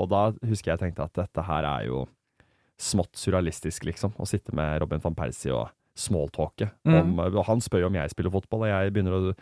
Og 0.00 0.08
da 0.08 0.22
husker 0.48 0.72
jeg 0.72 0.80
tenkte 0.80 1.04
at 1.04 1.12
dette 1.18 1.44
her 1.44 1.66
er 1.68 1.86
jo 1.90 2.06
smått 2.80 3.12
surrealistisk, 3.20 3.84
liksom. 3.84 4.14
Å 4.16 4.26
sitte 4.28 4.54
med 4.56 4.80
Robin 4.80 5.02
van 5.04 5.14
Persie 5.18 5.52
og 5.52 5.68
smalltalke. 6.00 6.70
Mm. 6.88 6.94
om- 7.00 7.18
Og 7.36 7.44
han 7.46 7.60
spør 7.60 7.80
jo 7.84 7.86
om 7.90 7.94
jeg 7.98 8.10
spiller 8.14 8.30
fotball, 8.32 8.62
og 8.64 8.68
jeg 8.72 8.92
begynner 8.94 9.12
å 9.18 9.34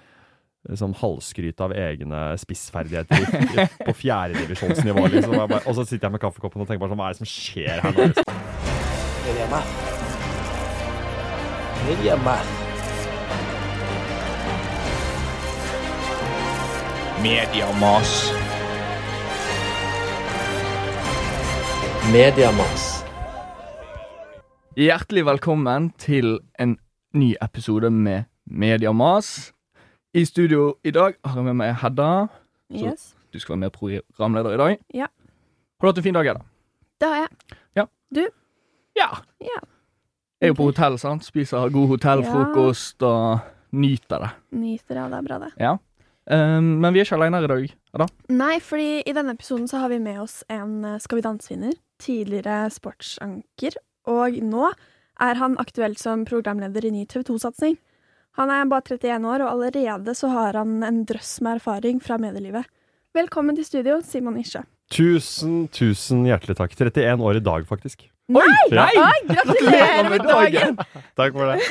liksom 0.68 0.94
halvskryte 0.98 1.60
av 1.60 1.70
egne 1.72 2.34
spissferdigheter 2.36 3.14
i- 3.22 3.68
på 3.86 3.94
fjerdedivisjonsnivå, 3.94 5.06
liksom. 5.12 5.38
Og 5.38 5.48
bare- 5.48 5.62
Og 5.68 5.74
så 5.76 5.86
sitter 5.86 6.08
jeg 6.08 6.12
med 6.12 6.20
kaffekoppen 6.20 6.60
og 6.60 6.66
tenker 6.66 6.80
bare 6.80 6.90
sånn, 6.90 6.98
hva 6.98 7.06
er 7.06 7.12
det 7.14 7.22
som 7.22 7.26
skjer 7.30 7.80
her 7.80 7.92
nå? 7.92 8.10
Liksom? 8.10 8.24
Media 11.86 12.16
Media 12.16 12.16
Mediamas. 17.22 18.37
Mediamas. 22.12 23.04
Hjertelig 24.78 25.24
velkommen 25.26 25.90
til 26.00 26.38
en 26.60 26.76
ny 27.14 27.32
episode 27.42 27.90
med 27.90 28.24
Mediamas. 28.46 29.52
I 30.14 30.22
studio 30.24 30.74
i 30.84 30.90
dag 30.94 31.14
har 31.24 31.34
jeg 31.40 31.44
med 31.44 31.54
meg 31.58 31.74
Hedda. 31.82 32.28
Så- 32.70 32.84
Yes, 32.86 33.14
Du 33.32 33.38
skal 33.38 33.52
være 33.52 33.58
med 33.60 33.72
programleder 33.72 34.54
i 34.54 34.56
dag. 34.56 34.78
Ja. 34.94 35.06
Har 35.80 35.80
du 35.80 35.86
hatt 35.86 35.98
en 35.98 36.02
fin 36.04 36.14
dag, 36.14 36.24
Hedda? 36.24 36.40
det 37.00 37.08
har 37.08 37.16
jeg. 37.16 37.28
Ja. 37.76 37.84
Ja. 38.96 39.08
Jeg 39.40 39.60
er 40.42 40.46
jo 40.48 40.54
på 40.54 40.64
hotell, 40.64 40.98
sant. 40.98 41.24
Spiser 41.24 41.68
god 41.72 41.88
hotellfrokost 41.88 43.02
og 43.02 43.38
nyter 43.72 44.18
det. 44.18 44.30
Nyter 44.52 44.96
av 45.04 45.10
det, 45.10 45.18
er 45.18 45.22
bra 45.22 45.38
det. 45.38 45.52
Ja. 45.60 45.76
Um, 46.30 46.64
men 46.80 46.92
vi 46.94 47.00
er 47.00 47.04
ikke 47.04 47.14
alene 47.16 47.36
her 47.36 47.44
i 47.44 47.46
dag. 47.46 47.74
Hedda. 47.92 48.06
Nei, 48.28 48.58
fordi 48.60 49.02
i 49.06 49.12
denne 49.12 49.30
episoden 49.32 49.68
så 49.68 49.78
har 49.78 49.88
vi 49.88 49.98
med 49.98 50.18
oss 50.20 50.44
en 50.50 50.84
eh, 50.84 50.98
Skal 50.98 51.16
vi 51.16 51.22
danse-vinner. 51.22 51.72
Tidligere 51.98 52.68
sportsanker. 52.72 53.78
Og 54.08 54.38
nå 54.44 54.70
er 55.18 55.38
han 55.40 55.58
aktuell 55.58 55.96
som 55.98 56.24
programleder 56.28 56.86
i 56.86 56.94
ny 56.94 57.04
TV 57.10 57.24
2-satsing. 57.26 57.78
Han 58.38 58.52
er 58.54 58.68
bare 58.70 58.86
31 58.86 59.26
år, 59.26 59.42
og 59.42 59.54
allerede 59.56 60.14
så 60.14 60.30
har 60.30 60.58
han 60.60 60.82
en 60.86 61.02
drøss 61.08 61.40
med 61.42 61.58
erfaring 61.58 62.02
fra 62.02 62.20
medielivet. 62.22 62.68
Velkommen 63.16 63.56
til 63.58 63.66
studio, 63.66 63.98
Simon 64.04 64.38
Isje. 64.38 64.62
Tusen, 64.94 65.66
tusen 65.74 66.22
hjertelig 66.28 66.58
takk. 66.60 66.76
31 66.78 67.24
år 67.24 67.40
i 67.40 67.44
dag, 67.44 67.66
faktisk. 67.66 68.06
Nei! 68.28 68.44
Ja. 68.68 68.84
Oi, 68.92 69.20
gratulerer 69.24 70.08
med 70.12 70.24
dagen! 70.28 70.74
Takk 71.16 71.32
for 71.32 71.48
det. 71.48 71.62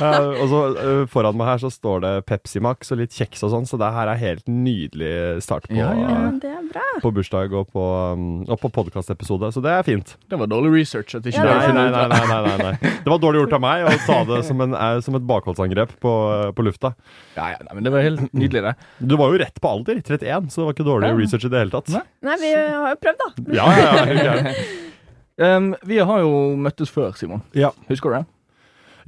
Uh, 0.00 0.30
og 0.40 0.46
så 0.48 0.60
uh, 0.72 1.00
foran 1.12 1.36
meg 1.36 1.50
her 1.50 1.58
så 1.60 1.68
står 1.68 1.98
det 2.00 2.12
Pepsi 2.30 2.62
Max 2.64 2.88
og 2.94 3.02
litt 3.02 3.12
kjeks 3.12 3.42
og 3.44 3.50
sånn, 3.52 3.66
så 3.68 3.76
det 3.76 3.90
her 3.92 4.08
er 4.08 4.16
helt 4.22 4.46
nydelig 4.48 5.42
start 5.44 5.66
på, 5.68 5.76
Ja, 5.76 5.90
ja, 5.92 6.14
Ja, 6.32 6.62
bra. 6.72 6.84
på 7.04 7.12
bursdag 7.12 7.52
og 7.60 7.68
på, 7.76 7.84
um, 8.16 8.24
og 8.48 8.56
på 8.62 8.70
podkastepisode, 8.72 9.50
så 9.52 9.60
det 9.64 9.74
er 9.76 9.84
fint. 9.84 10.14
Det 10.32 10.38
var 10.40 10.48
dårlig 10.48 10.72
research. 10.78 11.12
At 11.18 11.28
ikke 11.28 11.44
Ja, 11.44 11.58
Nei, 11.60 11.74
nei, 11.76 11.84
nei, 11.92 12.06
nei, 12.08 12.22
nei, 12.30 12.40
nei, 12.46 12.70
nei. 12.70 12.92
Det 13.04 13.12
var 13.12 13.20
dårlig 13.26 13.42
gjort 13.44 13.56
av 13.58 13.64
meg 13.66 13.84
å 13.84 13.92
ta 14.06 14.16
det 14.32 14.40
som, 14.48 14.64
en, 14.64 14.72
eh, 14.78 14.98
som 15.04 15.18
et 15.20 15.26
bakholdsangrep 15.28 15.92
på, 16.00 16.14
på 16.56 16.64
lufta. 16.70 16.94
Ja, 17.36 17.50
ja, 17.52 17.58
nei, 17.68 17.76
men 17.76 17.84
det 17.84 17.92
var 17.92 18.06
helt 18.08 18.24
nydelig, 18.32 18.64
det. 18.70 18.72
Du 19.12 19.18
var 19.20 19.34
jo 19.36 19.42
rett 19.44 19.60
på 19.60 19.68
alder, 19.76 20.00
31, 20.00 20.48
så 20.48 20.62
det 20.62 20.70
var 20.70 20.78
ikke 20.78 20.88
dårlig 20.88 21.12
Ja. 21.12 21.18
research 21.20 21.44
i 21.44 21.52
det 21.52 21.66
hele 21.66 21.76
tatt. 21.76 21.92
Nei. 21.92 22.02
Nei, 22.30 22.38
vi 22.40 22.54
har 22.56 22.96
jo 22.96 23.02
prøvd, 23.04 23.20
da. 23.26 23.30
Ja, 23.60 23.68
ja, 23.76 23.92
ja, 24.00 24.40
greit. 24.40 24.88
Um, 25.40 25.72
vi 25.88 25.98
har 25.98 26.20
jo 26.20 26.32
møttes 26.60 26.90
før, 26.92 27.14
Simon. 27.16 27.40
Ja. 27.56 27.70
Husker 27.88 28.10
du 28.12 28.16
det? 28.20 28.24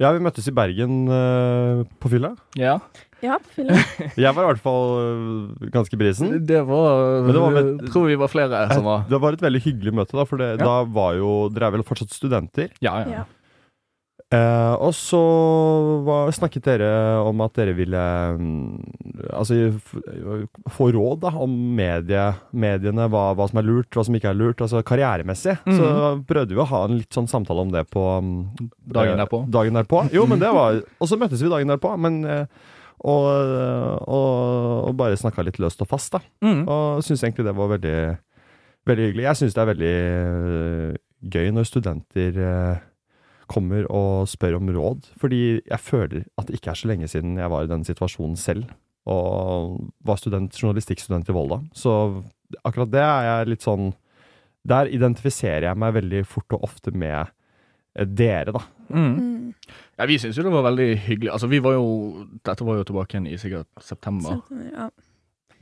ja, 0.01 0.09
vi 0.11 0.19
møttes 0.19 0.47
i 0.49 0.51
Bergen 0.51 1.05
uh, 1.07 1.83
på 2.03 2.09
fylla. 2.11 2.33
Ja. 2.59 2.79
Ja, 3.23 3.37
på 3.39 3.53
fylla. 3.61 3.77
Jeg 4.19 4.33
var 4.35 4.43
i 4.43 4.49
hvert 4.49 4.59
fall 4.61 4.89
eh, 4.99 5.69
ganske 5.73 5.97
brisen. 5.97 6.33
Det 6.45 6.59
var, 6.67 7.21
Men 7.23 7.31
det 7.31 7.41
var 7.41 7.53
med- 7.55 7.69
Jeg 7.85 7.93
tror 7.93 8.09
vi 8.11 8.17
var 8.19 8.29
flere 8.29 8.59
som 8.73 8.83
var 8.85 9.05
Det 9.09 9.21
var 9.23 9.37
et 9.37 9.41
veldig 9.45 9.61
hyggelig 9.63 9.93
møte, 9.95 10.17
da, 10.19 10.25
for 10.27 10.37
det, 10.41 10.49
Ja. 10.59 10.65
da 10.67 10.75
var 10.97 11.15
jo 11.17 11.29
Dere 11.55 11.69
er 11.71 11.77
vel 11.77 11.85
fortsatt 11.87 12.11
studenter? 12.13 12.69
Ja, 12.83 12.97
ja. 13.05 13.21
Ja. 13.21 13.23
Eh, 14.33 14.73
og 14.81 14.89
så 14.97 15.19
var, 16.01 16.31
snakket 16.33 16.65
dere 16.65 16.87
om 17.21 17.43
at 17.45 17.59
dere 17.59 17.75
ville 17.77 17.99
mm, 18.41 19.27
Altså 19.37 19.69
få 20.73 20.87
råd 20.95 21.19
da, 21.21 21.29
om 21.45 21.51
medie, 21.77 22.23
mediene, 22.57 23.05
hva, 23.13 23.27
hva 23.37 23.45
som 23.51 23.61
er 23.61 23.67
lurt, 23.67 23.91
hva 23.93 24.05
som 24.07 24.17
ikke 24.17 24.31
er 24.31 24.39
lurt, 24.39 24.63
altså 24.65 24.81
karrieremessig. 24.85 25.55
Så 25.65 25.91
prøvde 26.27 26.57
vi 26.57 26.63
å 26.63 26.67
ha 26.71 26.81
en 26.87 26.97
litt 26.99 27.13
sånn 27.15 27.29
samtale 27.29 27.67
om 27.67 27.73
det 27.73 27.85
på 27.93 28.03
mm, 28.25 28.39
Dagen 28.97 29.13
eh, 29.13 29.21
derpå. 29.21 29.43
Dagen 29.53 29.77
derpå. 29.77 30.01
Jo, 30.15 30.25
men 30.29 30.41
det 30.41 30.49
var 30.55 30.81
Og 30.81 31.11
så 31.11 31.19
møttes 31.21 31.43
vi 31.43 31.51
dagen 31.51 31.71
derpå, 31.71 31.93
men 32.01 32.19
eh, 32.25 32.73
og, 33.05 33.29
og, 34.09 34.89
og 34.89 34.97
bare 34.97 35.19
snakka 35.19 35.45
litt 35.45 35.59
løst 35.61 35.83
og 35.85 35.89
fast, 35.91 36.15
da. 36.15 36.23
Mm. 36.41 36.63
Og 36.65 37.05
syns 37.05 37.21
egentlig 37.21 37.45
det 37.45 37.55
var 37.57 37.71
veldig, 37.75 37.97
veldig 38.89 39.07
hyggelig. 39.09 39.27
Jeg 39.27 39.41
syns 39.41 39.55
det 39.57 39.61
er 39.61 39.71
veldig 39.71 39.95
øh, 40.01 40.99
gøy 41.35 41.51
når 41.53 41.69
studenter 41.69 42.39
øh, 42.41 42.75
kommer 43.51 43.85
og 43.93 44.27
spør 44.29 44.57
om 44.59 44.69
råd, 44.73 45.09
fordi 45.21 45.41
jeg 45.61 45.81
føler 45.81 46.25
at 46.39 46.47
det 46.47 46.57
ikke 46.59 46.71
er 46.73 46.79
så 46.79 46.89
lenge 46.91 47.09
siden 47.11 47.37
jeg 47.39 47.51
var 47.51 47.65
i 47.65 47.71
den 47.71 47.85
situasjonen 47.87 48.35
selv, 48.39 48.69
og 49.05 49.77
var 50.05 50.17
student, 50.17 50.55
journalistikkstudent 50.57 51.29
i 51.29 51.35
Volda. 51.35 51.59
Så 51.77 51.91
akkurat 52.65 52.89
det 52.93 53.03
er 53.03 53.27
jeg 53.29 53.51
litt 53.53 53.65
sånn 53.65 53.91
Der 54.65 54.89
identifiserer 54.89 55.67
jeg 55.67 55.77
meg 55.77 55.93
veldig 55.93 56.23
fort 56.25 56.55
og 56.57 56.63
ofte 56.65 56.89
med 56.89 57.27
eh, 57.93 58.07
dere, 58.09 58.49
da. 58.55 58.63
Mm. 58.89 59.11
Mm. 59.13 59.75
Ja, 59.99 60.07
vi 60.09 60.17
syns 60.17 60.39
jo 60.39 60.45
det 60.47 60.53
var 60.55 60.65
veldig 60.65 60.87
hyggelig. 61.05 61.29
Altså, 61.35 61.49
vi 61.51 61.59
var 61.61 61.75
jo 61.77 61.85
Dette 62.41 62.65
var 62.65 62.79
jo 62.79 62.87
tilbake 62.89 63.13
igjen 63.13 63.29
i 63.29 63.37
sikkert 63.37 63.69
september, 63.77 64.41
Så, 64.41 64.57
ja. 64.73 64.89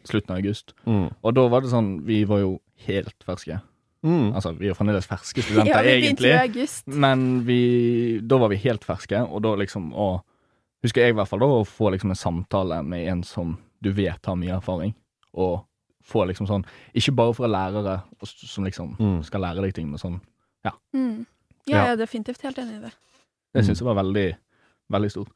slutten 0.08 0.32
av 0.32 0.40
august. 0.40 0.72
Mm. 0.88 1.10
Og 1.20 1.36
da 1.36 1.46
var 1.52 1.66
det 1.66 1.74
sånn 1.76 1.92
Vi 2.08 2.22
var 2.32 2.40
jo 2.46 2.54
helt 2.88 3.28
ferske. 3.28 3.60
Mm. 4.04 4.34
Altså, 4.36 4.52
vi 4.60 4.68
er 4.68 4.74
fremdeles 4.76 5.08
ferske 5.08 5.42
studenter, 5.46 5.72
ja, 5.72 5.82
vi 5.82 6.08
egentlig. 6.08 6.32
i 6.34 6.40
august. 6.42 6.88
Men 6.88 7.44
vi, 7.48 8.20
da 8.20 8.38
var 8.42 8.50
vi 8.52 8.58
helt 8.66 8.84
ferske, 8.84 9.22
og 9.24 9.42
da 9.46 9.56
liksom 9.64 9.92
å 9.96 10.22
Husker 10.84 11.00
jeg 11.06 11.14
i 11.14 11.16
hvert 11.16 11.30
fall 11.30 11.40
da 11.40 11.48
å 11.48 11.62
få 11.64 11.94
liksom 11.94 12.10
en 12.12 12.18
samtale 12.20 12.82
med 12.84 13.06
en 13.08 13.22
som 13.24 13.54
du 13.82 13.88
vet 13.96 14.26
har 14.28 14.36
mye 14.36 14.58
erfaring, 14.58 14.92
og 15.34 15.62
få 16.04 16.26
liksom 16.28 16.44
sånn 16.50 16.66
Ikke 16.94 17.14
bare 17.16 17.32
fra 17.38 17.48
lærere 17.48 18.02
som 18.28 18.66
liksom 18.68 18.98
Mm. 19.00 19.24
skal 19.24 19.40
lære 19.42 19.62
deg 19.64 19.74
ting, 19.74 19.88
men 19.90 19.98
sånn 20.00 20.20
Mm. 20.94 21.26
Ja, 21.66 21.76
Ja. 21.78 21.86
jeg 21.86 21.94
er 21.94 22.06
definitivt 22.06 22.42
helt 22.44 22.58
enig 22.60 22.76
i 22.76 22.82
det. 22.82 22.92
Det 23.54 23.64
Mm. 23.64 23.66
syns 23.70 23.80
jeg 23.80 23.86
var 23.88 23.96
veldig, 24.04 24.36
veldig 24.92 25.12
stort. 25.12 25.30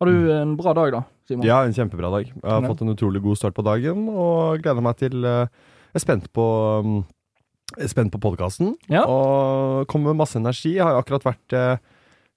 Har 0.00 0.06
du 0.10 0.30
en 0.32 0.56
bra 0.56 0.72
dag, 0.74 0.90
da, 0.92 1.02
Simon? 1.28 1.46
Ja, 1.46 1.62
en 1.62 1.72
kjempebra 1.72 2.10
dag. 2.10 2.26
Jeg 2.26 2.42
har 2.50 2.62
fått 2.62 2.82
en 2.82 2.88
utrolig 2.96 3.22
god 3.22 3.36
start 3.36 3.54
på 3.54 3.62
dagen, 3.64 4.08
og 4.08 4.60
gleder 4.62 4.82
meg 4.82 4.96
til 4.96 5.24
eh, 5.24 5.46
Jeg 5.94 5.94
er 5.94 5.98
spent 6.00 6.32
på 6.32 6.80
um, 6.84 7.04
Spent 7.86 8.10
på 8.12 8.18
podkasten, 8.18 8.74
Ja. 8.88 9.04
og 9.04 9.86
kommer 9.88 10.10
med 10.14 10.16
masse 10.22 10.36
energi. 10.40 10.74
Jeg 10.78 10.82
har 10.84 10.96
akkurat 11.02 11.22
vært 11.22 11.52
eh, 11.52 11.76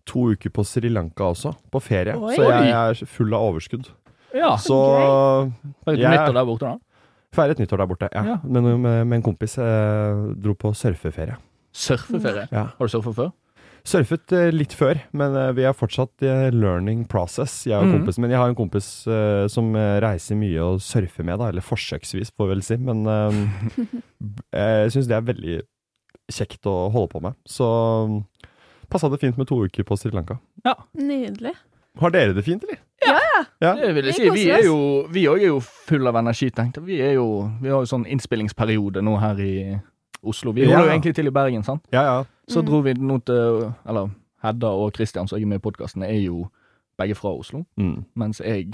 to 0.06 0.32
uker 0.34 0.50
på 0.52 0.66
Sri 0.66 0.90
Lanka 0.90 1.24
også, 1.32 1.54
på 1.72 1.82
ferie, 1.82 2.14
Oi. 2.18 2.36
så 2.36 2.50
jeg 2.50 2.70
er 2.72 3.06
full 3.08 3.34
av 3.34 3.42
overskudd. 3.54 3.88
Ja, 4.36 4.56
Så 4.58 4.76
okay. 5.88 5.98
jeg- 5.98 6.12
nyttår 6.12 6.34
der 6.34 6.46
borte, 6.46 6.60
da? 6.60 6.78
feiret 7.34 7.58
nyttår 7.60 7.78
der 7.78 7.88
borte, 7.88 8.10
ja. 8.14 8.24
Ja. 8.24 8.38
Men 8.44 8.64
med, 8.82 9.08
med 9.08 9.14
en 9.18 9.24
kompis. 9.24 9.58
Eh, 9.58 10.34
dro 10.36 10.54
på 10.54 10.74
surfeferie. 10.76 11.38
Surfeferie. 11.74 12.48
Ja. 12.52 12.64
Har 12.78 12.88
du 12.88 12.92
surfa 12.92 13.14
før? 13.16 13.32
Surfet 13.88 14.34
eh, 14.36 14.50
litt 14.54 14.76
før, 14.78 15.00
men 15.18 15.34
eh, 15.38 15.52
vi 15.58 15.66
er 15.66 15.74
fortsatt 15.78 16.26
i 16.26 16.34
learning 16.54 17.06
process, 17.10 17.64
jeg 17.66 17.80
og 17.80 17.90
mm. 17.90 17.96
kompisen 17.98 18.26
min. 18.26 18.34
Jeg 18.36 18.42
har 18.42 18.52
en 18.52 18.58
kompis 18.58 18.90
uh, 19.10 19.48
som 19.50 19.72
eh, 19.78 19.98
reiser 20.04 20.38
mye 20.38 20.62
og 20.62 20.84
surfer 20.86 21.26
med, 21.26 21.40
da, 21.42 21.50
eller 21.50 21.66
forsøksvis, 21.66 22.34
får 22.38 22.50
vi 22.50 22.54
vel 22.54 22.64
si. 22.66 22.78
Men 22.82 23.02
uh, 23.10 23.42
jeg 24.54 24.94
syns 24.94 25.10
det 25.10 25.18
er 25.18 25.28
veldig 25.32 25.58
kjekt 26.32 26.70
å 26.70 26.76
holde 26.94 27.12
på 27.16 27.24
med. 27.26 27.38
Så 27.50 27.68
passa 28.92 29.10
det 29.10 29.22
fint 29.24 29.40
med 29.40 29.50
to 29.50 29.58
uker 29.66 29.88
på 29.88 29.98
Sri 29.98 30.14
Lanka. 30.14 30.38
Ja. 30.66 30.78
Nydelig. 30.98 31.56
Har 32.00 32.14
dere 32.14 32.36
det 32.38 32.46
fint, 32.46 32.64
eller? 32.68 32.80
Ja, 33.02 33.18
Ja. 33.62 33.74
Det 33.78 33.92
vil 33.98 34.08
jeg 34.10 34.16
si. 34.16 34.30
Vi 34.34 34.46
er 34.50 34.64
jo 34.66 34.78
Vi 35.12 35.26
er 35.30 35.42
jo 35.48 35.60
full 35.62 36.08
av 36.08 36.18
energi, 36.22 36.52
tenkte 36.54 36.82
jeg. 36.82 36.88
Vi 36.88 37.02
er 37.02 37.18
Vi 37.62 37.70
har 37.70 37.82
jo 37.82 37.90
sånn 37.90 38.06
innspillingsperiode 38.06 39.02
nå 39.06 39.18
her 39.22 39.42
i 39.42 39.56
Oslo. 40.24 40.52
Vi 40.52 40.62
Ja. 40.62 40.68
holder 40.68 40.84
jo 40.86 40.90
egentlig 40.92 41.16
til 41.16 41.28
i 41.28 41.32
Bergen, 41.32 41.64
sant? 41.64 41.82
Ja, 41.92 42.02
ja. 42.18 42.24
Så 42.48 42.62
Mm. 42.62 42.66
dro 42.68 42.80
vi 42.80 42.94
nå 42.94 43.18
til 43.26 43.74
Eller 43.88 44.10
Hedda 44.44 44.68
og 44.68 44.92
Christian, 44.96 45.28
som 45.28 45.38
jeg 45.38 45.44
er 45.44 45.48
med 45.48 45.56
i 45.58 45.60
podkasten, 45.70 46.04
er 46.04 46.20
jo 46.22 46.48
begge 46.98 47.16
fra 47.16 47.30
Oslo. 47.34 47.64
Mm. 47.78 48.04
Mens 48.16 48.42
jeg 48.46 48.74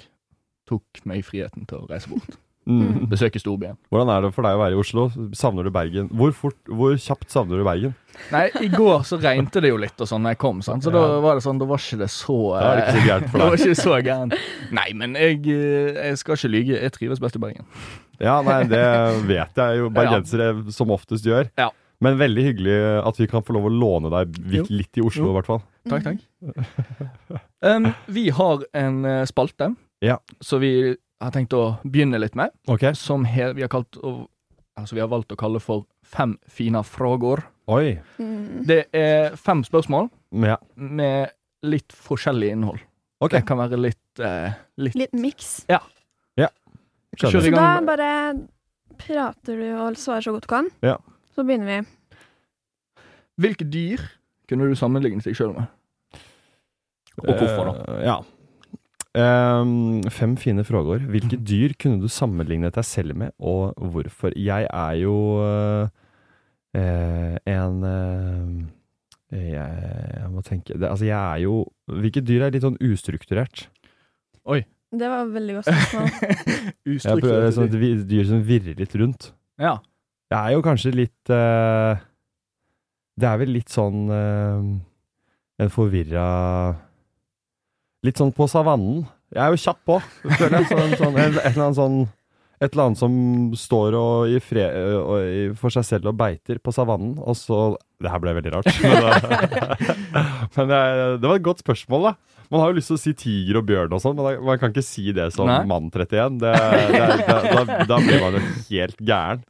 tok 0.68 0.84
meg 1.06 1.24
friheten 1.26 1.66
til 1.66 1.78
å 1.78 1.88
reise 1.90 2.10
bort. 2.10 2.30
Mm. 2.68 3.06
Besøke 3.08 3.40
storbyen. 3.40 3.78
Hvordan 3.94 4.10
er 4.12 4.26
det 4.26 4.34
for 4.36 4.44
deg 4.44 4.58
å 4.58 4.60
være 4.60 4.76
i 4.76 4.80
Oslo? 4.82 5.06
Savner 5.38 5.64
du 5.68 5.72
Bergen? 5.72 6.10
Hvor 6.12 6.34
fort, 6.36 6.58
hvor 6.68 6.98
kjapt 7.00 7.32
savner 7.32 7.62
du 7.62 7.64
Bergen? 7.64 7.94
Nei, 8.34 8.48
i 8.66 8.68
går 8.74 9.06
så 9.08 9.20
regnet 9.22 9.56
det 9.62 9.70
jo 9.72 9.78
litt 9.80 10.02
og 10.04 10.10
sånn 10.10 10.24
når 10.26 10.34
jeg 10.36 10.42
kom, 10.42 10.60
sant? 10.66 10.84
så 10.84 10.92
da 10.92 11.04
var 11.24 11.38
det 11.38 11.44
sånn 11.46 11.60
Da 11.62 11.68
var 11.70 11.78
ikke 11.80 12.00
det 12.02 12.08
så 12.10 12.38
Da 12.56 12.64
er 12.72 12.80
det 12.80 12.84
ikke 12.88 12.98
så 12.98 13.08
gærent 13.08 13.32
for 13.32 13.38
Det 13.44 13.48
var 13.48 13.58
ikke 13.62 13.80
så 13.80 13.98
gærent. 14.10 14.38
Nei, 14.82 14.88
men 15.00 15.16
jeg, 15.22 15.40
eh, 15.54 16.00
jeg 16.10 16.20
skal 16.24 16.40
ikke 16.40 16.52
lyge. 16.56 16.80
Jeg 16.82 16.96
trives 16.98 17.22
best 17.24 17.40
i 17.40 17.44
Bergen. 17.48 17.68
Ja, 18.20 18.40
nei, 18.44 18.62
det 18.68 18.84
vet 19.30 19.60
jeg 19.62 19.82
jo 19.84 19.92
bergensere 19.94 20.52
som 20.74 20.92
oftest 20.96 21.28
gjør. 21.30 21.52
Ja. 21.62 21.70
Men 22.04 22.18
veldig 22.20 22.44
hyggelig 22.52 22.78
at 23.10 23.18
vi 23.22 23.26
kan 23.30 23.42
få 23.46 23.56
lov 23.56 23.70
å 23.70 23.74
låne 23.74 24.12
deg 24.14 24.36
Jo. 24.54 24.66
litt 24.70 25.00
i 25.00 25.06
Oslo, 25.06 25.32
i 25.32 25.38
hvert 25.38 25.48
fall. 25.50 25.64
Takk, 25.90 26.12
takk. 26.12 27.42
Um, 27.66 27.88
vi 28.14 28.28
har 28.30 28.62
en 28.78 29.00
eh, 29.10 29.24
spalte 29.26 29.72
Ja. 30.06 30.20
så 30.46 30.60
vi 30.62 30.70
har 31.24 31.34
tenkt 31.34 31.56
å 31.58 31.78
begynne 31.84 32.20
litt 32.22 32.36
med, 32.38 32.54
okay. 32.70 32.94
som 32.98 33.26
he 33.26 33.52
vi, 33.58 33.64
har 33.66 33.72
kalt, 33.74 33.98
altså 34.78 34.98
vi 34.98 35.02
har 35.02 35.10
valgt 35.12 35.34
å 35.34 35.40
kalle 35.40 35.62
for 35.64 35.88
fem 36.06 36.38
fine 36.48 36.84
frågor. 36.86 37.46
Oi. 37.74 37.98
Mm. 38.22 38.64
Det 38.68 38.86
er 38.96 39.36
fem 39.36 39.64
spørsmål 39.68 40.12
ja. 40.46 40.60
med 40.76 41.34
litt 41.68 41.92
forskjellig 41.92 42.54
innhold. 42.56 42.84
Okay. 43.18 43.40
Det 43.40 43.48
kan 43.50 43.58
være 43.60 43.80
litt, 43.82 44.22
eh, 44.22 44.54
litt 44.78 44.96
Litt 44.96 45.18
miks. 45.18 45.66
Kjør 47.18 47.40
Så 47.40 47.50
i 47.50 47.54
da 47.54 47.80
bare 47.86 48.10
prater 49.02 49.58
du 49.58 49.68
og 49.80 49.98
svarer 49.98 50.26
så 50.26 50.34
godt 50.36 50.46
du 50.46 50.52
kan. 50.52 50.70
Ja. 50.86 50.98
Så 51.34 51.46
begynner 51.48 51.70
vi. 51.70 51.80
Hvilke 53.42 53.66
dyr 53.66 54.04
kunne 54.50 54.68
du 54.70 54.78
sammenligne 54.78 55.24
seg 55.26 55.38
sjøl 55.38 55.56
med? 55.56 55.70
Og 57.24 57.32
hvorfor, 57.32 57.72
da? 57.72 57.74
Uh, 57.88 58.02
ja. 58.06 58.18
Ehm, 59.18 60.04
fem 60.14 60.36
fine 60.38 60.64
frågor. 60.68 61.02
Hvilke 61.10 61.40
dyr 61.42 61.74
kunne 61.80 62.02
du 62.02 62.10
sammenlignet 62.12 62.76
deg 62.78 62.86
selv 62.86 63.18
med, 63.18 63.34
og 63.40 63.74
hvorfor? 63.78 64.36
Jeg 64.38 64.68
er 64.70 64.98
jo 65.02 65.16
eh, 65.42 65.90
eh, 66.78 67.38
en 67.50 67.80
uh, 67.84 68.66
jeg, 69.34 69.52
jeg 69.52 70.30
må 70.32 70.42
tenke 70.46 70.78
det, 70.78 70.88
Altså, 70.88 71.04
jeg 71.04 71.18
er 71.20 71.42
jo 71.44 71.66
Hvilke 71.92 72.22
dyr 72.24 72.46
er 72.46 72.54
litt 72.54 72.64
sånn 72.64 72.78
ustrukturert? 72.80 73.66
Oi. 74.48 74.62
Det 74.88 75.10
var 75.12 75.28
veldig 75.34 75.58
godt 75.58 75.68
spørsmål. 75.68 76.38
Ustrukturert 76.96 77.50
dyr. 77.50 77.56
sånn 77.58 77.74
et 77.74 78.06
dyr 78.08 78.30
som 78.30 78.44
virrer 78.48 78.78
litt 78.80 78.96
rundt. 78.96 79.32
Ja. 79.60 79.74
Jeg 80.32 80.38
er 80.40 80.56
jo 80.56 80.64
kanskje 80.64 80.94
litt 80.94 81.32
uh, 81.34 82.00
Det 83.18 83.28
er 83.28 83.42
vel 83.42 83.56
litt 83.56 83.74
sånn 83.74 84.06
En 84.12 85.72
forvirra 85.74 86.28
Litt 88.08 88.22
sånn 88.22 88.32
på 88.36 88.48
savannen. 88.48 89.02
Jeg 89.36 89.44
er 89.44 89.52
jo 89.52 89.60
kjapp 89.60 89.82
på, 89.88 89.98
føler 90.38 90.62
jeg. 90.62 90.70
Sånn, 90.70 90.94
sånn, 90.96 91.18
et, 91.20 91.42
eller 91.50 91.66
annet 91.66 91.80
sånn 91.82 91.98
Et 92.58 92.72
eller 92.72 92.86
annet 92.88 92.98
som 93.02 93.18
står 93.60 93.98
og 94.00 94.32
i 94.32 94.40
fre, 94.42 94.64
og 94.98 95.58
for 95.60 95.74
seg 95.76 95.84
selv 95.86 96.14
og 96.14 96.16
beiter 96.18 96.62
på 96.64 96.72
savannen, 96.74 97.18
og 97.20 97.36
så 97.38 97.76
Det 98.02 98.10
her 98.10 98.24
ble 98.24 98.34
veldig 98.38 98.54
rart. 98.56 98.72
Men, 100.56 100.72
det, 100.72 100.80
det 101.20 101.28
var 101.28 101.36
et 101.36 101.46
godt 101.46 101.62
spørsmål, 101.66 102.10
da. 102.10 102.38
Man 102.48 102.64
har 102.64 102.72
jo 102.72 102.78
lyst 102.78 102.92
til 102.94 102.96
å 102.96 103.02
si 103.02 103.14
tiger 103.18 103.60
og 103.60 103.66
bjørn 103.68 103.94
og 103.98 104.00
sånn, 104.00 104.16
men 104.16 104.44
man 104.48 104.60
kan 104.62 104.72
ikke 104.72 104.86
si 104.86 105.10
det 105.12 105.26
som 105.36 105.50
Nei. 105.50 105.58
mann 105.68 105.90
31. 105.92 106.38
Det, 106.40 106.54
det, 106.94 107.02
da, 107.28 107.38
da, 107.44 107.80
da 107.90 107.98
blir 108.00 108.22
man 108.24 108.38
jo 108.38 108.44
helt 108.70 109.02
gæren. 109.04 109.42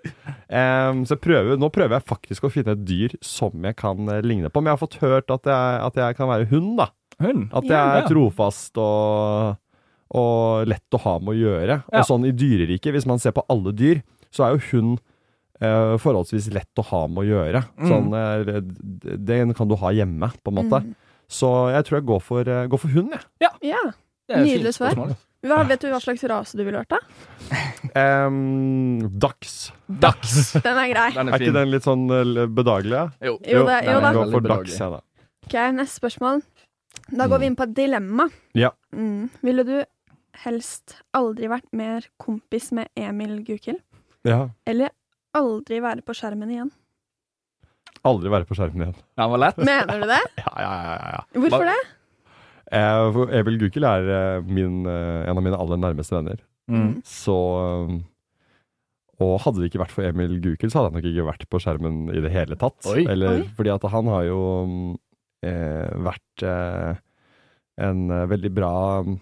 Um, 0.50 1.04
så 1.06 1.20
prøver, 1.22 1.60
nå 1.62 1.70
prøver 1.76 2.00
jeg 2.00 2.08
faktisk 2.10 2.48
å 2.48 2.52
finne 2.52 2.74
et 2.74 2.82
dyr 2.90 3.14
som 3.22 3.54
jeg 3.70 3.78
kan 3.78 4.10
eh, 4.10 4.24
ligne 4.26 4.50
på. 4.50 4.64
Men 4.64 4.72
jeg 4.72 4.80
har 4.80 4.82
fått 4.82 4.98
hørt 5.04 5.30
at 5.36 5.46
jeg, 5.46 5.84
at 5.92 6.02
jeg 6.02 6.18
kan 6.18 6.32
være 6.32 6.50
hund, 6.50 6.74
da. 6.82 6.90
Hund. 7.24 7.48
At 7.56 7.66
jeg 7.66 8.02
er 8.02 8.08
trofast 8.10 8.78
og, 8.82 9.58
og 10.18 10.70
lett 10.70 10.98
å 10.98 11.02
ha 11.06 11.18
med 11.20 11.34
å 11.34 11.38
gjøre. 11.38 11.82
Ja. 11.88 12.02
Og 12.02 12.10
sånn 12.10 12.28
i 12.30 12.34
dyreriket, 12.36 12.94
hvis 12.96 13.08
man 13.10 13.22
ser 13.24 13.34
på 13.38 13.46
alle 13.52 13.74
dyr, 13.76 14.04
så 14.34 14.46
er 14.48 14.56
jo 14.56 14.66
hund 14.72 15.00
eh, 15.62 15.96
forholdsvis 16.02 16.52
lett 16.56 16.82
å 16.82 16.86
ha 16.92 17.04
med 17.10 17.24
å 17.24 17.28
gjøre. 17.28 17.64
Mm. 17.78 17.88
Sånn, 17.92 18.10
eh, 18.18 19.18
den 19.34 19.56
kan 19.58 19.70
du 19.72 19.78
ha 19.82 19.94
hjemme, 19.96 20.32
på 20.44 20.54
en 20.54 20.60
måte. 20.62 20.84
Mm. 20.86 20.98
Så 21.28 21.54
jeg 21.74 21.88
tror 21.88 22.00
jeg 22.00 22.08
går 22.08 22.22
for, 22.24 22.50
eh, 22.50 22.68
går 22.72 22.84
for 22.84 22.94
hund, 22.94 23.16
jeg. 23.18 23.26
Ja. 23.48 23.54
ja. 23.66 23.86
Nydelig 24.38 24.78
svar. 24.78 24.96
Hva, 25.46 25.62
vet 25.70 25.84
du 25.84 25.92
hva 25.92 26.00
slags 26.02 26.24
rase 26.28 26.58
du 26.58 26.64
ville 26.66 26.82
vært, 26.82 26.98
da? 26.98 27.02
Um, 27.98 29.00
Dachs. 29.22 29.72
Dachs. 29.88 30.52
Den 30.66 30.80
er 30.82 30.90
grei. 30.92 31.08
Den 31.16 31.30
Er 31.30 31.38
er 31.38 31.44
ikke 31.46 31.56
den 31.56 31.72
litt 31.72 31.86
sånn 31.86 32.04
eh, 32.14 32.44
bedagelig? 32.52 32.98
Ja? 32.98 33.06
Jo. 33.30 33.38
Jo, 33.48 33.62
det, 33.70 33.78
jo 33.88 33.94
da. 34.02 34.10
Jeg 34.12 34.18
går 34.18 34.34
for 34.34 34.48
Dachs, 34.52 34.76
jeg, 34.76 34.92
da. 34.98 35.00
Ok, 35.48 35.56
Neste 35.78 36.02
spørsmål. 36.02 36.42
Da 37.12 37.28
går 37.32 37.40
vi 37.40 37.46
inn 37.52 37.56
på 37.60 37.64
et 37.68 37.76
dilemma. 37.78 38.26
Ja. 38.58 38.72
Mm. 38.96 39.30
Ville 39.46 39.64
du 39.68 39.76
helst 40.44 40.98
aldri 41.18 41.48
vært 41.50 41.68
mer 41.74 42.06
kompis 42.22 42.72
med 42.76 42.90
Emil 43.00 43.40
Gukild, 43.48 43.80
Ja. 44.28 44.50
eller 44.68 44.92
aldri 45.38 45.80
være 45.82 46.04
på 46.06 46.14
skjermen 46.18 46.52
igjen? 46.54 46.72
Aldri 48.06 48.30
være 48.32 48.46
på 48.48 48.56
skjermen 48.58 48.84
igjen. 48.86 48.98
Den 49.18 49.32
var 49.34 49.42
lett. 49.42 49.58
Mener 49.58 50.02
du 50.04 50.08
det? 50.10 50.20
Ja, 50.44 50.52
ja, 50.62 50.74
ja, 50.84 50.98
ja, 50.98 51.08
ja. 51.18 51.24
Hvorfor 51.42 51.64
Hva- 51.66 51.72
det? 51.72 51.80
Eh, 52.78 53.06
for 53.16 53.32
Emil 53.32 53.58
Gukild 53.62 53.86
er 53.88 54.10
eh, 54.12 54.42
min, 54.44 54.82
eh, 54.86 55.24
en 55.30 55.38
av 55.40 55.44
mine 55.46 55.56
aller 55.58 55.80
nærmeste 55.80 56.16
venner. 56.18 56.42
Mm. 56.70 56.98
Så 57.08 57.34
um, 57.88 58.02
Og 59.24 59.38
hadde 59.46 59.62
det 59.64 59.70
ikke 59.72 59.80
vært 59.86 59.94
for 59.96 60.04
Emil 60.04 60.36
Gukild, 60.44 60.70
så 60.74 60.82
hadde 60.82 60.92
han 60.92 60.98
nok 61.00 61.08
ikke 61.10 61.28
vært 61.30 61.46
på 61.50 61.62
skjermen 61.64 62.10
i 62.14 62.20
det 62.22 62.30
hele 62.34 62.58
tatt. 62.60 62.78
Oi. 62.92 63.06
Eller, 63.10 63.40
Oi. 63.40 63.46
Fordi 63.58 63.72
at 63.74 63.88
han 63.94 64.10
har 64.12 64.26
jo 64.28 64.40
um, 64.68 64.74
eh, 64.92 64.98
vært 65.46 66.44
eh, 66.46 66.98
en 67.78 68.12
eh, 68.12 68.28
veldig 68.32 68.52
bra 68.56 68.74
um, 69.06 69.18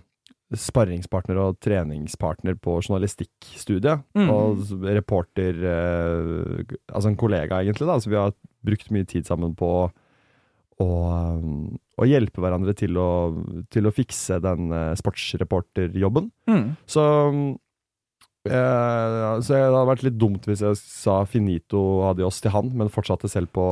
sparringspartner 0.56 1.39
og 1.41 1.59
treningspartner 1.63 2.57
på 2.62 2.77
journalistikkstudiet. 2.83 4.06
Mm. 4.17 4.31
Og 4.31 4.63
reporter 4.85 5.59
eh, 5.59 6.75
Altså 6.94 7.12
en 7.12 7.19
kollega, 7.19 7.62
egentlig, 7.62 7.89
da. 7.89 8.00
Så 8.00 8.12
vi 8.12 8.19
har 8.19 8.35
brukt 8.65 8.91
mye 8.94 9.07
tid 9.09 9.27
sammen 9.27 9.56
på 9.57 9.71
å, 10.75 10.88
å 11.95 12.07
hjelpe 12.07 12.41
hverandre 12.44 12.75
til 12.77 12.97
å, 13.00 13.09
til 13.71 13.88
å 13.88 13.94
fikse 13.95 14.39
den 14.44 14.71
eh, 14.75 14.94
sportsreporterjobben. 15.00 16.31
Mm. 16.51 16.65
Så 16.88 17.03
eh, 18.51 19.39
så 19.42 19.53
det 19.56 19.62
hadde 19.65 19.88
vært 19.89 20.03
litt 20.07 20.18
dumt 20.21 20.45
hvis 20.45 20.62
jeg 20.65 20.77
sa 20.77 21.24
finito 21.25 21.81
adios 22.09 22.39
til 22.42 22.51
han, 22.51 22.71
men 22.77 22.89
fortsatte 22.94 23.30
selv 23.31 23.51
på 23.56 23.65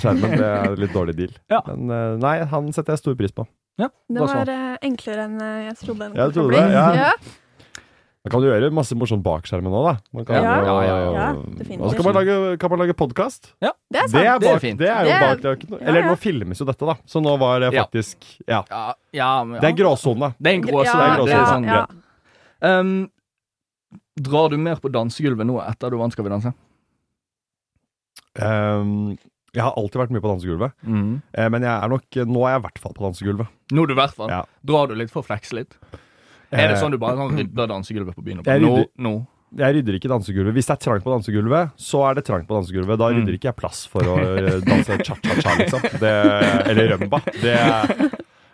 skjermen. 0.00 0.36
Det 0.38 0.48
er 0.50 0.68
en 0.72 0.80
litt 0.80 0.92
dårlig 0.96 1.16
deal. 1.16 1.32
Ja. 1.54 1.60
Men 1.68 1.90
eh, 1.90 2.16
nei, 2.22 2.36
han 2.50 2.72
setter 2.72 2.94
jeg 2.96 3.04
stor 3.04 3.14
pris 3.20 3.32
på. 3.36 3.46
Det 3.78 3.88
Hva 4.14 4.26
var 4.30 4.48
eh, 4.52 4.76
enklere 4.86 5.24
enn 5.28 5.40
eh, 5.42 5.64
jeg 5.68 5.76
trodde. 5.82 6.10
den 6.12 6.14
Jeg 6.20 6.34
trodde 6.36 6.54
det, 6.54 6.68
ja. 6.72 7.16
Man 8.24 8.32
kan 8.32 8.40
jo 8.40 8.48
gjøre 8.48 8.68
masse 8.72 8.96
morsomt 8.96 9.20
bak 9.20 9.44
skjermen 9.44 9.74
òg, 9.76 9.84
da. 9.84 9.94
Man 10.16 10.24
kan, 10.24 10.38
Ja. 10.40 10.52
jo- 10.64 10.64
Ja, 10.64 10.76
ja, 10.88 11.10
ja. 11.12 11.76
Og 11.76 11.90
så 11.92 11.96
kan 11.98 12.06
man 12.06 12.14
lage, 12.16 12.36
kan 12.58 12.70
man 12.72 12.78
lage 12.80 12.94
podkast. 12.96 13.50
Det 13.60 13.68
er 13.68 13.74
Det, 13.92 14.00
sant. 14.00 14.12
Det 14.14 14.22
er 14.30 14.38
bak- 14.40 14.60
fint. 14.62 14.78
det 14.80 14.88
er 14.88 15.02
jo 15.04 15.10
Det 15.10 15.12
er- 15.12 15.20
bak 15.26 15.42
det. 15.42 15.50
er 15.50 15.76
Ja, 15.82 15.88
Eller 15.90 16.00
ja. 16.00 16.06
nå 16.08 16.16
filmes 16.16 16.58
jo 16.58 16.64
dette, 16.64 16.86
da. 16.86 16.94
Så 17.04 17.20
nå 17.20 17.38
var 17.38 17.60
det 17.60 17.72
faktisk 17.74 18.16
Ja. 18.48 18.62
Ja, 18.70 18.94
ja, 19.12 19.44
men, 19.44 19.54
ja. 19.56 19.60
Det 19.60 19.68
er 19.74 19.76
gråsone. 19.84 20.34
Det 20.40 20.46
er 20.50 20.54
en 20.54 20.62
gråsone. 20.62 21.04
Ja, 21.04 21.24
det 21.24 21.34
er 21.34 21.44
sånn, 21.52 21.66
ja. 21.68 21.86
Um, 22.62 23.10
drar 24.20 24.48
du 24.50 24.56
mer 24.58 24.76
på 24.82 24.90
dansegulvet 24.92 25.46
nå 25.46 25.58
etter 25.64 25.90
du 25.90 25.96
vant 26.00 26.12
Skal 26.12 26.24
vi 26.24 26.30
danse? 26.30 26.52
Um, 28.40 29.14
jeg 29.54 29.62
har 29.62 29.76
alltid 29.78 30.00
vært 30.00 30.10
mye 30.14 30.22
på 30.24 30.30
dansegulvet, 30.32 30.72
eh, 31.38 31.48
men 31.54 31.62
jeg 31.62 31.70
er 31.70 31.90
nok 31.92 32.16
Nå 32.26 32.40
er 32.48 32.56
jeg 32.56 32.58
i 32.58 32.64
hvert 32.64 32.80
fall 32.82 32.94
på 32.96 33.04
dansegulvet. 33.06 33.52
Nå 33.70 33.84
er 33.84 33.86
du 33.86 33.92
i 33.94 33.98
hvert 34.00 34.16
fall. 34.16 34.32
Ja. 34.32 34.40
Drar 34.66 34.88
du 34.90 34.96
litt 34.98 35.12
for 35.14 35.22
å 35.22 35.28
flekse 35.28 35.54
litt? 35.60 35.76
Er 36.50 36.68
det 36.68 36.74
Eh, 36.76 36.80
sånn 36.82 36.90
du 36.90 36.98
bare 36.98 37.14
sånn 37.18 37.36
rydder 37.38 37.70
dansegulvet 37.70 38.14
på 38.18 38.22
byen? 38.26 38.42
Jeg 38.42 38.60
rydder, 38.60 38.66
Nå, 38.66 38.74
rydder- 38.76 39.06
nå. 39.06 39.14
Jeg 39.56 39.74
rydder 39.76 39.94
ikke 40.00 40.10
dansegulvet. 40.10 40.54
Hvis 40.54 40.66
det 40.66 40.74
er 40.74 40.82
trangt 40.82 41.04
på 41.06 41.14
dansegulvet, 41.14 41.70
så 41.78 42.02
er 42.10 42.14
det 42.18 42.24
trangt 42.26 42.46
på 42.48 42.54
dansegulvet. 42.58 42.98
Da 42.98 43.08
Mm. 43.10 43.16
rydder 43.22 43.34
ikke 43.38 43.48
jeg 43.52 43.56
plass 43.56 43.86
for 43.86 44.02
å 44.02 44.18
eh, 44.18 44.60
danse 44.66 44.98
cha-cha-cha, 45.06 45.54
liksom. 45.62 45.82
Det, 46.02 46.14
eller 46.66 46.88
rømba. 46.96 47.22
Det, 47.38 47.54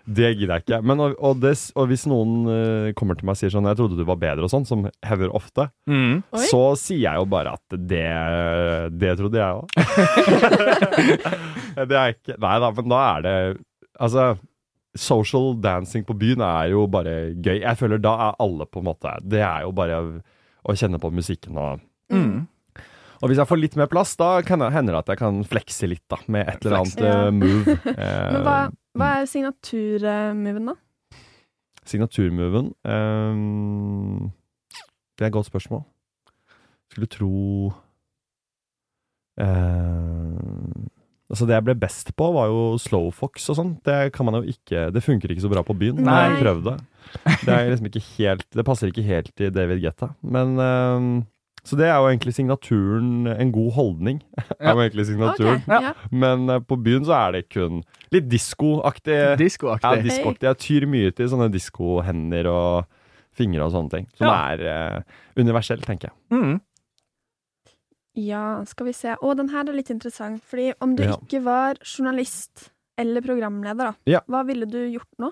det 0.06 0.30
gidder 0.38 0.54
jeg 0.56 0.64
ikke. 0.64 0.78
Men 0.86 1.00
og, 1.04 1.14
og, 1.18 1.40
det, 1.42 1.52
og 1.76 1.86
hvis 1.90 2.06
noen 2.10 2.32
uh, 2.48 2.92
kommer 2.98 3.18
til 3.18 3.26
meg 3.28 3.36
og 3.36 3.40
sier 3.40 3.52
sånn 3.52 3.66
'Jeg 3.68 3.76
trodde 3.80 3.98
du 3.98 4.04
var 4.08 4.16
bedre', 4.20 4.44
og 4.46 4.50
sånn, 4.52 4.66
som 4.66 4.86
hever 5.06 5.32
ofte, 5.36 5.68
Mm. 5.86 6.22
Så 6.48 6.62
sier 6.78 7.00
jeg 7.04 7.16
jo 7.18 7.24
bare 7.26 7.52
at 7.58 7.76
det 7.76 8.06
Det 9.00 9.16
trodde 9.18 9.38
jeg 9.38 9.54
òg. 9.58 9.66
det 11.90 11.96
er 11.98 12.14
ikke 12.14 12.36
Nei 12.40 12.56
da, 12.62 12.70
men 12.76 12.88
da 12.92 13.00
er 13.16 13.22
det 13.26 13.34
Altså 14.00 14.30
Social 14.98 15.52
dancing 15.62 16.02
på 16.06 16.16
byen 16.18 16.40
er 16.42 16.72
jo 16.72 16.86
bare 16.90 17.30
gøy. 17.38 17.60
Jeg 17.62 17.78
føler 17.78 18.00
da 18.02 18.14
er 18.28 18.38
alle 18.42 18.66
på 18.66 18.80
en 18.82 18.88
måte 18.88 19.12
Det 19.22 19.38
er 19.38 19.62
jo 19.62 19.70
bare 19.76 20.00
å 20.66 20.74
kjenne 20.76 20.98
på 21.02 21.12
musikken 21.14 21.56
og 21.60 21.80
Mm. 22.10 22.48
Og 23.22 23.28
hvis 23.30 23.38
jeg 23.38 23.46
får 23.46 23.58
litt 23.60 23.76
mer 23.78 23.86
plass, 23.86 24.16
da 24.18 24.40
kan 24.42 24.58
det, 24.58 24.72
hender 24.74 24.96
det 24.96 24.98
at 25.04 25.10
jeg 25.12 25.18
kan 25.20 25.36
flekse 25.46 25.86
litt 25.86 26.02
da 26.10 26.16
med 26.26 26.48
et 26.48 26.64
eller 26.64 26.78
annet 26.80 27.02
ja. 27.04 27.12
eh, 27.28 27.30
move. 27.36 27.74
Eh, 27.86 28.32
Men 28.32 28.42
hva, 28.42 28.54
hva 28.98 29.10
er 29.20 29.28
signaturmoven, 29.30 30.72
da? 30.72 30.76
Signaturmoven 31.86 32.72
um, 32.84 34.30
Det 35.16 35.24
er 35.24 35.30
et 35.30 35.36
godt 35.36 35.48
spørsmål. 35.48 35.84
Skulle 36.90 37.10
tro 37.10 37.72
ehm, 39.40 40.88
Altså 41.30 41.46
Det 41.46 41.54
jeg 41.54 41.66
ble 41.68 41.76
best 41.78 42.10
på, 42.18 42.30
var 42.34 42.50
jo 42.50 42.62
slowfox 42.82 43.46
og 43.52 43.58
sånn. 43.60 43.74
Det 43.86 43.98
kan 44.16 44.26
man 44.26 44.40
jo 44.40 44.42
ikke 44.50 44.88
Det 44.94 45.02
funker 45.04 45.30
ikke 45.30 45.44
så 45.46 45.52
bra 45.52 45.62
på 45.66 45.76
byen. 45.78 46.02
Nei. 46.02 46.22
Jeg 46.34 46.56
det. 46.66 46.76
Det 47.46 47.54
er 47.54 47.70
liksom 47.70 47.90
ikke 47.90 48.06
helt 48.16 48.48
Det 48.58 48.66
passer 48.66 48.90
ikke 48.90 49.06
helt 49.06 49.42
i 49.42 49.52
David 49.54 49.84
Getta. 49.84 50.12
Men 50.26 50.58
ehm, 50.58 51.12
Så 51.64 51.76
det 51.76 51.86
er 51.90 51.96
jo 52.00 52.06
egentlig 52.08 52.32
signaturen 52.34 53.26
En 53.28 53.50
god 53.52 53.72
holdning 53.76 54.22
er 54.60 54.72
jo 54.72 54.80
egentlig 54.80 55.04
signaturen. 55.10 55.60
Okay, 55.66 55.82
ja. 55.88 55.92
Men 56.10 56.48
eh, 56.48 56.60
på 56.64 56.78
byen 56.80 57.04
så 57.04 57.12
er 57.18 57.32
det 57.36 57.42
kun 57.52 57.82
litt 58.14 58.28
diskoaktig. 58.32 59.12
Ja, 59.14 59.34
Diskoaktig. 59.36 60.02
diskoaktig. 60.08 60.48
Jeg 60.48 60.58
tyr 60.64 60.86
mye 60.90 61.10
til 61.12 61.28
sånne 61.30 61.50
diskohender 61.52 62.48
og 62.50 62.88
fingre 63.36 63.66
og 63.68 63.72
sånne 63.76 63.90
ting. 63.92 64.08
Som 64.18 64.26
Ja. 64.26 64.34
er 64.54 64.64
uh, 64.98 65.02
universell, 65.38 65.80
tenker 65.86 66.10
jeg. 66.10 66.16
Mm. 66.34 66.56
Ja, 68.20 68.64
skal 68.66 68.88
vi 68.90 68.92
se. 68.96 69.14
Å, 69.14 69.34
den 69.38 69.48
her 69.52 69.68
er 69.70 69.76
litt 69.76 69.90
interessant. 69.92 70.42
Fordi 70.50 70.72
om 70.82 70.96
du 70.98 71.04
Ja. 71.04 71.14
ikke 71.16 71.42
var 71.44 71.78
journalist 71.84 72.70
eller 72.98 73.22
programleder, 73.22 73.92
da, 73.92 73.94
Ja. 74.06 74.20
hva 74.28 74.42
ville 74.44 74.66
du 74.66 74.78
gjort 74.90 75.08
nå? 75.18 75.30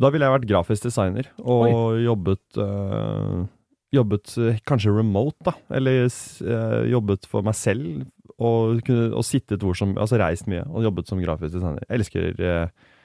Da 0.00 0.10
ville 0.10 0.24
jeg 0.26 0.40
vært 0.40 0.48
grafisk 0.48 0.82
designer 0.88 1.26
og 1.38 2.00
jobbet 2.00 2.56
eh, 2.58 3.46
Jobbet 3.94 4.36
eh, 4.38 4.60
kanskje 4.68 4.94
remote, 4.94 5.38
da. 5.46 5.56
Eller 5.74 6.04
eh, 6.06 6.90
jobbet 6.92 7.26
for 7.30 7.46
meg 7.46 7.56
selv 7.58 8.04
og, 8.40 8.80
kunne, 8.86 9.10
og 9.12 9.26
sittet 9.26 9.64
hvor 9.64 9.76
som 9.76 9.96
Altså 10.00 10.20
reist 10.20 10.48
mye 10.50 10.62
og 10.68 10.86
jobbet 10.86 11.10
som 11.10 11.20
grafisk 11.20 11.56
designer. 11.58 11.82
Jeg 11.88 11.98
elsker, 12.00 12.28
uh, 12.40 13.00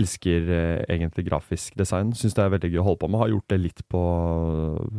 elsker 0.00 0.48
uh, 0.48 0.78
egentlig 0.90 1.26
grafisk 1.28 1.76
design. 1.78 2.14
Syns 2.18 2.34
det 2.38 2.42
er 2.44 2.54
veldig 2.56 2.72
gøy 2.72 2.80
å 2.82 2.86
holde 2.88 3.02
på 3.04 3.10
med. 3.12 3.20
Har 3.22 3.34
gjort 3.34 3.52
det 3.52 3.60
litt 3.60 3.84
på, 3.92 4.02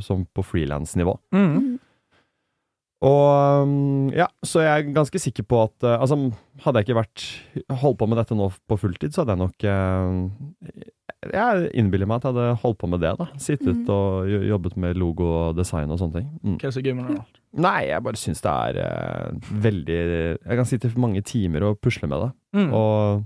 som 0.06 0.24
på 0.30 0.46
frilansnivå. 0.46 1.18
Mm. 1.36 1.82
Og 3.04 3.68
um, 3.68 4.12
ja, 4.16 4.30
så 4.48 4.64
jeg 4.64 4.72
er 4.72 4.96
ganske 4.96 5.20
sikker 5.20 5.44
på 5.44 5.60
at 5.66 5.76
uh, 5.84 5.98
Altså, 5.98 6.16
hadde 6.64 6.80
jeg 6.80 6.88
ikke 6.88 7.02
vært 7.02 7.26
holdt 7.82 8.00
på 8.00 8.08
med 8.08 8.22
dette 8.22 8.38
nå 8.38 8.48
på 8.70 8.80
fulltid, 8.80 9.12
så 9.12 9.24
hadde 9.24 9.36
jeg 9.36 9.44
nok 9.44 9.66
uh, 9.68 10.92
Jeg 11.32 11.70
innbiller 11.80 12.08
meg 12.10 12.18
at 12.18 12.24
jeg 12.28 12.34
hadde 12.34 12.58
holdt 12.64 12.78
på 12.82 12.90
med 12.90 13.00
det, 13.02 13.14
da. 13.20 13.28
Sittet 13.38 13.76
Mm. 13.84 13.90
og 13.90 14.28
jobbet 14.50 14.76
med 14.78 14.98
logo 14.98 15.24
og 15.50 15.56
design 15.56 15.90
og 15.92 16.00
sånne 16.00 16.14
ting. 16.20 16.28
Mm. 16.44 16.58
Hva 16.60 16.68
er 16.68 16.72
så 16.76 16.84
gøy 16.84 16.96
med 16.96 17.08
det? 17.08 17.16
da? 17.18 17.26
Nei, 17.64 17.82
jeg 17.88 18.04
bare 18.04 18.18
syns 18.18 18.42
det 18.42 18.50
er 18.52 18.80
uh, 18.82 19.52
veldig 19.62 19.98
Jeg 20.44 20.58
kan 20.58 20.66
sitte 20.66 20.92
mange 20.98 21.22
timer 21.22 21.64
og 21.70 21.80
pusle 21.82 22.08
med 22.10 22.20
det. 22.26 22.32
Mm. 22.58 22.74
Og 22.74 23.24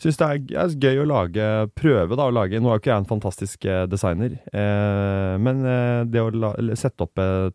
syns 0.00 0.16
det 0.16 0.26
er, 0.26 0.64
er 0.64 0.74
gøy 0.80 1.02
å 1.02 1.06
lage 1.10 1.46
Prøve 1.76 2.16
da 2.16 2.26
å 2.26 2.32
lage 2.32 2.58
Nå 2.60 2.70
er 2.70 2.78
jo 2.78 2.80
ikke 2.80 2.90
jeg 2.94 3.02
en 3.04 3.10
fantastisk 3.10 3.64
eh, 3.68 3.82
designer, 3.86 4.38
eh, 4.52 5.34
men 5.38 5.60
eh, 5.68 6.04
det 6.08 6.22
å 6.24 6.30
la, 6.32 6.54
sette 6.74 7.04
opp 7.04 7.20
et 7.20 7.54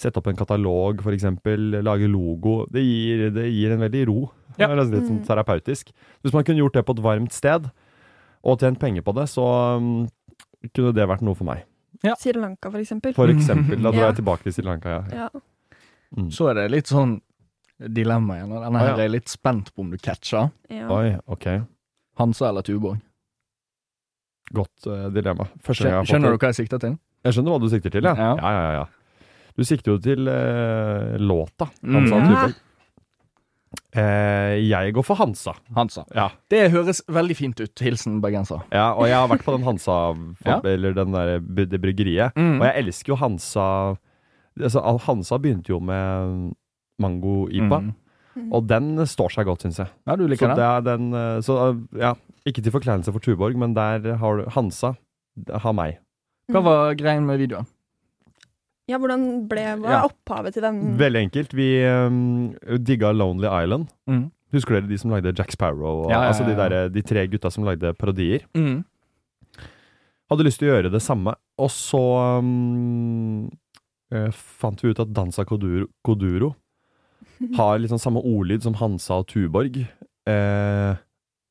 Sette 0.00 0.16
opp 0.16 0.28
en 0.30 0.36
katalog, 0.38 1.02
for 1.04 1.12
eksempel, 1.12 1.74
lage 1.84 2.06
logo, 2.08 2.62
det 2.72 2.80
gir, 2.80 3.26
det 3.36 3.42
gir 3.52 3.74
en 3.74 3.82
veldig 3.82 4.06
ro. 4.08 4.30
Ja. 4.56 4.70
Det 4.70 4.70
er 4.70 4.78
litt 4.94 5.04
sånn 5.10 5.18
Mm. 5.20 5.26
terapeutisk. 5.28 5.90
Hvis 6.24 6.32
man 6.32 6.42
kunne 6.42 6.56
gjort 6.62 6.72
det 6.72 6.86
på 6.88 6.94
et 6.96 7.02
varmt 7.04 7.32
sted, 7.36 7.66
og 8.44 8.60
tjent 8.62 8.80
penger 8.80 9.04
på 9.04 9.12
det, 9.18 9.26
så 9.28 9.44
um, 9.76 10.06
kunne 10.74 10.92
det 10.96 11.06
vært 11.10 11.24
noe 11.26 11.36
for 11.36 11.48
meg. 11.48 11.64
Ja. 12.04 12.14
Sri 12.16 12.32
Lanka, 12.32 12.70
for 12.70 12.80
eksempel. 12.80 13.12
For 13.16 13.28
eksempel. 13.32 13.76
Da 13.82 13.90
drar 13.92 14.06
jeg 14.10 14.20
tilbake 14.22 14.46
til 14.46 14.54
Sri 14.56 14.64
Lanka, 14.64 14.94
ja. 15.00 15.26
Ja. 15.26 15.76
Mm. 16.16 16.30
Så 16.34 16.48
er 16.50 16.56
det 16.62 16.70
litt 16.72 16.88
sånn 16.90 17.18
dilemma 17.80 18.38
igjen. 18.38 18.54
og 18.56 18.64
Denne 18.64 18.80
Å, 18.80 18.86
her 18.86 18.96
ja. 18.98 19.04
er 19.04 19.12
litt 19.12 19.28
spent 19.30 19.70
på 19.74 19.84
om 19.84 19.92
du 19.92 19.98
catcher. 20.00 20.48
ja. 20.72 20.88
Oi, 20.92 21.12
ok. 21.32 21.46
Hansa 22.20 22.48
eller 22.50 22.64
Tuborg? 22.66 22.98
Godt 24.52 24.88
uh, 24.90 25.06
dilemma. 25.14 25.46
Første 25.62 25.84
gang 25.86 25.92
jeg 25.92 25.98
har 26.00 26.04
fått 26.04 26.10
Skjønner 26.14 26.34
du 26.34 26.40
hva 26.42 26.48
jeg 26.50 26.58
sikter 26.58 26.80
til? 26.82 26.96
Jeg 27.24 27.36
skjønner 27.36 27.54
hva 27.54 27.60
du 27.62 27.68
sikter 27.72 27.92
til, 27.94 28.08
ja. 28.08 28.14
Ja. 28.18 28.32
Ja, 28.40 28.50
ja, 28.56 28.72
ja. 28.80 29.22
Du 29.56 29.62
sikter 29.68 29.94
jo 29.94 30.00
til 30.02 30.28
uh, 30.28 31.14
låta. 31.20 31.68
Mm. 31.84 31.94
Hansa 32.00 32.16
Ja. 32.18 32.26
Tuborg. 32.32 32.58
Eh, 33.94 34.56
jeg 34.66 34.92
går 34.94 35.04
for 35.06 35.18
Hansa. 35.18 35.52
Hansa. 35.76 36.04
Ja. 36.14 36.28
Det 36.50 36.70
høres 36.72 37.02
veldig 37.10 37.36
fint 37.38 37.60
ut. 37.62 37.74
Hilsen 37.82 38.20
bergenser. 38.22 38.62
ja, 38.74 38.92
og 38.94 39.06
jeg 39.06 39.14
har 39.18 39.28
vært 39.30 39.44
på 39.46 39.54
den 39.56 39.66
Hansa, 39.66 39.96
Ja. 40.46 40.60
eller 40.64 40.94
den 40.94 41.12
der, 41.14 41.38
det 41.40 41.80
bryggeriet. 41.82 42.34
Mm. 42.38 42.60
Og 42.60 42.66
jeg 42.66 42.84
elsker 42.84 43.12
jo 43.14 43.18
Hansa 43.20 43.66
altså, 44.60 44.82
Hansa 45.06 45.38
begynte 45.38 45.70
jo 45.74 45.80
med 45.80 46.52
mango-ipa, 47.00 47.82
Mm. 48.36 48.52
og 48.54 48.66
den 48.70 48.92
står 49.10 49.32
seg 49.34 49.44
godt, 49.48 49.64
syns 49.66 49.78
jeg. 49.82 49.88
Ja, 50.06 50.14
du 50.16 50.22
Så 50.22 50.28
liker 50.30 50.48
det 50.54 50.56
den? 50.56 50.64
er 50.70 50.80
den 50.86 51.14
eh, 51.18 51.40
Så 51.42 51.54
eh, 51.68 51.80
ja, 51.98 52.12
ikke 52.46 52.62
til 52.62 52.72
forkleinelse 52.72 53.10
for 53.12 53.18
Tuborg, 53.18 53.56
men 53.58 53.74
der 53.74 54.14
har 54.16 54.36
du 54.38 54.44
Hansa. 54.54 54.94
Har 55.50 55.72
meg. 55.74 55.98
Hva 56.50 56.62
var 56.62 56.94
greien 56.94 57.26
med 57.26 57.38
videoen? 57.42 57.66
Ja, 58.90 58.98
hvordan 58.98 59.24
ble 59.50 59.64
Hva 59.80 59.86
er 59.86 59.96
Ja. 60.00 60.02
opphavet 60.10 60.56
til 60.56 60.64
den? 60.66 60.80
Veldig 60.98 61.22
enkelt. 61.28 61.54
Vi 61.56 61.70
um, 61.86 62.52
digga 62.82 63.12
Lonely 63.14 63.46
Island. 63.48 63.88
Mm. 64.10 64.24
Husker 64.52 64.76
dere 64.80 64.90
de 64.90 64.98
som 64.98 65.12
lagde 65.14 65.32
Jack 65.38 65.52
Sparrow? 65.54 66.04
Og, 66.06 66.10
Ja, 66.10 66.16
ja, 66.16 66.22
ja, 66.24 66.28
Altså 66.32 66.46
de, 66.48 66.56
der, 66.58 66.88
de 66.90 67.02
tre 67.06 67.26
gutta 67.30 67.50
som 67.54 67.64
lagde 67.64 67.94
parodier. 67.94 68.42
Mm. 68.58 68.82
Hadde 70.30 70.46
lyst 70.46 70.60
til 70.62 70.68
å 70.70 70.74
gjøre 70.76 70.90
det 70.94 71.02
samme, 71.02 71.34
og 71.58 71.70
så 71.74 72.00
um, 72.38 73.48
eh, 74.14 74.28
fant 74.30 74.82
vi 74.82 74.92
ut 74.92 75.00
at 75.02 75.10
Dansa 75.14 75.42
Koduro, 75.48 75.88
Koduro 76.06 76.52
har 77.56 77.78
litt 77.80 77.90
sånn 77.90 78.02
samme 78.02 78.20
ordlyd 78.22 78.62
som 78.62 78.76
Hansa 78.78 79.20
og 79.22 79.26
Tuborg. 79.32 79.80
Eh, 80.28 80.92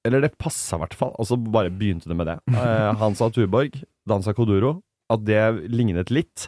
eller 0.07 0.23
det 0.23 0.37
passa 0.39 0.77
i 0.77 0.83
hvert 0.83 0.95
fall, 0.95 1.11
og 1.19 1.27
så 1.27 1.35
bare 1.35 1.73
begynte 1.73 2.07
det 2.07 2.15
med 2.19 2.29
det. 2.29 2.37
Eh, 2.53 2.91
Hansa 3.01 3.27
og 3.27 3.35
Tuborg, 3.35 3.75
Dansa 4.07 4.35
Koduro, 4.37 4.77
at 5.11 5.25
det 5.27 5.41
lignet 5.73 6.13
litt. 6.13 6.47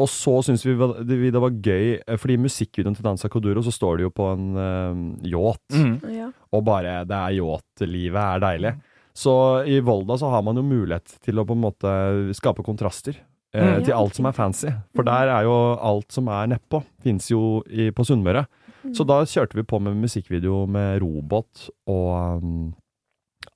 Og 0.00 0.08
så 0.08 0.38
syntes 0.46 0.62
vi 0.64 0.74
det 1.04 1.18
det 1.34 1.40
var 1.42 1.52
gøy, 1.52 1.98
eh, 2.00 2.16
fordi 2.20 2.38
i 2.38 2.42
musikkvideoen 2.44 2.96
til 2.96 3.04
Dansa 3.04 3.28
Koduro 3.32 3.60
så 3.66 3.72
står 3.74 3.98
det 4.00 4.06
jo 4.08 4.12
på 4.16 4.28
en 4.32 4.46
eh, 4.56 5.02
yacht. 5.34 5.66
Mm. 5.76 5.96
Ja. 6.14 6.30
og 6.56 6.64
bare 6.66 7.02
det 7.08 7.16
er 7.18 7.36
yachtlivet 7.38 8.20
er 8.22 8.44
deilig. 8.46 8.72
Så 9.20 9.32
i 9.68 9.80
Volda 9.84 10.16
så 10.16 10.30
har 10.32 10.42
man 10.46 10.56
jo 10.56 10.62
mulighet 10.64 11.18
til 11.20 11.40
å 11.40 11.44
på 11.44 11.56
en 11.56 11.64
måte 11.66 11.92
skape 12.38 12.64
kontraster 12.64 13.18
eh, 13.52 13.78
Mm. 13.80 13.84
til 13.84 13.92
alt 13.92 14.14
som 14.14 14.26
er 14.30 14.32
fancy. 14.36 14.70
For 14.94 15.02
der 15.06 15.28
er 15.28 15.42
jo 15.42 15.54
alt 15.76 16.12
som 16.14 16.28
er 16.30 16.46
nedpå, 16.54 16.84
fins 17.02 17.30
jo 17.32 17.62
i, 17.68 17.90
på 17.90 18.06
Sunnmøre. 18.06 18.44
Mm. 18.84 18.94
Så 18.94 19.04
da 19.04 19.18
kjørte 19.26 19.58
vi 19.58 19.66
på 19.66 19.80
med 19.82 19.98
musikkvideo 19.98 20.62
med 20.70 21.02
robot 21.02 21.66
og 21.90 22.38
um, 22.40 22.70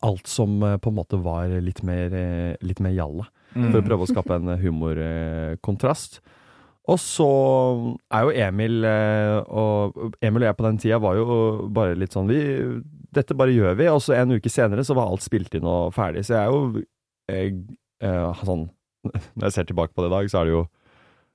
alt 0.03 0.27
som 0.29 0.59
på 0.61 0.91
en 0.91 0.99
måte 0.99 1.17
var 1.23 1.49
litt 1.65 1.81
mer, 1.87 2.13
litt 2.61 2.83
mer 2.85 2.93
jalla 2.93 3.25
Mm. 3.55 3.69
for 3.71 3.81
å 3.81 3.87
prøve 3.87 4.07
å 4.07 4.11
skape 4.11 4.39
en 4.39 4.55
humorkontrast. 4.61 6.21
Og 6.91 6.99
så 7.01 7.29
er 8.13 8.27
jo 8.27 8.33
Emil 8.45 8.85
eh, 8.85 9.39
og 9.49 10.19
Emil 10.21 10.43
og 10.45 10.49
jeg 10.51 10.59
på 10.59 10.67
den 10.67 10.81
tida 10.83 10.99
var 11.01 11.17
jo 11.17 11.27
bare 11.73 11.97
litt 11.97 12.13
sånn 12.13 12.29
vi, 12.29 12.43
Dette 13.15 13.37
bare 13.39 13.55
gjør 13.55 13.79
vi. 13.79 13.89
Og 13.89 14.03
så 14.05 14.19
en 14.19 14.35
uke 14.37 14.53
senere 14.53 14.85
så 14.85 14.97
var 14.99 15.09
alt 15.09 15.25
spilt 15.25 15.55
inn 15.57 15.69
og 15.71 15.95
ferdig. 15.97 16.27
Så 16.27 16.35
jeg 16.35 16.43
er 16.43 16.53
jo 16.53 16.85
jeg, 17.31 17.61
eh, 18.05 18.45
sånn 18.45 18.67
Når 19.37 19.47
jeg 19.47 19.55
ser 19.57 19.69
tilbake 19.69 19.95
på 19.95 20.05
det 20.05 20.11
i 20.11 20.17
dag, 20.19 20.33
så 20.33 20.41
er 20.43 20.51
det 20.51 20.57
jo 20.59 20.65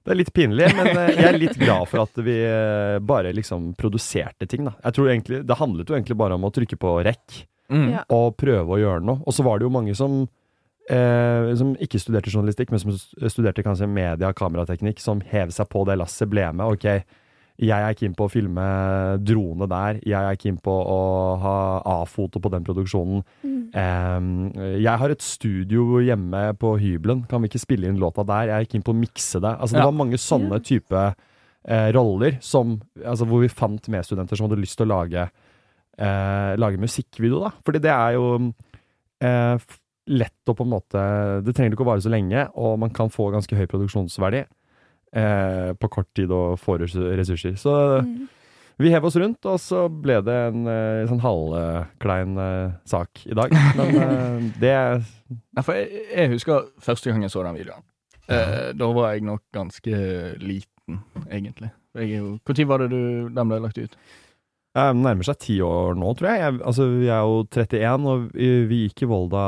det 0.07 0.13
er 0.13 0.17
litt 0.21 0.31
pinlig, 0.33 0.69
men 0.73 0.87
eh, 0.95 1.09
jeg 1.11 1.25
er 1.27 1.35
litt 1.37 1.57
glad 1.59 1.89
for 1.91 2.01
at 2.05 2.21
vi 2.23 2.33
eh, 2.47 2.95
bare 3.03 3.33
liksom 3.35 3.73
produserte 3.77 4.47
ting, 4.49 4.63
da. 4.65 4.71
Jeg 4.87 4.95
tror 4.95 5.09
egentlig, 5.11 5.41
Det 5.45 5.57
handlet 5.59 5.91
jo 5.91 5.97
egentlig 5.97 6.17
bare 6.17 6.37
om 6.39 6.47
å 6.47 6.51
trykke 6.55 6.79
på 6.81 6.93
rekk 7.05 7.43
Mm. 7.69 7.99
Og 8.09 8.33
prøve 8.39 8.73
å 8.75 8.79
gjøre 8.81 9.05
noe. 9.05 9.21
Og 9.29 9.35
så 9.35 9.45
var 9.45 9.59
det 9.59 9.67
jo 9.67 9.73
mange 9.73 9.93
som, 9.97 10.23
eh, 10.89 11.53
som 11.59 11.75
ikke 11.77 11.99
studerte 12.01 12.31
journalistikk, 12.33 12.71
men 12.73 12.79
som 12.83 12.91
studerte 13.29 13.63
kanskje 13.65 13.87
media- 13.89 14.29
og 14.29 14.35
kamerateknikk, 14.35 14.99
som 14.99 15.21
hev 15.31 15.51
seg 15.55 15.69
på 15.69 15.85
det 15.87 15.97
lasset, 16.01 16.29
ble 16.29 16.47
med. 16.53 16.65
Ok, 16.75 16.85
jeg 17.59 17.83
er 17.83 17.93
keen 17.99 18.13
på 18.15 18.23
å 18.27 18.31
filme 18.31 18.65
drone 19.19 19.67
der, 19.67 19.97
jeg 20.07 20.15
er 20.31 20.37
keen 20.39 20.57
på 20.63 20.71
å 20.71 20.99
ha 21.43 21.55
A-foto 22.01 22.39
på 22.39 22.51
den 22.53 22.63
produksjonen. 22.63 23.23
Mm. 23.43 23.57
Eh, 23.75 24.77
jeg 24.79 24.97
har 25.01 25.09
et 25.11 25.21
studio 25.21 25.99
hjemme 25.99 26.53
på 26.57 26.77
hybelen, 26.79 27.25
kan 27.27 27.41
vi 27.43 27.49
ikke 27.51 27.59
spille 27.65 27.87
inn 27.91 27.99
låta 27.99 28.23
der? 28.25 28.47
Jeg 28.53 28.61
er 28.63 28.71
keen 28.71 28.85
på 28.87 28.93
å 28.95 28.99
mikse 29.01 29.41
det. 29.43 29.51
Altså, 29.59 29.75
det 29.75 29.83
Ja. 29.83 29.89
var 29.91 29.97
mange 30.05 30.17
sånne 30.17 30.61
type 30.63 31.03
eh, 31.67 31.91
roller 31.91 32.37
som, 32.41 32.79
altså, 33.03 33.27
hvor 33.27 33.41
vi 33.43 33.49
fant 33.51 33.83
medstudenter 33.91 34.37
som 34.39 34.47
hadde 34.47 34.61
lyst 34.61 34.77
til 34.79 34.87
å 34.87 34.93
lage 34.95 35.29
eh, 35.99 36.55
lage 36.55 36.79
musikkvideo, 36.79 37.41
da. 37.43 37.51
Fordi 37.65 37.81
det 37.83 37.91
er 37.91 38.13
jo 38.15 38.53
eh, 39.19 39.55
f- 39.59 39.79
lett 40.09 40.49
å 40.49 40.55
på 40.57 40.65
en 40.65 40.71
måte 40.73 41.01
Det 41.45 41.53
trenger 41.55 41.75
ikke 41.75 41.85
å 41.85 41.91
vare 41.91 42.01
så 42.03 42.09
lenge, 42.11 42.47
og 42.57 42.79
man 42.81 42.89
kan 42.95 43.11
få 43.13 43.29
ganske 43.33 43.55
høy 43.55 43.67
produksjonsverdi 43.69 44.41
eh, 44.43 45.71
på 45.77 45.89
kort 45.93 46.09
tid 46.17 46.31
og 46.33 46.57
få 46.61 46.79
ressurser. 46.81 47.55
Så 47.57 47.73
Mm. 48.03 48.27
vi 48.79 48.89
hev 48.93 49.05
oss 49.05 49.15
rundt, 49.19 49.45
og 49.45 49.59
så 49.59 49.85
ble 49.91 50.21
det 50.23 50.35
en 50.49 50.67
en 50.67 51.07
sånn 51.09 51.21
halvklein 51.23 52.37
eh, 52.37 52.71
sak 52.85 53.25
i 53.27 53.35
dag. 53.37 53.51
Men 53.77 53.95
eh, 54.01 54.51
det 54.63 54.75
Nei, 55.55 55.63
for 55.63 55.73
jeg, 55.75 56.05
jeg 56.15 56.29
husker 56.33 56.69
første 56.81 57.11
gang 57.11 57.21
jeg 57.25 57.31
så 57.33 57.43
den 57.43 57.59
videoen. 57.59 57.83
Eh, 58.29 58.71
da 58.77 58.87
var 58.93 59.13
jeg 59.13 59.25
nok 59.25 59.41
ganske 59.53 59.99
liten, 60.39 60.99
egentlig. 61.29 61.71
Når 61.93 62.65
var 62.69 62.83
det 62.83 62.89
du, 62.93 63.29
den 63.33 63.49
ble 63.49 63.59
lagt 63.59 63.77
ut? 63.81 63.95
Eh, 64.79 64.93
nærmer 64.95 65.27
seg 65.27 65.37
ti 65.43 65.57
år 65.65 65.95
nå, 65.99 66.13
tror 66.19 66.29
jeg. 66.31 66.39
jeg. 66.43 66.59
Altså, 66.71 66.85
vi 66.91 67.07
er 67.11 67.21
jo 67.27 67.43
31, 67.51 68.07
og 68.13 68.29
vi, 68.33 68.49
vi 68.69 68.79
gikk 68.87 69.03
i 69.05 69.09
Volda 69.11 69.43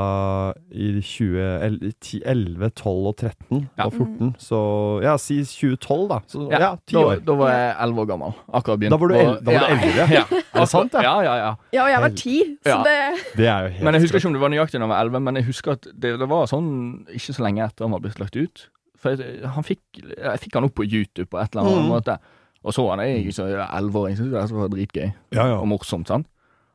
i 0.71 0.91
2011, 1.01 2.69
12 2.75 3.07
og 3.11 3.15
13 3.17 3.69
Ja. 3.77 3.85
og 3.85 3.93
14. 3.93 4.35
Så 4.41 4.59
ja, 5.03 5.15
si 5.21 5.39
2012, 5.43 6.07
da. 6.11 6.19
Så 6.27 6.45
ja, 6.51 6.71
ti 6.87 6.95
da, 6.97 7.03
år. 7.05 7.21
da 7.25 7.35
var 7.39 7.51
jeg 7.53 7.75
elleve 7.85 8.03
år 8.05 8.09
gammel. 8.11 8.33
Akkurat 8.53 8.79
begynt 8.81 8.91
Da 8.95 8.97
var 9.01 9.07
du 9.07 9.15
el- 9.15 9.39
da 9.45 9.51
var 9.51 9.59
du 9.59 9.73
elleve? 9.75 10.07
Ja. 10.17 10.23
Er 10.31 10.59
det 10.59 10.69
sant, 10.69 10.91
det? 10.91 11.03
Ja, 11.05 11.15
ja, 11.23 11.35
ja. 11.39 11.51
ja, 11.73 11.83
og 11.85 11.89
jeg 11.93 12.01
var 12.01 12.09
10, 12.09 12.57
så 12.65 12.69
Ja. 12.75 12.83
det 12.83 12.97
Det 13.37 13.47
er 13.47 13.61
jo 13.63 13.69
helt 13.69 13.83
Men 13.83 13.93
jeg 13.93 14.01
husker 14.01 14.17
ikke 14.19 14.27
om 14.27 14.33
det 14.33 14.41
var 14.41 14.49
nøyaktig 14.49 14.77
da 14.79 14.85
jeg 14.85 14.89
var 14.89 15.01
elleve, 15.05 15.19
men 15.21 15.35
jeg 15.35 15.45
husker 15.45 15.71
at 15.71 15.87
det, 15.93 16.19
det 16.19 16.27
var 16.29 16.45
sånn 16.47 17.05
ikke 17.13 17.33
så 17.33 17.43
lenge 17.45 17.63
etter 17.65 17.85
han 17.85 17.91
var 17.91 17.99
blitt 18.03 18.19
lagt 18.19 18.35
ut. 18.35 18.67
For 19.01 19.15
jeg, 19.15 19.41
han 19.45 19.63
fikk, 19.63 19.81
jeg 19.97 20.39
fikk 20.43 20.53
han 20.53 20.63
opp 20.67 20.75
på 20.75 20.85
YouTube 20.85 21.29
på 21.31 21.39
et 21.41 21.55
eller 21.55 21.65
annet 21.65 21.85
Mm. 21.85 21.89
måte. 21.89 22.17
Og 22.63 22.73
så 22.75 22.83
han 22.89 22.99
jeg 22.99 23.33
år, 23.33 24.07
jeg 24.09 24.17
syntes 24.17 24.49
det 24.51 24.57
var 24.57 24.67
dritgøy 24.69 25.07
Ja, 25.33 25.47
ja. 25.47 25.55
og 25.59 25.67
morsomt. 25.67 26.07
sant? 26.07 26.27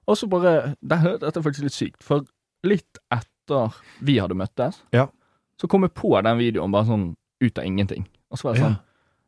Og 0.06 0.16
så 0.16 0.26
bare 0.30 0.74
det, 0.82 0.98
Dette 1.20 1.36
er 1.38 1.42
faktisk 1.42 1.62
litt 1.66 1.72
sykt, 1.76 2.02
for 2.02 2.24
litt 2.64 2.98
etter 3.12 3.74
vi 4.02 4.18
hadde 4.18 4.34
møttes, 4.34 4.80
Ja. 4.92 5.06
så 5.60 5.68
kom 5.68 5.82
jeg 5.82 5.94
på 5.94 6.10
den 6.22 6.38
videoen 6.38 6.72
bare 6.72 6.84
sånn 6.86 7.14
ut 7.40 7.58
av 7.58 7.64
ingenting. 7.64 8.06
Og 8.30 8.38
så 8.38 8.44
var 8.48 8.54
det 8.54 8.60
Ja. 8.62 8.66
sånn 8.68 8.78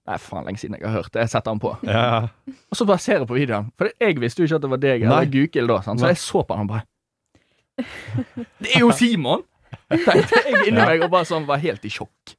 Nei, 0.08 0.16
faen, 0.16 0.44
lenge 0.46 0.56
siden 0.56 0.78
jeg 0.80 0.88
har 0.88 1.02
hørt 1.02 1.12
det. 1.12 1.20
Jeg 1.20 1.28
setter 1.28 1.50
den 1.52 1.58
på. 1.60 1.68
Og 1.76 2.72
så 2.78 2.86
bare 2.86 2.98
ser 2.98 3.18
jeg 3.18 3.26
på 3.28 3.34
videoen. 3.36 3.70
For 3.76 3.90
jeg 4.00 4.16
visste 4.18 4.40
jo 4.40 4.46
ikke 4.46 4.56
at 4.56 4.62
det 4.62 4.70
var 4.70 4.78
deg 4.80 5.02
eller 5.02 5.26
Gukild 5.26 5.68
da. 5.68 5.80
Sant? 5.82 6.00
Så 6.00 6.06
jeg 6.08 6.16
så 6.16 6.40
på 6.48 6.54
den 6.56 6.60
og 6.60 6.68
bare 6.68 6.82
Det 8.62 8.70
er 8.74 8.80
jo 8.80 8.90
Simon! 8.90 9.42
Tenkte 9.90 10.40
jeg 10.48 10.68
inni 10.70 10.80
meg 10.80 11.02
og 11.04 11.10
bare 11.12 11.28
sånn 11.28 11.44
var 11.48 11.60
helt 11.60 11.84
i 11.84 11.90
sjokk. 11.92 12.34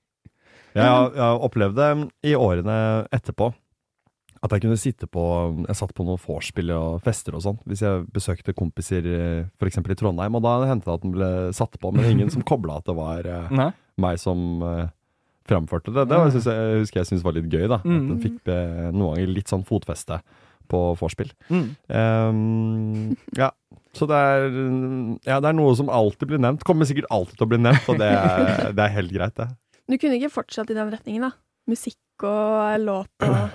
Jeg 0.73 0.81
jeg 0.83 1.21
har 1.21 1.39
opplevd 1.45 1.75
det 1.75 2.09
i 2.31 2.33
årene 2.33 3.07
etterpå. 3.13 3.53
At 4.41 4.53
jeg 4.55 4.61
kunne 4.63 4.77
sitte 4.79 5.07
på 5.11 5.21
Jeg 5.67 5.75
satt 5.75 5.91
på 5.97 6.05
noen 6.07 6.19
vorspiel 6.21 6.69
og 6.71 7.01
fester 7.03 7.35
og 7.35 7.41
sånn, 7.43 7.57
hvis 7.67 7.81
jeg 7.83 8.05
besøkte 8.15 8.53
kompiser 8.55 9.03
f.eks. 9.59 9.77
i 9.81 9.97
Trondheim. 9.99 10.35
Og 10.39 10.43
da 10.45 10.53
hendte 10.69 10.87
det 10.87 10.93
at 10.95 11.03
den 11.03 11.11
ble 11.17 11.31
satt 11.57 11.75
på, 11.81 11.91
men 11.91 12.07
ingen 12.13 12.31
som 12.31 12.41
kobla 12.47 12.77
at 12.79 12.87
det 12.87 12.95
var 12.95 13.27
eh, 13.27 13.49
Nei? 13.51 13.71
meg 13.99 14.19
som 14.21 14.61
eh, 14.63 14.85
framførte 15.49 15.91
det. 15.91 16.05
Det 16.07 16.17
var, 16.21 16.29
synes 16.31 16.47
jeg, 16.47 16.77
husker 16.85 17.01
jeg 17.01 17.09
syntes 17.09 17.25
var 17.25 17.35
litt 17.35 17.49
gøy, 17.51 17.65
da. 17.67 17.81
At 17.81 17.89
den 17.89 18.13
Mm. 18.15 18.21
fikk 18.23 18.47
eh, 18.53 18.89
noen 18.93 19.15
ganger 19.17 19.33
litt 19.33 19.49
sånn 19.51 19.65
fotfeste 19.67 20.21
på 20.69 20.79
vorspiel. 20.99 21.31
Mm. 21.49 21.63
Um, 21.89 23.15
ja. 23.37 23.49
Så 23.97 24.05
det 24.07 24.15
er, 24.15 24.43
ja, 25.25 25.39
det 25.41 25.49
er 25.49 25.55
noe 25.57 25.71
som 25.75 25.89
alltid 25.89 26.29
blir 26.29 26.41
nevnt. 26.43 26.61
Kommer 26.67 26.85
sikkert 26.85 27.09
alltid 27.09 27.39
til 27.39 27.47
å 27.47 27.49
bli 27.49 27.57
nevnt, 27.63 27.87
og 27.89 27.97
det 27.97 28.09
er, 28.13 28.69
det 28.77 28.83
er 28.85 28.93
helt 28.99 29.11
greit, 29.15 29.33
det. 29.39 29.47
Du 29.89 29.97
kunne 29.97 30.19
ikke 30.19 30.29
fortsatt 30.35 30.69
i 30.69 30.77
den 30.77 30.91
retningen, 30.93 31.25
da? 31.25 31.31
Musikk 31.69 32.25
og 32.29 32.85
låt 32.85 33.25
og 33.25 33.49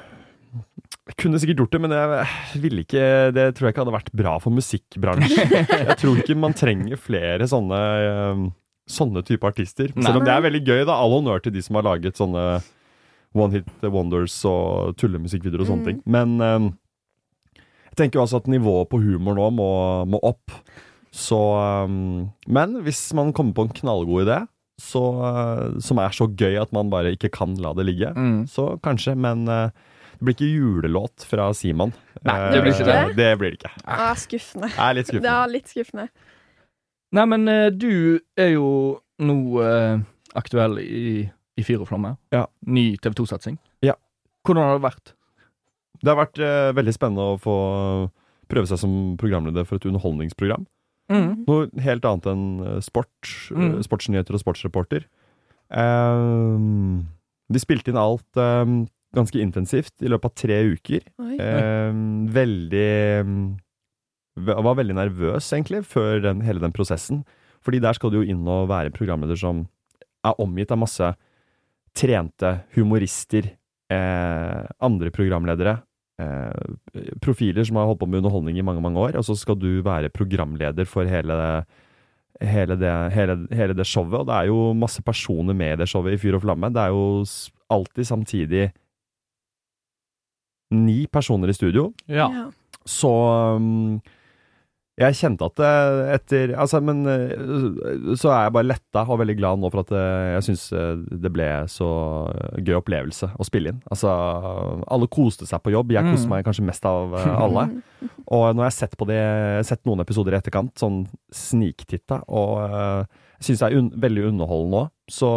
Jeg 1.05 1.17
kunne 1.21 1.37
sikkert 1.41 1.59
gjort 1.61 1.75
det, 1.75 1.81
men 1.85 1.93
jeg 1.93 2.61
ville 2.63 2.81
ikke 2.87 3.01
Det 3.37 3.43
tror 3.57 3.67
jeg 3.69 3.75
ikke 3.75 3.83
hadde 3.85 3.93
vært 3.99 4.13
bra 4.17 4.39
for 4.41 4.55
musikkbransjen. 4.57 5.51
Jeg 5.91 5.97
tror 6.01 6.21
ikke 6.23 6.37
man 6.41 6.55
trenger 6.57 6.97
flere 6.97 7.45
sånne 7.51 7.81
ehm, 8.09 8.47
Sånne 8.89 9.23
type 9.25 9.45
artister. 9.49 9.89
Nei. 9.97 10.05
Selv 10.05 10.21
om 10.21 10.25
det 10.27 10.33
er 10.35 10.43
veldig 10.45 10.63
gøy, 10.65 10.81
da. 10.89 10.93
All 11.01 11.13
honnør 11.17 11.41
til 11.45 11.53
de 11.55 11.63
som 11.65 11.77
har 11.79 11.85
laget 11.87 12.17
sånne 12.21 12.43
One 13.35 13.53
Hit 13.57 13.85
Wonders 13.91 14.35
og 14.49 14.95
tullemusikkvideoer 15.01 15.65
og 15.65 15.71
sånne 15.71 15.85
Mm. 15.85 15.87
ting. 15.89 16.01
Men 16.05 16.35
ehm, 16.45 16.67
jeg 17.89 17.97
tenker 18.01 18.19
jo 18.21 18.25
altså 18.27 18.41
at 18.43 18.49
nivået 18.53 18.89
på 18.93 19.01
humor 19.01 19.37
nå 19.39 19.47
må, 19.57 19.69
må 20.13 20.21
opp. 20.25 20.53
Så 21.15 21.39
ehm, 21.61 22.31
Men 22.49 22.77
hvis 22.85 23.01
man 23.17 23.33
kommer 23.33 23.55
på 23.57 23.65
en 23.69 23.73
knallgod 23.81 24.25
idé, 24.27 24.39
så, 24.81 25.01
eh, 25.31 25.81
som 25.81 26.01
er 26.03 26.11
så 26.17 26.27
gøy 26.35 26.57
at 26.61 26.73
man 26.75 26.89
bare 26.91 27.13
ikke 27.15 27.31
kan 27.31 27.55
la 27.63 27.73
det 27.79 27.85
ligge, 27.87 28.13
Mm. 28.17 28.45
så 28.51 28.75
kanskje. 28.83 29.17
Men 29.17 29.47
eh, 29.49 29.71
det 30.15 30.25
blir 30.25 30.35
ikke 30.37 30.49
julelåt 30.51 31.25
fra 31.29 31.49
Simon. 31.55 31.93
Nei, 32.25 32.37
det 32.55 32.63
blir 32.65 32.73
ikke 32.73 32.87
det. 32.89 32.95
Eh, 32.97 33.15
Det 33.19 33.31
blir 33.41 33.51
det 33.55 33.59
ikke. 33.61 33.73
ah, 33.85 34.15
Skuffende. 34.17 34.69
Det 34.73 34.79
er 34.87 34.95
litt 34.99 35.07
skuffende. 35.11 35.23
Det 35.27 35.35
er 35.35 35.53
litt 35.53 35.69
skuffende. 35.73 36.09
Nei, 37.15 37.25
men 37.31 37.49
eh, 37.49 37.69
du 37.71 38.21
er 38.41 38.53
jo 38.55 38.69
nå 39.23 39.37
eh, 39.63 39.99
aktuell 40.35 40.79
i, 40.83 41.31
i 41.59 41.63
Fyr 41.67 41.83
og 41.85 41.89
flamme. 41.91 42.17
Ja. 42.35 42.47
Ny 42.67 42.97
TV 42.99 43.15
2-satsing. 43.21 43.59
Ja. 43.87 43.95
Hvordan 44.47 44.65
har 44.67 44.79
det 44.79 44.87
vært? 44.89 45.13
Det 46.05 46.11
har 46.11 46.19
vært 46.25 46.39
eh, 46.43 46.71
veldig 46.77 46.95
spennende 46.97 47.29
å 47.35 47.39
få 47.41 47.57
prøve 48.51 48.67
seg 48.69 48.79
som 48.83 48.97
programleder 49.21 49.65
for 49.69 49.79
et 49.79 49.87
underholdningsprogram. 49.89 50.67
Mm. 51.13 51.45
Noe 51.47 51.69
helt 51.85 52.05
annet 52.09 52.27
enn 52.33 52.45
eh, 52.65 52.81
sport, 52.85 53.11
Mm. 53.55 53.79
sportsnyheter 53.85 54.35
og 54.37 54.41
sportsreporter. 54.43 55.05
Um, 55.71 57.07
de 57.53 57.61
spilte 57.61 57.93
inn 57.93 57.99
alt 58.01 58.39
ehm, 58.41 58.85
ganske 59.15 59.41
intensivt 59.41 60.03
i 60.03 60.11
løpet 60.11 60.31
av 60.31 60.35
tre 60.43 60.59
uker. 60.75 61.07
Ehm, 61.41 62.27
veldig 62.35 62.91
Var 64.35 64.75
veldig 64.75 64.97
nervøs, 64.99 65.53
egentlig, 65.55 65.85
før 65.87 66.19
den, 66.21 66.41
hele 66.43 66.59
den 66.59 66.73
prosessen. 66.75 67.23
Fordi 67.63 67.79
der 67.79 67.95
skal 67.95 68.11
du 68.11 68.19
jo 68.19 68.27
inn 68.27 68.43
og 68.51 68.67
være 68.69 68.91
programleder 68.91 69.39
som 69.39 69.69
er 70.27 70.41
omgitt 70.43 70.73
av 70.75 70.81
masse 70.81 71.13
trente 71.95 72.51
humorister, 72.75 73.53
eh, 73.91 74.67
andre 74.83 75.11
programledere, 75.15 75.79
eh, 76.19 76.75
profiler 77.21 77.65
som 77.65 77.77
har 77.77 77.87
holdt 77.87 78.01
på 78.01 78.09
med 78.09 78.23
underholdning 78.23 78.59
i 78.59 78.63
mange, 78.67 78.83
mange 78.83 78.99
år, 78.99 79.17
og 79.17 79.25
så 79.25 79.37
skal 79.37 79.55
du 79.55 79.83
være 79.83 80.11
programleder 80.11 80.87
for 80.87 81.05
hele, 81.05 81.65
hele, 82.41 82.77
det, 82.77 83.13
hele, 83.13 83.47
hele 83.53 83.75
det 83.75 83.87
showet. 83.87 84.21
Og 84.21 84.27
det 84.27 84.35
er 84.35 84.47
jo 84.51 84.73
masse 84.75 85.03
personer 85.03 85.55
med 85.55 85.75
i 85.75 85.83
det 85.83 85.89
showet 85.89 86.15
i 86.15 86.21
Fyr 86.21 86.35
og 86.35 86.43
flamme. 86.43 86.73
Det 86.75 86.83
er 86.83 86.95
jo 86.95 87.25
alltid 87.71 88.07
samtidig 88.07 88.73
ni 90.75 91.07
personer 91.07 91.49
i 91.51 91.57
studio. 91.57 91.89
Ja. 92.11 92.29
Så 92.85 93.11
um, 93.57 94.01
jeg 94.95 95.17
kjente 95.19 95.43
at 95.49 95.57
det 95.59 95.71
etter 96.15 96.53
Altså, 96.63 96.79
men 96.85 97.01
uh, 97.03 98.13
så 98.15 98.29
er 98.31 98.45
jeg 98.45 98.53
bare 98.55 98.69
letta 98.69 99.03
og 99.11 99.19
veldig 99.25 99.35
glad 99.41 99.59
nå 99.59 99.71
for 99.73 99.83
at 99.83 99.91
uh, 99.91 100.35
jeg 100.37 100.45
syns 100.47 100.67
det 101.25 101.33
ble 101.35 101.49
så 101.73 101.89
gøy 102.63 102.77
opplevelse 102.79 103.33
å 103.35 103.47
spille 103.49 103.73
inn. 103.73 103.81
Altså, 103.91 104.13
alle 104.87 105.09
koste 105.11 105.49
seg 105.51 105.65
på 105.65 105.73
jobb. 105.75 105.91
Jeg 105.97 106.07
koste 106.07 106.29
Mm. 106.29 106.35
meg 106.37 106.45
kanskje 106.47 106.67
mest 106.69 106.87
av 106.87 107.17
alle. 107.19 107.67
Og 108.35 108.45
nå 108.55 108.63
har 108.63 108.71
jeg 108.71 108.79
sett 108.79 108.95
på 109.01 109.07
det, 109.09 109.21
sett 109.67 109.83
noen 109.89 110.01
episoder 110.05 110.33
i 110.37 110.39
etterkant, 110.39 110.73
sånn 110.81 111.03
sniktitta, 111.35 112.23
og 112.33 112.55
jeg 112.63 113.45
syns 113.49 113.61
det 113.61 113.67
er 113.69 113.77
un 113.81 113.91
veldig 114.01 114.23
underholdende 114.31 114.79
òg. 114.85 114.89
Så 115.13 115.29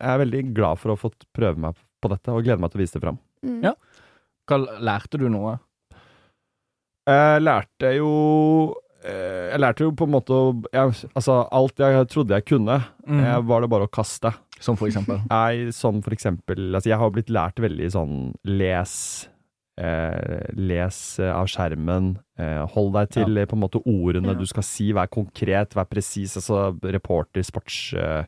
jeg 0.00 0.08
er 0.14 0.22
veldig 0.22 0.40
glad 0.56 0.80
for 0.80 0.92
å 0.92 0.96
ha 0.96 1.00
fått 1.02 1.26
prøve 1.36 1.60
meg 1.60 1.76
på 2.00 2.08
dette, 2.12 2.32
og 2.32 2.46
gleder 2.46 2.62
meg 2.62 2.72
til 2.72 2.80
å 2.80 2.82
vise 2.84 2.96
det 2.96 3.02
fram. 3.04 3.18
Mm. 3.44 3.58
Ja. 3.66 3.74
Hva 4.50 4.58
lærte 4.82 5.18
du 5.22 5.28
noe? 5.32 5.56
Jeg 7.08 7.42
lærte 7.42 7.90
jo 7.96 8.10
eh, 9.04 9.48
Jeg 9.54 9.60
lærte 9.62 9.86
jo 9.86 9.92
på 9.96 10.06
en 10.06 10.12
måte 10.14 10.36
jeg, 10.74 10.92
Altså, 11.16 11.38
alt 11.56 11.80
jeg 11.80 12.06
trodde 12.12 12.36
jeg 12.36 12.46
kunne, 12.50 12.80
Mm. 13.10 13.24
jeg, 13.24 13.42
var 13.48 13.60
det 13.64 13.70
bare 13.72 13.86
å 13.88 13.90
kaste. 13.90 14.30
Som 14.60 14.76
for 14.78 14.86
eksempel? 14.90 15.22
Nei, 15.30 15.70
sånn 15.74 16.02
for 16.04 16.12
eksempel 16.14 16.74
Altså, 16.76 16.90
jeg 16.92 16.98
har 17.00 17.10
blitt 17.14 17.30
lært 17.32 17.58
veldig 17.64 17.88
sånn 17.94 18.18
Les 18.46 18.92
eh, 19.80 20.44
Les 20.54 20.98
eh, 21.18 21.32
av 21.32 21.48
skjermen. 21.50 22.12
Eh, 22.38 22.60
hold 22.74 22.92
deg 22.98 23.10
til 23.16 23.40
ja. 23.40 23.46
på 23.48 23.56
en 23.56 23.64
måte 23.64 23.80
ordene 23.88 24.34
Ja. 24.34 24.38
du 24.38 24.44
skal 24.46 24.62
si. 24.66 24.90
Vær 24.92 25.08
konkret, 25.10 25.74
vær 25.74 25.88
presis. 25.90 26.36
Altså 26.36 26.76
reporter, 26.84 27.42
sports... 27.42 27.94
Eh, 27.96 28.24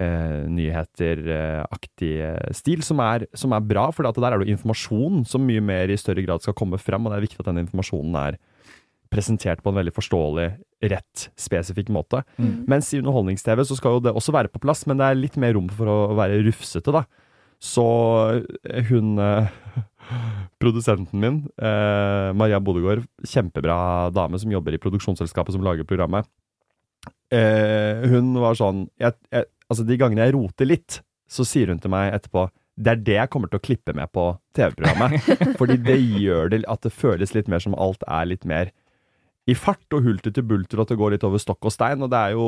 eh, 0.00 0.40
nyheter-aktig 0.50 2.14
eh, 2.24 2.50
stil, 2.56 2.82
som 2.86 3.02
er, 3.04 3.26
som 3.36 3.54
er 3.56 3.64
bra, 3.66 3.88
for 3.94 4.06
der 4.06 4.32
er 4.32 4.40
det 4.40 4.48
jo 4.48 4.56
informasjon 4.56 5.24
som 5.28 5.46
mye 5.46 5.62
mer 5.64 5.92
i 5.92 6.00
større 6.00 6.24
grad 6.26 6.44
skal 6.44 6.56
komme 6.58 6.80
frem, 6.80 7.04
og 7.04 7.12
det 7.12 7.20
er 7.20 7.26
viktig 7.28 7.40
at 7.42 7.50
den 7.50 7.62
informasjonen 7.64 8.18
er 8.22 8.40
presentert 9.14 9.62
på 9.62 9.70
en 9.70 9.78
veldig 9.78 9.94
forståelig, 9.94 10.48
rett, 10.90 11.28
spesifikk 11.38 11.92
måte. 11.94 12.24
Mm. 12.36 12.64
Mens 12.70 12.90
i 12.92 12.98
underholdnings-TV 12.98 13.62
så 13.68 13.76
skal 13.78 13.96
jo 13.96 14.06
det 14.08 14.14
også 14.16 14.34
være 14.34 14.50
på 14.50 14.62
plass, 14.64 14.84
men 14.90 14.98
det 14.98 15.06
er 15.06 15.20
litt 15.20 15.38
mer 15.40 15.54
rom 15.56 15.70
for 15.70 15.90
å 15.90 15.98
være 16.18 16.42
rufsete, 16.46 16.94
da. 16.94 17.04
Så 17.64 17.84
eh, 18.64 18.90
hun 18.90 19.18
eh, 19.22 19.52
Produsenten 20.60 21.20
min, 21.20 21.36
eh, 21.56 22.30
Maria 22.36 22.60
Bodegård, 22.60 23.06
kjempebra 23.24 24.10
dame 24.12 24.38
som 24.40 24.52
jobber 24.52 24.76
i 24.76 24.80
produksjonsselskapet 24.80 25.56
som 25.56 25.64
lager 25.64 25.86
programmet. 25.88 26.28
Eh, 27.32 28.04
hun 28.12 28.34
var 28.40 28.56
sånn 28.56 28.84
jeg, 29.00 29.16
jeg, 29.32 29.48
Altså, 29.74 29.84
de 29.88 29.98
gangene 30.00 30.24
jeg 30.28 30.36
roter 30.38 30.70
litt, 30.70 31.00
så 31.30 31.44
sier 31.48 31.72
hun 31.74 31.82
til 31.82 31.90
meg 31.94 32.14
etterpå 32.14 32.46
det 32.74 32.90
er 32.90 33.02
det 33.06 33.14
jeg 33.14 33.30
kommer 33.30 33.46
til 33.50 33.60
å 33.60 33.62
klippe 33.62 33.92
med 33.94 34.10
på 34.10 34.22
TV-programmet. 34.58 35.28
Fordi 35.60 35.76
det 35.78 35.94
gjør 36.00 36.48
det 36.50 36.64
at 36.66 36.80
det 36.82 36.90
føles 36.90 37.30
litt 37.36 37.46
mer 37.50 37.62
som 37.62 37.76
alt 37.78 38.02
er 38.10 38.26
litt 38.26 38.42
mer 38.50 38.72
i 39.46 39.54
fart 39.54 39.92
og 39.94 40.02
hulter 40.06 40.32
til 40.34 40.42
bulter, 40.48 40.80
og 40.80 40.86
at 40.86 40.90
det 40.94 40.96
går 40.98 41.12
litt 41.14 41.26
over 41.28 41.38
stokk 41.38 41.68
og 41.68 41.74
stein. 41.74 42.02
Og 42.02 42.08
det 42.10 42.18
er 42.18 42.32
jo 42.34 42.46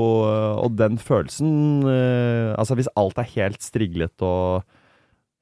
Og 0.64 0.72
den 0.80 0.96
følelsen 0.98 1.84
eh, 1.86 2.54
Altså, 2.58 2.74
hvis 2.78 2.88
alt 2.98 3.20
er 3.22 3.28
helt 3.36 3.62
striglet 3.62 4.24
og 4.26 4.64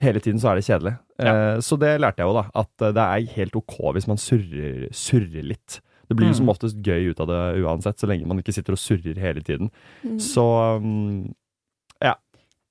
hele 0.05 0.21
tiden, 0.21 0.41
så 0.43 0.51
er 0.51 0.59
det 0.61 0.67
kjedelig. 0.67 0.93
Ja. 1.23 1.35
så 1.65 1.79
det 1.81 1.95
lærte 2.03 2.21
jeg 2.21 2.29
jo, 2.29 2.35
da. 2.37 2.43
At 2.61 2.85
eh, 2.85 2.93
det 2.99 3.05
er 3.07 3.31
helt 3.39 3.57
ok 3.57 3.77
hvis 3.97 4.09
man 4.11 4.21
surrer, 4.21 4.89
surrer 4.93 5.47
litt. 5.55 5.79
Det 6.11 6.19
blir 6.19 6.29
jo 6.29 6.37
som 6.37 6.45
Mm. 6.45 6.53
oftest 6.53 6.83
gøy 6.85 7.09
ut 7.15 7.21
av 7.25 7.31
det 7.31 7.41
uansett, 7.65 7.97
så 7.97 8.11
lenge 8.11 8.27
man 8.29 8.43
ikke 8.43 8.53
sitter 8.53 8.77
og 8.77 8.83
surrer 8.83 9.17
hele 9.17 9.41
tiden. 9.41 9.71
Mm. 10.05 10.19
Så 10.21 10.45
um, 10.77 11.33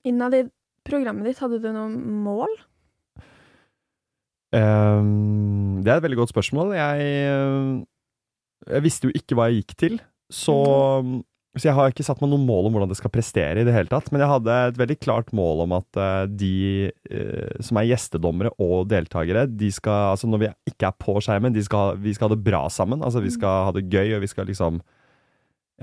Innad 0.07 0.35
i 0.35 0.43
programmet 0.83 1.29
ditt, 1.29 1.39
hadde 1.39 1.61
du 1.63 1.69
noen 1.71 1.95
mål? 2.25 2.51
Um, 4.53 5.81
det 5.81 5.89
er 5.89 5.99
et 5.99 6.05
veldig 6.05 6.19
godt 6.19 6.33
spørsmål. 6.33 6.73
Jeg, 6.77 7.05
eh, 7.25 8.73
jeg 8.75 8.85
visste 8.85 9.07
jo 9.07 9.15
ikke 9.17 9.37
hva 9.37 9.49
jeg 9.49 9.63
gikk 9.63 9.77
til, 9.79 9.95
så, 10.33 10.57
så 11.55 11.69
jeg 11.69 11.75
har 11.77 11.93
ikke 11.93 12.05
satt 12.05 12.21
meg 12.21 12.33
noen 12.33 12.45
mål 12.45 12.67
om 12.67 12.75
hvordan 12.75 12.91
det 12.91 12.99
skal 12.99 13.13
prestere 13.13 13.63
i 13.63 13.65
det 13.65 13.73
hele 13.73 13.89
tatt. 13.89 14.11
Men 14.13 14.25
jeg 14.25 14.31
hadde 14.33 14.57
et 14.67 14.81
veldig 14.81 14.99
klart 15.01 15.31
mål 15.35 15.63
om 15.65 15.77
at 15.79 16.01
eh, 16.03 16.25
de 16.43 16.55
eh, 16.91 17.63
som 17.63 17.79
er 17.79 17.89
gjestedommere 17.93 18.53
og 18.61 18.91
deltakere, 18.91 19.47
de 19.47 19.71
skal, 19.73 20.11
altså 20.13 20.29
når 20.29 20.43
vi 20.43 20.51
ikke 20.73 20.91
er 20.91 20.99
på 20.99 21.17
skjermen, 21.23 21.55
de 21.55 21.63
skal, 21.65 21.95
vi 22.03 22.13
skal 22.13 22.29
ha 22.29 22.35
det 22.35 22.43
bra 22.45 22.65
sammen. 22.73 23.01
Altså 23.01 23.23
vi 23.23 23.33
skal 23.33 23.69
ha 23.69 23.73
det 23.79 23.87
gøy, 23.87 24.17
og 24.19 24.27
vi 24.27 24.31
skal 24.35 24.51
liksom 24.51 24.83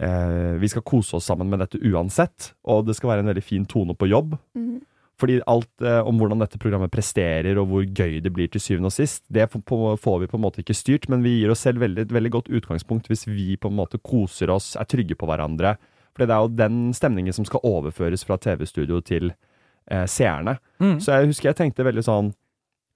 eh, 0.00 0.56
Vi 0.60 0.70
skal 0.72 0.86
kose 0.86 1.18
oss 1.18 1.28
sammen 1.30 1.50
med 1.50 1.62
dette 1.62 1.80
uansett. 1.80 2.54
Og 2.64 2.86
det 2.88 2.96
skal 2.98 3.14
være 3.14 3.24
en 3.26 3.32
veldig 3.32 3.44
fin 3.44 3.66
tone 3.68 3.96
på 3.96 4.08
jobb. 4.10 4.36
Mm. 4.56 4.80
Fordi 5.20 5.36
alt 5.50 5.84
eh, 5.84 6.00
om 6.06 6.16
hvordan 6.20 6.40
dette 6.40 6.58
programmet 6.60 6.92
presterer, 6.92 7.58
og 7.60 7.68
hvor 7.68 7.84
gøy 7.84 8.20
det 8.24 8.32
blir 8.32 8.48
til 8.52 8.62
syvende 8.62 8.88
og 8.88 8.96
sist, 8.96 9.26
det 9.28 9.50
får 9.52 10.18
vi 10.22 10.30
på 10.30 10.38
en 10.38 10.44
måte 10.44 10.62
ikke 10.62 10.76
styrt, 10.76 11.08
men 11.12 11.24
vi 11.24 11.40
gir 11.40 11.52
oss 11.52 11.66
selv 11.66 11.82
veldig, 11.84 12.06
et 12.06 12.14
veldig 12.16 12.32
godt 12.38 12.48
utgangspunkt 12.48 13.10
hvis 13.10 13.26
vi 13.28 13.58
på 13.60 13.68
en 13.68 13.76
måte 13.76 14.00
koser 14.00 14.52
oss, 14.52 14.72
er 14.80 14.88
trygge 14.88 15.18
på 15.18 15.28
hverandre. 15.28 15.76
For 16.16 16.24
det 16.24 16.34
er 16.34 16.44
jo 16.44 16.56
den 16.56 16.80
stemningen 16.96 17.36
som 17.36 17.46
skal 17.48 17.64
overføres 17.66 18.24
fra 18.26 18.38
TV-studio 18.40 19.02
til 19.04 19.30
eh, 19.30 20.06
seerne. 20.08 20.56
Mm. 20.80 20.98
Så 21.04 21.18
jeg 21.18 21.30
husker 21.34 21.50
jeg 21.50 21.60
tenkte 21.60 21.86
veldig 21.86 22.06
sånn 22.06 22.32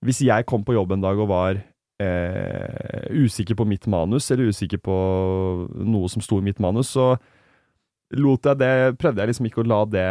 Hvis 0.05 0.21
jeg 0.25 0.45
kom 0.49 0.65
på 0.65 0.75
jobb 0.75 0.93
en 0.93 1.05
dag 1.05 1.21
og 1.21 1.31
var 1.31 1.61
eh, 2.05 3.09
usikker 3.25 3.57
på 3.59 3.67
mitt 3.69 3.89
manus, 3.91 4.31
eller 4.31 4.53
usikker 4.53 4.81
på 4.85 4.97
noe 5.85 6.11
som 6.13 6.25
sto 6.25 6.39
i 6.41 6.47
mitt 6.47 6.61
manus, 6.63 6.93
så 6.95 7.15
lot 8.15 8.47
jeg 8.47 8.61
det 8.61 8.75
Prøvde 9.01 9.23
jeg 9.23 9.33
liksom 9.33 9.49
ikke 9.49 9.63
å 9.65 9.67
la 9.67 9.81
det 9.91 10.09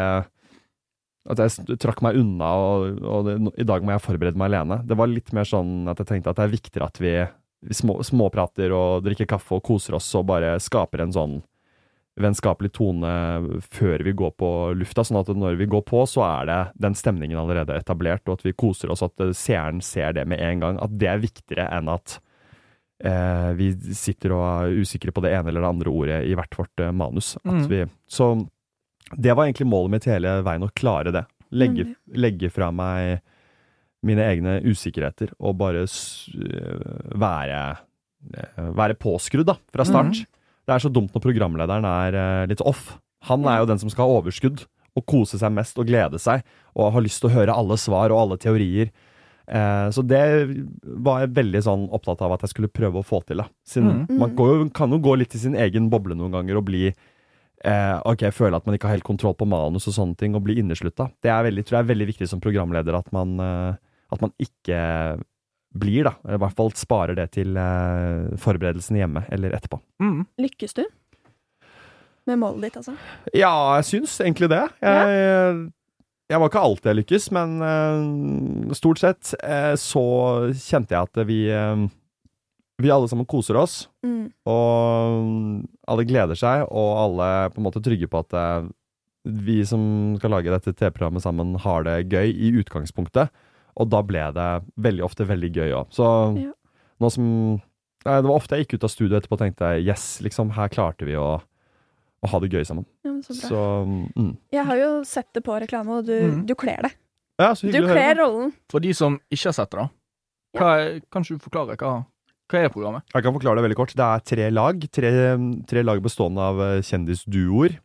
at 1.32 1.40
jeg 1.40 1.78
trakk 1.80 2.02
meg 2.04 2.18
unna, 2.20 2.50
og, 2.60 2.98
og 3.00 3.28
det, 3.30 3.38
i 3.64 3.68
dag 3.68 3.86
må 3.86 3.94
jeg 3.94 4.04
forberede 4.04 4.40
meg 4.40 4.52
alene. 4.52 4.82
Det 4.84 4.98
var 5.00 5.08
litt 5.08 5.32
mer 5.36 5.48
sånn 5.48 5.88
at 5.88 6.02
jeg 6.02 6.10
tenkte 6.10 6.34
at 6.34 6.42
det 6.42 6.48
er 6.48 6.56
viktigere 6.58 6.90
at 6.90 7.00
vi, 7.00 7.14
vi 7.64 7.78
små, 7.78 8.02
småprater 8.04 8.76
og 8.76 9.06
drikker 9.06 9.30
kaffe 9.32 9.56
og 9.56 9.64
koser 9.64 9.96
oss 9.96 10.10
og 10.20 10.28
bare 10.34 10.58
skaper 10.64 11.06
en 11.06 11.16
sånn 11.16 11.38
vennskapelig 12.20 12.74
tone 12.76 13.12
før 13.74 14.04
vi 14.06 14.14
går 14.18 14.36
på 14.38 14.50
lufta, 14.78 15.06
sånn 15.06 15.22
at 15.24 15.32
når 15.34 15.58
vi 15.58 15.68
går 15.70 15.82
på, 15.88 16.04
så 16.10 16.22
er 16.28 16.50
det 16.50 16.60
den 16.86 16.98
stemningen 16.98 17.40
allerede 17.42 17.78
etablert, 17.80 18.26
og 18.28 18.38
at 18.38 18.46
vi 18.46 18.54
koser 18.54 18.94
oss, 18.94 19.02
at 19.06 19.24
eh, 19.24 19.34
seeren 19.38 19.82
ser 19.82 20.14
det 20.18 20.28
med 20.30 20.44
en 20.44 20.62
gang. 20.62 20.80
At 20.84 20.94
det 21.00 21.10
er 21.10 21.24
viktigere 21.24 21.68
enn 21.74 21.90
at 21.94 22.20
eh, 23.04 23.50
vi 23.58 23.72
sitter 23.98 24.36
og 24.38 24.46
er 24.46 24.82
usikre 24.84 25.14
på 25.16 25.24
det 25.26 25.34
ene 25.34 25.50
eller 25.50 25.66
det 25.66 25.72
andre 25.74 25.94
ordet 25.94 26.20
i 26.30 26.36
hvert 26.38 26.60
vårt 26.60 26.86
eh, 26.86 26.94
manus. 26.94 27.34
Mm. 27.44 27.64
vi, 27.72 27.86
så 28.08 28.34
det 29.14 29.34
var 29.34 29.48
egentlig 29.48 29.70
målet 29.70 29.98
mitt 29.98 30.10
hele 30.10 30.40
veien, 30.46 30.66
å 30.66 30.74
klare 30.74 31.14
det. 31.14 31.26
Legge, 31.54 31.92
legge 32.18 32.50
fra 32.50 32.72
meg 32.74 33.20
mine 34.04 34.24
egne 34.26 34.58
usikkerheter 34.66 35.32
og 35.40 35.58
bare 35.60 35.86
øh, 35.86 37.12
være, 37.20 37.60
øh, 38.36 38.72
være 38.78 38.98
påskrudd 39.00 39.48
da, 39.52 39.58
fra 39.74 39.86
start. 39.88 40.24
Mhm. 40.24 40.40
Det 40.64 40.76
er 40.76 40.84
så 40.84 40.92
dumt 40.92 41.14
når 41.16 41.24
programlederen 41.24 41.88
er 41.88 42.20
øh, 42.20 42.44
litt 42.52 42.64
off. 42.64 42.94
Han 43.30 43.48
er 43.48 43.62
jo 43.62 43.70
den 43.72 43.82
som 43.82 43.92
skal 43.92 44.08
ha 44.08 44.20
overskudd 44.20 44.66
og 44.94 45.08
kose 45.10 45.40
seg 45.42 45.54
mest 45.56 45.80
og 45.82 45.90
glede 45.90 46.20
seg 46.22 46.44
og 46.78 46.94
har 46.94 47.04
lyst 47.04 47.24
til 47.24 47.32
å 47.32 47.36
høre 47.38 47.56
alle 47.56 47.78
svar 47.82 48.14
og 48.14 48.22
alle 48.22 48.40
teorier. 48.42 48.92
Eh, 49.48 49.88
så 49.92 50.04
det 50.08 50.24
var 50.84 51.24
jeg 51.24 51.34
veldig 51.36 51.62
sånn 51.66 51.88
opptatt 51.96 52.22
av 52.24 52.36
at 52.36 52.46
jeg 52.46 52.54
skulle 52.54 52.72
prøve 52.72 53.02
å 53.02 53.08
få 53.08 53.24
til. 53.28 53.42
da. 53.44 53.48
Siden 53.68 54.06
mm. 54.06 54.14
Man 54.22 54.36
går 54.38 54.54
jo, 54.54 54.70
kan 54.76 54.94
jo 54.94 55.02
gå 55.04 55.18
litt 55.20 55.36
i 55.36 55.42
sin 55.42 55.58
egen 55.60 55.90
boble 55.92 56.18
noen 56.20 56.36
ganger 56.36 56.60
og 56.60 56.68
bli 56.70 56.86
eh, 56.88 57.98
ok, 58.00 58.28
føle 58.36 58.60
at 58.60 58.68
man 58.68 58.78
ikke 58.78 58.90
har 58.90 58.98
helt 58.98 59.08
kontroll 59.08 59.36
på 59.40 59.50
manus 59.50 59.90
og 59.90 59.98
sånne 59.98 60.20
ting, 60.20 60.38
og 60.38 60.46
bli 60.46 60.60
inneslutta. 60.62 61.10
Det 61.24 61.32
er 61.34 61.48
veldig, 61.50 61.66
tror 61.66 61.80
jeg 61.80 61.88
er 61.88 61.92
veldig 61.94 62.10
viktig 62.14 62.30
som 62.30 62.44
programleder 62.44 63.00
at 63.00 63.12
man, 63.16 63.36
eh, 63.44 63.76
at 64.14 64.24
man 64.24 64.36
ikke 64.42 64.80
blir, 65.74 66.04
da. 66.08 66.14
I 66.30 66.38
hvert 66.42 66.56
fall 66.58 66.70
sparer 66.78 67.18
det 67.18 67.30
til 67.38 67.56
eh, 67.58 68.34
forberedelsen 68.42 69.00
hjemme 69.00 69.24
eller 69.34 69.56
etterpå. 69.58 69.80
Mm. 70.04 70.20
Lykkes 70.44 70.76
du? 70.78 70.84
Med 72.30 72.40
målet 72.40 72.70
ditt, 72.70 72.78
altså? 72.80 72.94
Ja, 73.36 73.54
jeg 73.82 73.88
syns 73.90 74.14
egentlig 74.24 74.48
det. 74.54 74.62
Jeg, 74.86 75.64
jeg 76.32 76.40
var 76.40 76.52
ikke 76.52 76.62
alltid 76.64 76.92
jeg 76.94 77.00
lykkes, 77.02 77.26
men 77.36 77.58
eh, 77.68 78.78
stort 78.80 79.02
sett 79.02 79.34
eh, 79.44 79.74
så 79.82 80.04
kjente 80.56 80.96
jeg 80.96 81.10
at 81.10 81.26
vi 81.28 81.42
vi 82.84 82.90
alle 82.92 83.08
sammen 83.08 83.28
koser 83.30 83.56
oss, 83.62 83.76
Mm. 84.04 84.26
og 84.50 85.62
alle 85.88 86.04
gleder 86.10 86.36
seg, 86.36 86.66
og 86.74 86.90
alle 87.00 87.28
på 87.54 87.62
en 87.62 87.66
måte 87.68 87.80
trygge 87.86 88.10
på 88.12 88.20
at 88.24 88.34
vi 89.24 89.62
som 89.64 89.84
skal 90.20 90.34
lage 90.34 90.52
dette 90.52 90.74
TV-programmet 90.76 91.24
sammen, 91.24 91.54
har 91.64 91.86
det 91.88 92.10
gøy 92.12 92.34
i 92.34 92.50
utgangspunktet. 92.60 93.32
Og 93.78 93.90
da 93.90 94.02
ble 94.06 94.26
det 94.36 94.48
veldig 94.78 95.04
ofte 95.06 95.26
veldig 95.26 95.52
gøy 95.56 95.72
òg. 95.80 95.88
Så 95.94 96.06
Ja. 96.40 96.52
nå 97.02 97.12
som 97.12 97.62
Nei, 98.06 98.18
Det 98.20 98.28
var 98.28 98.36
ofte 98.36 98.58
jeg 98.58 98.66
gikk 98.68 98.74
ut 98.74 98.84
av 98.84 98.90
studio 98.92 99.16
etterpå 99.18 99.32
og 99.32 99.40
tenkte 99.40 99.68
yes, 99.80 100.20
liksom, 100.22 100.50
her 100.52 100.68
klarte 100.68 101.06
vi 101.08 101.14
å, 101.16 101.40
å 101.40 102.28
ha 102.28 102.40
det 102.44 102.50
gøy 102.52 102.66
sammen. 102.68 102.84
Ja, 103.06 103.14
men 103.14 103.22
så 103.24 103.32
bra. 103.32 103.48
Så 103.48 103.62
mm. 104.20 104.34
Jeg 104.52 104.66
har 104.68 104.76
jo 104.82 104.90
sett 105.08 105.30
det 105.32 105.44
på 105.46 105.56
reklame, 105.64 105.88
og 106.02 106.06
du, 106.06 106.12
Mm. 106.20 106.46
du 106.46 106.54
kler 106.54 106.82
det. 106.84 106.92
Ja, 107.40 107.54
så 107.54 107.62
Du 107.64 107.72
hyggelig 107.72 107.94
kler 107.96 108.16
rollen. 108.20 108.52
For 108.70 108.80
de 108.84 108.92
som 108.94 109.16
ikke 109.32 109.46
har 109.48 109.54
sett 109.56 109.72
det, 109.72 109.80
da. 109.80 109.88
Hva 110.60 110.74
er, 110.82 111.00
kan 111.10 111.24
ikke 111.24 111.40
du 111.40 111.46
forklare 111.48 111.78
hva, 111.80 111.94
hva 112.52 112.60
er 112.60 112.70
programmet? 112.76 113.04
Jeg 113.16 113.24
kan 113.24 113.34
forklare 113.34 113.56
det 113.56 113.64
veldig 113.70 113.80
kort. 113.80 113.96
Det 113.96 114.04
er 114.04 114.20
tre 114.20 114.50
lag. 114.52 114.84
Tre, 114.92 115.12
tre 115.66 115.84
lag 115.88 116.04
bestående 116.04 116.44
av 116.44 116.60
eh, 116.60 116.82
kjendisduoer. 116.84 117.80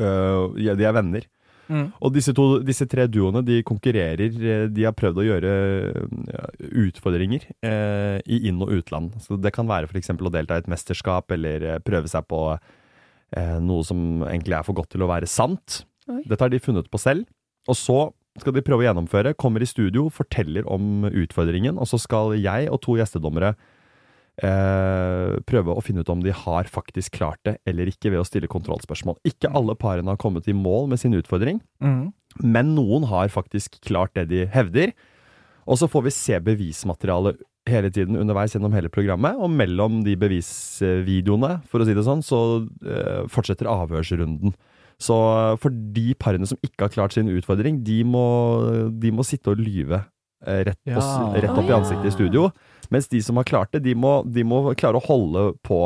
Uh, 0.00 0.56
de 0.56 0.84
er 0.86 0.96
venner. 0.96 1.26
Mm. 1.70 1.86
Og 2.02 2.12
disse, 2.16 2.34
to, 2.34 2.46
disse 2.66 2.86
tre 2.90 3.06
duoene 3.06 3.44
de 3.46 3.60
konkurrerer. 3.66 4.34
eh, 4.34 4.66
De 4.74 4.86
har 4.88 4.96
prøvd 4.98 5.20
å 5.22 5.26
gjøre 5.28 5.52
ja, 6.34 6.44
utfordringer 6.82 7.46
eh, 7.62 8.18
i 8.26 8.40
inn- 8.50 8.60
og 8.64 8.72
utland. 8.80 9.14
Så 9.22 9.38
Det 9.40 9.52
kan 9.54 9.70
være 9.70 9.86
f.eks. 9.90 10.10
å 10.18 10.32
delta 10.34 10.58
i 10.58 10.64
et 10.64 10.70
mesterskap 10.70 11.30
eller 11.36 11.62
eh, 11.62 11.78
prøve 11.86 12.10
seg 12.10 12.26
på 12.26 12.42
eh, 12.58 13.58
noe 13.62 13.86
som 13.86 14.24
egentlig 14.26 14.58
er 14.58 14.66
for 14.66 14.74
godt 14.74 14.90
til 14.96 15.06
å 15.06 15.10
være 15.10 15.30
sant. 15.30 15.84
Oi. 16.10 16.24
Dette 16.26 16.42
har 16.42 16.50
de 16.50 16.58
funnet 16.62 16.90
på 16.90 16.98
selv. 16.98 17.28
Og 17.70 17.78
så 17.78 18.00
skal 18.40 18.54
de 18.56 18.62
prøve 18.64 18.82
å 18.82 18.88
gjennomføre, 18.88 19.34
kommer 19.38 19.62
i 19.62 19.68
studio, 19.68 20.08
forteller 20.10 20.66
om 20.70 21.04
utfordringen, 21.06 21.78
og 21.78 21.86
så 21.90 21.98
skal 22.00 22.34
jeg 22.38 22.70
og 22.70 22.78
to 22.82 22.94
gjestedommere 22.98 23.54
eh, 24.38 25.36
prøve 25.48 25.74
å 25.76 25.82
finne 25.84 26.00
ut 26.04 26.10
om 26.12 26.22
de 26.24 26.32
har 26.32 26.64
faktisk 26.70 27.12
klart 27.18 27.40
det 27.44 27.58
eller 27.66 27.90
ikke 27.90 28.10
ved 28.14 28.20
å 28.22 28.26
stille 28.28 28.48
kontrollspørsmål. 28.50 29.18
Ikke 29.28 29.50
alle 29.52 29.74
parene 29.76 30.12
har 30.14 30.20
kommet 30.20 30.48
i 30.48 30.54
mål 30.56 30.88
med 30.92 31.00
sin 31.02 31.14
utfordring, 31.18 31.60
Mm. 31.82 32.12
men 32.42 32.74
noen 32.76 33.04
har 33.10 33.28
faktisk 33.28 33.80
klart 33.82 34.14
det 34.14 34.28
de 34.28 34.46
hevder. 34.46 34.92
Og 35.66 35.76
så 35.78 35.88
får 35.88 36.02
vi 36.04 36.10
se 36.10 36.38
bevismaterialet 36.40 37.40
hele 37.68 37.90
tiden 37.90 38.16
underveis 38.16 38.54
gjennom 38.54 38.72
hele 38.72 38.88
programmet, 38.88 39.36
og 39.38 39.50
mellom 39.50 40.02
de 40.02 40.16
bevisvideoene, 40.16 41.60
for 41.70 41.80
å 41.82 41.86
si 41.86 41.94
det 41.94 42.04
sånn, 42.06 42.22
så 42.24 42.40
eh, 42.86 43.26
fortsetter 43.30 43.68
avhørsrunden. 43.70 44.54
Så 45.00 45.14
eh, 45.16 45.56
for 45.60 45.70
de 45.70 46.14
parene 46.18 46.48
som 46.48 46.58
ikke 46.64 46.86
har 46.88 46.94
klart 46.94 47.12
sin 47.16 47.28
utfordring, 47.28 47.82
de 47.86 48.00
må, 48.04 48.24
de 49.00 49.12
må 49.14 49.24
sitte 49.26 49.52
og 49.52 49.60
lyve 49.62 50.00
eh, 50.46 50.64
rett, 50.70 50.80
på, 50.84 50.96
Ja. 50.96 51.32
rett 51.36 51.52
opp 51.52 51.64
i 51.68 51.68
Å, 51.68 51.76
ja. 51.76 51.80
ansiktet 51.82 52.10
i 52.10 52.16
studio. 52.16 52.48
Mens 52.90 53.08
de 53.08 53.20
som 53.22 53.38
har 53.38 53.46
klart 53.48 53.72
det, 53.74 53.84
de 53.86 53.94
må, 53.94 54.20
de 54.26 54.42
må 54.46 54.62
klare 54.78 54.98
å 54.98 55.04
holde 55.06 55.52
på 55.66 55.80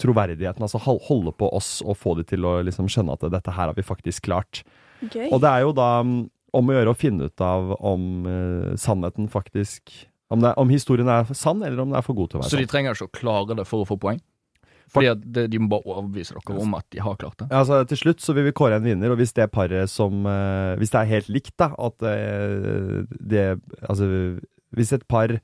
troverdigheten. 0.00 0.64
Altså 0.64 0.80
holde 0.80 1.32
på 1.36 1.50
oss 1.54 1.82
og 1.84 1.96
få 2.00 2.14
de 2.18 2.24
til 2.28 2.44
å 2.48 2.56
liksom 2.64 2.88
skjønne 2.88 3.16
at 3.18 3.26
dette 3.34 3.52
her 3.52 3.68
har 3.70 3.76
vi 3.76 3.84
faktisk 3.84 4.24
klart. 4.28 4.62
Gøy. 5.04 5.28
Og 5.30 5.40
det 5.44 5.50
er 5.50 5.64
jo 5.66 5.74
da 5.76 5.88
mm, 6.06 6.14
om 6.56 6.70
å 6.70 6.76
gjøre 6.76 6.94
å 6.94 6.96
finne 6.98 7.28
ut 7.28 7.42
av 7.44 7.74
om 7.84 8.04
uh, 8.24 8.72
sannheten 8.80 9.28
faktisk 9.28 9.92
om, 10.32 10.40
det, 10.40 10.52
er- 10.54 10.58
om 10.62 10.70
historien 10.72 11.10
er 11.12 11.28
sann, 11.36 11.60
eller 11.62 11.82
om 11.84 11.90
den 11.92 11.98
er 11.98 12.06
for 12.06 12.16
god 12.16 12.30
til 12.32 12.38
å 12.38 12.42
være 12.42 12.48
sann. 12.48 12.56
Så 12.56 12.62
de 12.64 12.70
trenger 12.70 12.96
ikke 12.96 13.10
å 13.10 13.16
klare 13.20 13.58
det 13.60 13.66
for 13.68 13.84
å 13.84 13.88
få 13.92 13.98
poeng? 14.00 14.22
Fordi 14.94 15.08
at 15.10 15.20
det, 15.34 15.46
de 15.50 15.58
må 15.58 15.68
bare 15.72 15.88
overbevise 15.90 16.34
dere 16.36 16.60
om 16.60 16.74
at 16.78 16.84
de 16.92 17.00
har 17.02 17.16
klart 17.18 17.38
det? 17.40 17.46
Ja, 17.50 17.60
Altså, 17.64 17.80
til 17.90 17.98
slutt 18.00 18.22
så 18.24 18.34
vil 18.36 18.44
vi 18.48 18.52
kåre 18.56 18.76
en 18.78 18.84
vinner, 18.86 19.12
og 19.12 19.18
hvis 19.20 19.32
det 19.36 19.46
paret 19.52 19.90
som 19.90 20.24
uh, 20.28 20.74
Hvis 20.80 20.92
det 20.92 21.00
er 21.00 21.08
helt 21.12 21.30
likt, 21.32 21.54
da, 21.60 21.70
at 21.76 22.04
uh, 22.04 23.02
det 23.20 23.44
Altså, 23.88 24.08
hvis 24.76 24.92
et 24.96 25.06
par 25.10 25.34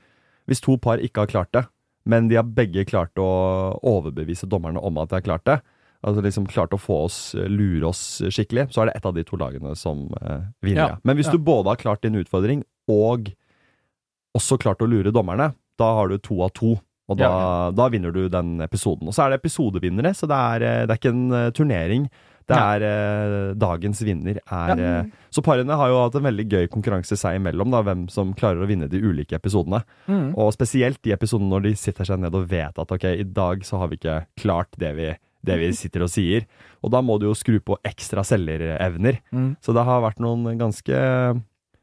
Hvis 0.51 0.65
to 0.65 0.77
par 0.83 1.03
ikke 1.03 1.25
har 1.25 1.31
klart 1.31 1.53
det, 1.55 1.65
men 2.11 2.31
de 2.31 2.39
har 2.41 2.49
begge 2.49 2.85
klart 2.89 3.19
å 3.21 3.29
overbevise 3.87 4.49
dommerne 4.51 4.81
om 4.83 4.99
at 4.99 5.13
de 5.13 5.21
har 5.21 5.27
klart 5.27 5.47
det, 5.47 5.61
altså 6.01 6.25
liksom 6.25 6.49
klart 6.51 6.75
å 6.75 6.81
få 6.81 7.03
oss, 7.07 7.19
lure 7.35 7.91
oss 7.91 8.03
skikkelig, 8.33 8.71
så 8.73 8.83
er 8.83 8.91
det 8.91 8.99
ett 8.99 9.09
av 9.09 9.17
de 9.17 9.25
to 9.27 9.39
lagene 9.41 9.75
som 9.79 10.07
eh, 10.21 10.47
vinner. 10.65 10.81
Ja, 10.81 10.89
Ja. 10.95 11.01
Men 11.05 11.21
hvis 11.21 11.29
ja. 11.29 11.37
du 11.37 11.45
både 11.45 11.73
har 11.73 11.81
klart 11.81 12.03
din 12.03 12.19
utfordring 12.19 12.65
og 12.91 13.33
også 14.37 14.59
klart 14.63 14.83
å 14.83 14.89
lure 14.89 15.13
dommerne, 15.13 15.53
da 15.81 15.91
har 15.99 16.11
du 16.11 16.19
to 16.19 16.41
av 16.45 16.55
to. 16.57 16.77
Og 17.11 17.19
da, 17.19 17.27
Ja, 17.27 17.71
da 17.75 17.89
vinner 17.91 18.15
du 18.15 18.29
den 18.31 18.61
episoden. 18.63 19.09
Og 19.11 19.17
så 19.17 19.25
er 19.25 19.33
det 19.33 19.41
episodevinnere, 19.41 20.15
så 20.15 20.29
det 20.31 20.37
er, 20.39 20.63
eh, 20.63 20.83
det 20.87 20.95
er 20.95 21.01
ikke 21.01 21.15
en 21.15 21.33
eh, 21.33 21.51
turnering. 21.51 22.11
Det 22.51 22.59
Ja. 22.59 22.75
er 22.75 22.83
eh, 22.83 23.55
dagens 23.55 24.01
vinner 24.03 24.41
er 24.43 24.75
Ja. 24.77 24.99
eh, 25.01 25.05
Så 25.31 25.43
parene 25.47 25.77
har 25.79 25.89
jo 25.89 26.01
hatt 26.03 26.17
en 26.19 26.27
veldig 26.27 26.49
gøy 26.51 26.67
konkurranse 26.69 27.15
seg 27.17 27.39
imellom, 27.39 27.71
da, 27.71 27.83
hvem 27.87 28.09
som 28.11 28.35
klarer 28.35 28.65
å 28.65 28.67
vinne 28.67 28.89
de 28.91 28.99
ulike 28.99 29.37
episodene. 29.39 29.85
Mm. 30.09 30.35
Og 30.37 30.51
spesielt 30.53 30.99
de 31.07 31.13
episodene 31.15 31.49
når 31.53 31.63
de 31.69 31.75
sitter 31.79 32.05
seg 32.05 32.19
ned 32.19 32.35
og 32.35 32.49
vet 32.51 32.77
at 32.83 32.91
ok, 32.91 33.05
i 33.15 33.23
dag 33.23 33.63
så 33.63 33.79
har 33.79 33.89
vi 33.93 33.97
ikke 34.01 34.27
klart 34.43 34.75
det 34.77 34.91
vi, 34.97 35.13
det 35.47 35.59
vi 35.61 35.71
sitter 35.73 36.03
og 36.03 36.11
sier. 36.11 36.45
Og 36.83 36.91
da 36.91 37.01
må 37.01 37.21
du 37.21 37.27
jo 37.29 37.35
skru 37.39 37.61
på 37.61 37.77
ekstra 37.87 38.25
selgerevner. 38.27 39.21
Mm. 39.33 39.57
Så 39.63 39.73
det 39.73 39.85
har 39.87 40.03
vært 40.03 40.19
noen 40.19 40.59
ganske 40.59 41.43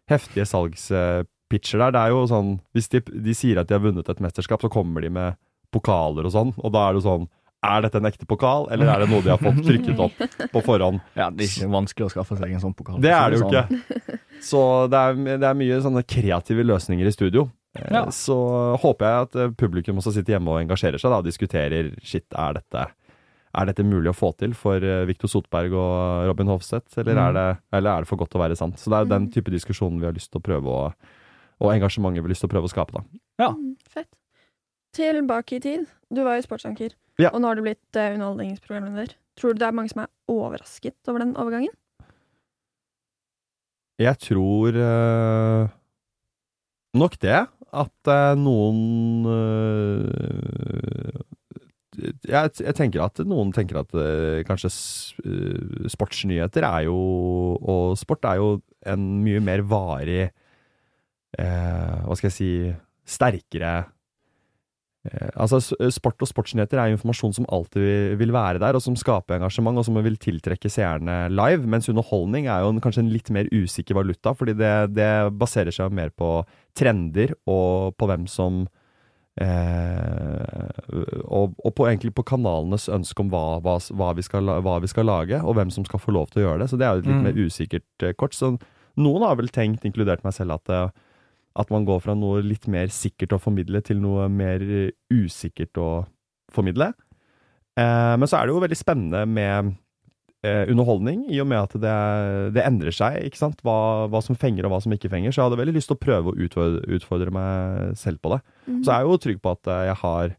heftige 0.09 0.45
salgspitcher 0.45 1.79
der. 1.81 1.91
Det 1.95 2.01
er 2.03 2.09
jo 2.13 2.27
sånn, 2.29 2.53
hvis 2.75 2.89
de, 2.91 3.01
de 3.01 3.33
sier 3.37 3.59
at 3.61 3.67
de 3.69 3.75
har 3.77 3.83
vunnet 3.83 4.09
et 4.11 4.19
mesterskap, 4.23 4.61
så 4.63 4.69
kommer 4.71 5.01
de 5.01 5.09
med 5.13 5.37
pokaler 5.73 6.27
og 6.27 6.31
sånn, 6.33 6.53
og 6.63 6.71
da 6.73 6.85
er 6.89 6.93
det 6.95 7.01
jo 7.03 7.07
sånn 7.09 7.27
er 7.63 7.81
dette 7.81 7.97
en 7.97 8.05
ekte 8.05 8.25
pokal, 8.29 8.67
eller 8.71 8.85
er 8.93 8.99
det 9.03 9.09
noe 9.09 9.21
de 9.25 9.29
har 9.33 9.39
fått 9.41 9.63
trykket 9.65 9.99
opp 9.99 10.17
på 10.53 10.61
forhånd? 10.63 10.99
Ja, 11.17 11.29
det 11.33 11.47
er 11.47 11.49
ikke 11.49 11.71
vanskelig 11.73 12.05
å 12.07 12.11
skaffe 12.13 12.37
seg 12.37 12.51
en 12.53 12.61
sånn 12.61 12.75
pokal. 12.77 12.99
Det 13.01 13.11
er 13.11 13.29
det 13.33 13.39
jo 13.39 13.47
ikke. 13.49 14.19
Så 14.45 14.61
det 14.91 14.97
er, 14.99 15.17
det 15.41 15.47
er 15.49 15.57
mye 15.57 15.79
sånne 15.81 16.03
kreative 16.05 16.63
løsninger 16.67 17.07
i 17.09 17.11
studio. 17.15 17.47
Eh, 17.77 17.89
Ja. 17.93 18.05
Så 18.13 18.35
håper 18.81 19.05
jeg 19.09 19.25
at 19.27 19.35
eh, 19.35 19.49
publikum 19.57 19.97
også 20.01 20.13
sitter 20.13 20.37
hjemme 20.37 20.53
og 20.53 20.61
engasjerer 20.61 20.97
seg 21.01 21.11
da, 21.11 21.17
og 21.21 21.25
diskuterer 21.27 21.91
shit, 22.05 22.25
er 22.37 22.53
dette, 22.57 22.85
er 23.57 23.65
dette 23.71 23.83
mulig 23.85 24.09
å 24.13 24.15
få 24.17 24.31
til 24.37 24.53
for 24.57 24.77
eh, 24.81 25.03
Viktor 25.09 25.29
Sotberg 25.29 25.73
og 25.73 26.27
Robin 26.29 26.47
Hofseth, 26.53 26.97
eller, 27.01 27.13
Mm. 27.17 27.23
er 27.27 27.33
det, 27.33 27.47
eller 27.73 27.91
er 27.91 28.01
det 28.05 28.07
for 28.09 28.17
godt 28.21 28.29
til 28.33 28.39
å 28.41 28.45
være 28.45 28.57
sant? 28.57 28.77
Så 28.77 28.89
det 28.93 29.01
er 29.01 29.11
den 29.15 29.27
Mm. 29.27 29.31
type 29.33 29.51
diskusjonen 29.53 29.99
vi 29.99 30.05
har 30.05 30.13
lyst 30.13 30.31
til 30.31 30.39
å 30.41 30.45
prøve 30.45 30.65
å 30.69 30.93
og 31.59 31.71
engasjementet 31.73 32.21
vi 32.21 32.27
har 32.27 32.29
lyst 32.29 32.43
til 32.45 32.49
å 32.49 32.53
prøve 32.53 32.69
å 32.69 32.73
skape. 32.73 32.93
da. 32.93 33.49
Mm, 33.49 33.75
Fett. 33.89 34.07
Tilbake 34.97 35.57
i 35.57 35.61
tid. 35.61 35.85
Du 36.09 36.23
var 36.25 36.39
jo 36.39 36.45
sportsanker, 36.47 36.95
Ja. 37.21 37.29
og 37.33 37.41
nå 37.41 37.49
har 37.51 37.57
du 37.57 37.65
blitt 37.65 37.97
uh, 37.99 38.13
underholdningsprogramleder. 38.15 39.13
Tror 39.37 39.53
du 39.53 39.61
det 39.61 39.67
er 39.67 39.75
mange 39.77 39.91
som 39.91 40.01
er 40.03 40.09
overrasket 40.31 40.97
over 41.11 41.21
den 41.21 41.35
overgangen? 41.37 41.73
Jeg 44.01 44.17
tror 44.21 44.77
uh, 44.77 45.69
nok 46.97 47.17
det. 47.21 47.43
At 47.77 48.09
uh, 48.09 48.33
noen 48.39 49.27
jeg, 51.97 52.51
jeg 52.61 52.75
tenker 52.77 53.01
at 53.03 53.19
noen 53.25 53.49
tenker 53.51 53.79
at 53.81 53.93
kanskje 54.47 54.69
sportsnyheter 55.89 56.63
er 56.63 56.85
jo 56.85 56.97
Og 57.57 57.97
sport 57.97 58.27
er 58.29 58.37
jo 58.37 58.49
en 58.85 59.07
mye 59.25 59.41
mer 59.43 59.63
varig 59.65 60.27
Hva 61.33 62.17
skal 62.19 62.29
jeg 62.29 62.35
si 62.37 62.51
Sterkere 63.17 63.73
Altså, 65.35 65.59
sport 65.93 66.21
og 66.21 66.27
sportsnyheter 66.29 66.79
er 66.81 66.93
informasjon 66.95 67.33
som 67.37 67.45
alltid 67.53 68.17
vil- 68.19 68.33
være 68.33 68.59
der, 68.59 68.75
og 68.75 68.81
som 68.81 68.95
skaper 68.95 69.37
engasjement, 69.37 69.77
og 69.77 69.85
som 69.85 69.95
vil 70.03 70.17
tiltrekke 70.17 70.69
seerne 70.69 71.29
live. 71.31 71.65
Mens 71.65 71.87
underholdning 71.89 72.47
er 72.47 72.61
jo 72.65 72.69
en, 72.73 72.81
kanskje 72.81 73.03
en 73.05 73.13
litt 73.13 73.29
mer 73.31 73.45
usikker 73.51 73.95
valuta, 73.95 74.33
fordi 74.35 74.53
det, 74.57 74.73
det 74.95 75.11
baserer 75.37 75.71
seg 75.71 75.91
mer 75.91 76.09
på 76.09 76.45
trender 76.75 77.33
og 77.47 77.95
på 77.97 78.07
hvem 78.09 78.27
som 78.27 78.65
Eh, 79.37 80.69
og, 81.29 81.53
og 81.61 81.73
på, 81.77 81.85
egentlig 81.85 82.13
på 82.17 82.23
kanalenes 82.25 82.87
ønske 82.89 83.21
om 83.21 83.29
hva, 83.29 83.59
hva, 83.61 83.75
hva, 83.99 84.07
vi 84.17 84.23
skal, 84.25 84.49
hva 84.65 84.77
vi 84.81 84.89
skal 84.91 85.05
lage, 85.05 85.37
og 85.43 85.53
hvem 85.59 85.69
som 85.73 85.85
skal 85.85 86.01
få 86.01 86.13
lov 86.15 86.31
til 86.33 86.41
å 86.41 86.45
gjøre 86.47 86.63
det. 86.63 86.69
Så 86.71 86.79
det 86.81 86.87
er 86.87 86.95
jo 86.97 87.03
et 87.03 87.09
litt 87.11 87.17
Mm. 87.21 87.27
mer 87.27 87.37
usikkert 87.45 88.05
eh, 88.07 88.15
kort. 88.17 88.33
Så 88.33 88.55
noen 88.97 89.25
har 89.27 89.37
vel 89.37 89.51
tenkt, 89.53 89.85
inkludert 89.85 90.23
meg 90.25 90.33
selv, 90.33 90.57
at, 90.57 90.69
eh, 90.73 90.89
at 91.57 91.73
man 91.73 91.87
går 91.87 92.03
fra 92.03 92.15
noe 92.17 92.43
litt 92.45 92.67
mer 92.71 92.91
sikkert 92.93 93.35
å 93.35 93.41
formidle 93.41 93.81
til 93.85 93.99
noe 94.03 94.27
mer 94.31 94.63
eh, 94.63 94.93
usikkert 95.13 95.79
å 95.81 95.89
formidle. 96.53 96.91
Eh, 97.77 98.13
men 98.17 98.29
så 98.29 98.39
er 98.39 98.47
det 98.47 98.55
jo 98.55 98.63
veldig 98.63 98.79
spennende 98.79 99.23
med 99.29 99.73
eh, 100.45 100.65
underholdning, 100.71 101.25
i 101.33 101.39
og 101.43 101.49
med 101.49 101.59
at 101.61 101.75
det, 101.81 101.95
det 102.55 102.65
endrer 102.65 102.95
seg, 102.95 103.19
ikke 103.27 103.41
sant? 103.41 103.61
Hva, 103.65 104.07
hva 104.11 104.21
som 104.23 104.37
fenger 104.37 104.67
og 104.67 104.75
hva 104.75 104.81
som 104.83 104.93
ikke 104.95 105.11
fenger. 105.13 105.33
Så 105.33 105.41
jeg 105.41 105.49
hadde 105.49 105.61
veldig 105.61 105.77
lyst 105.77 105.91
til 105.91 105.97
å 105.97 106.03
prøve 106.03 106.33
å 106.33 106.47
utfordre, 106.47 106.83
utfordre 106.97 107.33
meg 107.33 107.95
selv 107.99 108.21
på 108.23 108.35
det. 108.35 108.41
Mhm. 108.67 108.83
Så 108.85 108.93
er 108.95 109.05
jo 109.05 109.21
trygg 109.21 109.41
på 109.43 109.55
at 109.57 109.71
eh, 109.73 109.85
jeg 109.91 110.01
har 110.03 110.35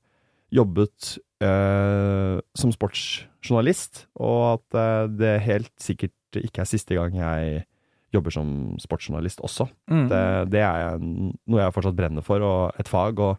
jobbet 0.59 1.17
eh, 1.45 2.37
som 2.57 2.73
sportsjournalist, 2.75 4.07
og 4.17 4.39
at 4.55 4.79
eh, 4.81 5.09
det 5.19 5.35
helt 5.47 5.75
sikkert 5.83 6.15
ikke 6.39 6.65
er 6.65 6.69
siste 6.69 6.97
gang 6.97 7.15
jeg 7.17 7.67
jobber 8.15 8.33
som 8.33 8.49
sportsjournalist 8.81 9.43
også. 9.45 9.69
Mm. 9.91 10.07
Det, 10.11 10.23
det 10.55 10.65
er 10.65 10.99
noe 11.03 11.61
jeg 11.61 11.75
fortsatt 11.77 11.99
brenner 11.99 12.25
for, 12.25 12.45
og 12.45 12.81
et 12.81 12.89
fag. 12.89 13.21
og 13.21 13.37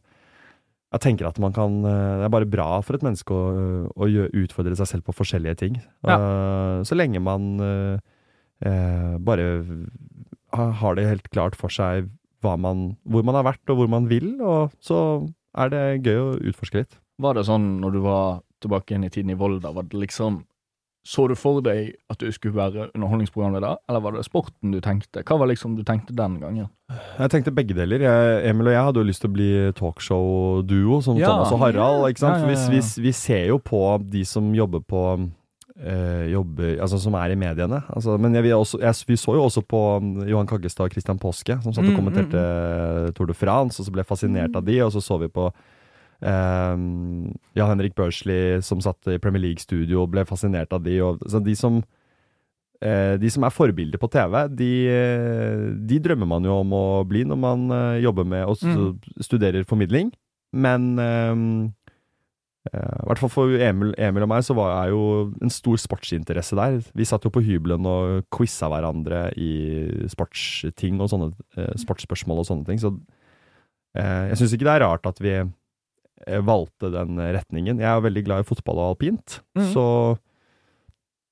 jeg 0.89 1.03
tenker 1.05 1.27
at 1.29 1.37
man 1.41 1.53
kan 1.53 1.83
eh, 1.85 2.13
Det 2.17 2.25
er 2.25 2.33
bare 2.33 2.49
bra 2.49 2.69
for 2.85 2.97
et 2.97 3.03
menneske 3.05 3.33
å, 3.33 3.89
å 3.93 4.07
utfordre 4.41 4.77
seg 4.77 4.89
selv 4.89 5.05
på 5.05 5.13
forskjellige 5.19 5.59
ting. 5.61 5.81
Eh, 6.05 6.77
så 6.85 6.97
lenge 6.97 7.21
man 7.21 7.51
eh, 7.61 7.99
eh, 8.65 9.17
bare 9.21 9.49
har 10.49 10.97
det 10.97 11.05
helt 11.05 11.29
klart 11.29 11.57
for 11.57 11.69
seg 11.69 12.09
hva 12.41 12.55
man, 12.57 12.95
hvor 13.03 13.25
man 13.27 13.37
har 13.37 13.45
vært 13.45 13.69
og 13.69 13.81
hvor 13.81 13.89
man 13.91 14.07
vil, 14.09 14.31
og 14.41 14.73
så 14.81 14.97
er 15.59 15.69
det 15.73 15.83
gøy 16.07 16.17
å 16.17 16.37
utforske 16.49 16.81
litt. 16.81 16.97
Var 17.19 17.35
det 17.35 17.45
sånn 17.49 17.75
når 17.83 17.97
du 17.97 17.99
var 18.05 18.39
tilbake 18.63 18.93
igjen 18.93 19.05
i 19.05 19.11
tiden 19.13 19.33
i 19.33 19.37
Volda, 19.39 19.73
var 19.75 19.85
det 19.91 19.99
liksom 19.99 20.41
Så 21.09 21.23
du 21.25 21.33
for 21.39 21.57
deg 21.65 21.95
at 22.13 22.19
du 22.21 22.27
skulle 22.35 22.53
være 22.53 22.89
underholdningsprogramleder, 22.93 23.79
eller 23.89 24.01
var 24.03 24.13
det 24.13 24.25
sporten 24.27 24.75
du 24.75 24.77
tenkte? 24.85 25.23
Hva 25.25 25.39
var 25.41 25.49
liksom 25.49 25.73
du 25.79 25.81
tenkte 25.87 26.13
den 26.13 26.35
gangen? 26.43 26.67
Jeg 27.17 27.31
tenkte 27.33 27.53
begge 27.55 27.73
deler. 27.77 28.03
Jeg, 28.05 28.43
Emil 28.51 28.69
og 28.69 28.75
jeg 28.75 28.83
hadde 28.85 29.01
jo 29.01 29.07
lyst 29.09 29.23
til 29.23 29.31
å 29.31 29.33
bli 29.33 29.49
talkshow-duo, 29.79 30.99
som 31.05 31.17
Ja. 31.17 31.31
Thomas 31.31 31.51
og 31.55 31.59
Harald. 31.63 32.05
ikke 32.11 32.19
sant? 32.21 32.37
Ja, 32.43 32.45
ja, 32.45 32.53
For 32.53 32.53
ja, 32.53 32.69
vi, 32.69 32.77
vi, 32.77 33.01
vi 33.07 33.11
ser 33.17 33.47
jo 33.49 33.57
på 33.57 33.81
de 34.05 34.21
som 34.25 34.51
jobber 34.53 34.81
på 34.85 35.01
øh, 35.79 36.25
jobber, 36.33 36.77
altså 36.81 36.99
som 37.01 37.13
er 37.15 37.31
i 37.33 37.39
mediene. 37.39 37.81
Altså, 37.89 38.17
men 38.17 38.35
jeg, 38.35 38.43
vi, 38.43 38.53
også, 38.53 38.79
jeg, 38.81 38.95
vi 39.07 39.15
så 39.17 39.33
jo 39.37 39.43
også 39.47 39.61
på 39.65 39.81
um, 39.97 40.13
Johan 40.27 40.47
Kaggestad 40.47 40.85
og 40.89 40.91
Christian 40.93 41.19
Påske, 41.19 41.57
som 41.63 41.73
satt 41.73 41.85
og 41.85 41.91
Mm, 41.93 41.99
kommenterte 42.03 43.13
Tour 43.17 43.25
de 43.27 43.33
France, 43.33 43.79
og 43.81 43.85
så 43.85 43.91
ble 43.91 44.03
jeg 44.03 44.11
fascinert 44.13 44.55
av 44.55 44.65
de, 44.65 44.77
og 44.83 44.91
så 44.91 45.01
så 45.01 45.17
vi 45.21 45.27
på 45.27 45.49
eh, 46.21 46.75
Jan 47.59 47.71
Henrik 47.73 47.95
Børsli, 47.97 48.59
som 48.65 48.81
satt 48.83 49.09
i 49.11 49.19
Premier 49.21 49.47
League-studio, 49.47 50.03
og 50.03 50.13
ble 50.13 50.25
fascinert 50.29 50.73
av 50.75 50.83
de. 50.85 50.99
Og, 51.05 51.23
så 51.29 51.41
de 51.43 51.55
som 51.57 51.81
uh, 52.85 53.15
de 53.19 53.31
som 53.31 53.45
er 53.45 53.55
forbilder 53.55 54.01
på 54.01 54.09
TV, 54.11 54.37
de, 54.59 54.71
de 55.89 55.99
drømmer 56.03 56.29
man 56.29 56.47
jo 56.47 56.61
om 56.63 56.75
å 56.75 56.85
bli 57.07 57.25
når 57.27 57.41
man 57.41 57.67
uh, 57.73 57.97
jobber 58.01 58.27
med 58.27 58.45
og 58.47 58.63
mm. 58.63 59.19
studerer 59.25 59.67
formidling. 59.69 60.13
Men 60.55 60.95
um, 60.97 61.43
uh, 62.71 62.95
i 63.03 63.07
hvert 63.09 63.21
fall 63.21 63.33
for 63.33 63.53
Emil, 63.53 63.93
Emil 63.99 64.25
og 64.25 64.31
meg 64.31 64.47
så 64.47 64.55
var 64.57 64.73
jeg 64.73 64.95
jo 64.95 65.03
en 65.43 65.53
stor 65.53 65.79
sportsinteresse 65.81 66.57
der. 66.57 66.79
Vi 66.97 67.07
satt 67.07 67.27
jo 67.27 67.33
på 67.33 67.43
hybelen 67.45 67.87
og 67.89 68.25
quiza 68.33 68.71
hverandre 68.71 69.27
i 69.37 69.53
sportsting 70.11 70.99
og 71.03 71.11
sånne 71.11 71.31
sportsspørsmål 71.83 72.43
og 72.43 72.49
sånne 72.49 72.69
ting. 72.69 72.81
Så 72.81 72.95
jeg 73.99 74.37
syns 74.37 74.51
ikke 74.53 74.67
det 74.67 74.73
er 74.75 74.83
rart 74.85 75.07
at 75.09 75.17
vi 75.21 75.31
valgte 76.45 76.91
den 76.93 77.19
retningen. 77.19 77.79
Jeg 77.81 77.89
er 77.89 78.03
veldig 78.03 78.23
glad 78.27 78.43
i 78.43 78.47
fotball 78.49 78.81
og 78.81 78.91
alpint, 78.93 79.39
mm. 79.57 79.69
så 79.73 79.85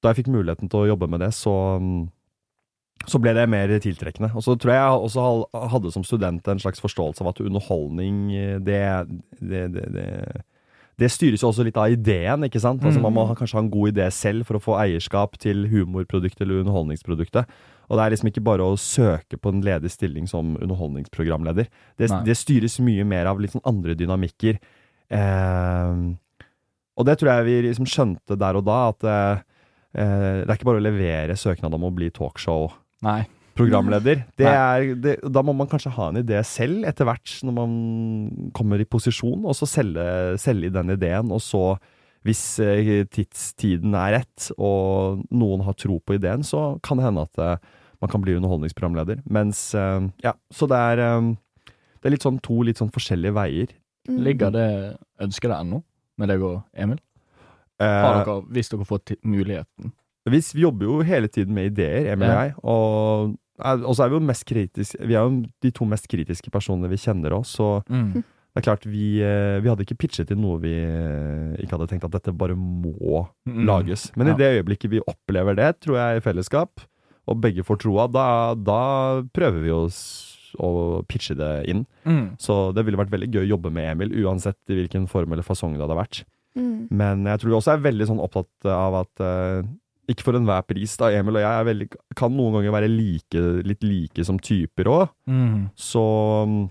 da 0.02 0.12
jeg 0.12 0.22
fikk 0.22 0.34
muligheten 0.34 0.70
til 0.72 0.84
å 0.84 0.90
jobbe 0.92 1.10
med 1.10 1.24
det, 1.26 1.32
så, 1.36 1.54
så 3.10 3.22
ble 3.22 3.34
det 3.38 3.48
mer 3.50 3.72
tiltrekkende. 3.84 4.30
Og 4.38 4.46
så 4.46 4.56
tror 4.56 4.74
jeg 4.74 4.84
jeg 4.84 5.08
også 5.08 5.72
hadde 5.74 5.94
som 5.96 6.06
student 6.06 6.52
en 6.52 6.62
slags 6.62 6.84
forståelse 6.84 7.24
av 7.24 7.32
at 7.34 7.42
underholdning, 7.44 8.28
eh, 8.38 8.60
det, 8.62 8.84
det, 9.42 9.64
det, 9.74 10.06
det, 11.02 11.10
styres 11.14 11.44
jo 11.44 11.50
også 11.50 11.66
litt 11.66 11.80
av 11.82 11.94
ideen, 11.94 12.46
ikke 12.46 12.62
sant? 12.62 12.86
Altså 12.86 13.02
Man 13.04 13.16
må 13.18 13.26
kanskje 13.34 13.58
ha 13.58 13.66
en 13.66 13.74
god 13.74 13.96
idé 13.96 14.12
selv 14.14 14.46
for 14.48 14.60
å 14.60 14.64
få 14.64 14.78
eierskap 14.84 15.40
til 15.42 15.66
humorproduktet 15.72 16.46
eller 16.46 16.62
underholdningsproduktet. 16.62 17.58
Og 17.88 17.98
det 17.98 18.04
er 18.04 18.14
liksom 18.14 18.30
ikke 18.30 18.44
bare 18.46 18.66
å 18.68 18.80
søke 18.80 19.40
på 19.40 19.54
en 19.54 19.64
ledig 19.64 19.90
stilling 19.94 20.26
som 20.30 20.58
underholdningsprogramleder. 20.60 21.70
Det, 21.98 22.12
det 22.28 22.36
styres 22.38 22.82
mye 22.84 23.06
mer 23.08 23.30
av 23.32 23.40
litt 23.42 23.56
sånn 23.56 23.66
andre 23.66 23.96
dynamikker. 23.98 24.60
Eh, 25.14 25.94
og 26.98 27.06
det 27.08 27.16
tror 27.20 27.30
jeg 27.32 27.48
vi 27.48 27.56
liksom 27.68 27.88
skjønte 27.90 28.34
der 28.40 28.54
og 28.60 28.66
da, 28.68 28.78
at 28.92 29.02
eh, 29.08 29.36
eh, 30.02 30.36
det 30.44 30.50
er 30.50 30.58
ikke 30.58 30.70
bare 30.72 30.82
å 30.82 30.88
levere 30.88 31.40
søknad 31.40 31.72
om 31.78 31.88
å 31.88 31.94
bli 31.94 32.08
talkshow-programleder. 32.16 34.18
Er, 34.42 34.78
da 35.22 35.42
må 35.46 35.52
man 35.58 35.70
kanskje 35.72 35.94
ha 35.96 36.06
en 36.12 36.22
idé 36.24 36.38
selv 36.48 36.78
etter 36.90 37.06
hvert, 37.08 37.30
når 37.46 37.54
man 37.60 37.72
kommer 38.58 38.78
i 38.82 38.90
posisjon, 38.90 39.42
og 39.46 39.54
så 39.58 39.66
selge, 39.70 40.06
selge 40.42 40.74
den 40.74 40.90
ideen. 40.98 41.28
Og 41.34 41.42
så, 41.46 41.64
hvis 42.28 42.44
tidstiden 43.14 43.92
er 43.98 44.10
rett, 44.20 44.40
og 44.58 45.22
noen 45.30 45.62
har 45.68 45.76
tro 45.80 45.96
på 46.02 46.18
ideen, 46.18 46.42
så 46.46 46.60
kan 46.86 46.98
det 47.00 47.08
hende 47.08 47.28
at 47.30 47.36
man 47.98 48.10
kan 48.12 48.22
bli 48.22 48.38
underholdningsprogramleder. 48.38 49.18
Mens 49.26 49.74
Ja, 49.74 50.34
så 50.54 50.64
det 50.70 50.78
er, 50.78 50.98
det 51.98 52.06
er 52.06 52.14
litt 52.14 52.26
sånn 52.26 52.38
to 52.46 52.62
litt 52.66 52.78
sånn 52.82 52.94
forskjellige 52.94 53.34
veier. 53.38 53.70
Mm. 54.08 54.20
Ligger 54.24 54.52
det 54.52 54.68
ønsket 55.22 55.50
der 55.52 55.60
ennå, 55.62 55.84
med 56.18 56.30
deg 56.30 56.42
og 56.42 56.64
Emil? 56.74 57.00
Eh, 57.80 57.86
Har 57.86 58.24
dere, 58.26 58.42
hvis 58.56 58.70
dere 58.72 58.86
får 58.88 59.18
muligheten? 59.24 59.92
Vi, 60.28 60.40
vi 60.56 60.62
jobber 60.64 60.86
jo 60.86 61.02
hele 61.08 61.28
tiden 61.28 61.54
med 61.54 61.72
ideer, 61.74 62.14
Emil 62.14 62.28
og 62.30 62.34
Ja. 62.34 62.44
jeg. 62.44 62.56
Og, 62.64 63.36
og 63.88 63.94
så 63.96 64.04
er 64.06 64.10
vi 64.10 64.16
jo 64.20 64.20
mest 64.28 64.46
kritiske 64.46 65.00
Vi 65.08 65.14
er 65.16 65.24
jo 65.24 65.46
de 65.62 65.72
to 65.72 65.86
mest 65.86 66.08
kritiske 66.08 66.52
personene 66.52 66.90
vi 66.90 66.98
kjenner 66.98 67.32
oss, 67.34 67.56
så 67.58 67.84
Mm. 67.90 68.14
det 68.58 68.58
er 68.58 68.62
klart 68.66 68.86
vi, 68.86 69.22
eh, 69.22 69.60
vi 69.62 69.70
hadde 69.70 69.84
ikke 69.86 69.98
pitchet 69.98 70.28
til 70.28 70.38
noe 70.38 70.60
vi 70.60 70.74
eh, 70.74 71.56
ikke 71.62 71.78
hadde 71.78 71.88
tenkt 71.92 72.04
at 72.06 72.12
dette 72.12 72.34
bare 72.36 72.56
må 72.56 73.28
Mm. 73.48 73.66
lages. 73.66 74.12
Men 74.18 74.28
Ja. 74.28 74.34
i 74.34 74.38
det 74.38 74.64
øyeblikket 74.66 74.90
vi 74.90 75.00
opplever 75.08 75.56
det, 75.56 75.80
tror 75.82 75.96
jeg, 75.98 76.18
i 76.18 76.26
fellesskap, 76.26 76.82
og 77.28 77.42
begge 77.42 77.64
får 77.64 77.78
troa, 77.80 78.08
da, 78.12 78.54
da 78.56 79.22
prøver 79.34 79.62
vi 79.62 79.70
oss 79.72 80.37
å 80.64 81.02
pitche 81.10 81.36
det 81.38 81.52
inn. 81.72 81.84
Mm. 82.08 82.38
Så 82.42 82.72
det 82.76 82.86
ville 82.88 83.00
vært 83.00 83.14
veldig 83.14 83.30
gøy 83.34 83.44
å 83.46 83.52
jobbe 83.56 83.72
med 83.74 83.92
Emil, 83.94 84.16
uansett 84.24 84.60
i 84.72 84.80
hvilken 84.80 85.08
form 85.12 85.36
eller 85.36 85.46
fasong 85.46 85.76
det 85.76 85.86
hadde 85.86 86.00
vært. 86.00 86.24
Mm. 86.58 86.88
Men 86.90 87.28
jeg 87.30 87.42
tror 87.42 87.54
vi 87.54 87.60
også 87.60 87.76
er 87.76 87.84
veldig 87.86 88.08
sånn 88.10 88.24
opptatt 88.24 88.70
av 88.74 88.98
at 89.04 89.24
uh, 89.24 89.68
ikke 90.10 90.26
for 90.26 90.40
enhver 90.40 90.64
pris, 90.68 90.96
da. 91.00 91.12
Emil 91.14 91.38
og 91.38 91.44
jeg 91.44 91.52
er 91.52 91.68
veldig, 91.68 91.88
kan 92.18 92.34
noen 92.34 92.58
ganger 92.58 92.76
være 92.78 92.92
like, 92.92 93.44
litt 93.68 93.84
like 93.86 94.26
som 94.28 94.40
typer 94.40 94.90
òg. 94.92 95.12
Mm. 95.30 95.68
Så 95.78 96.04
mm, 96.48 96.62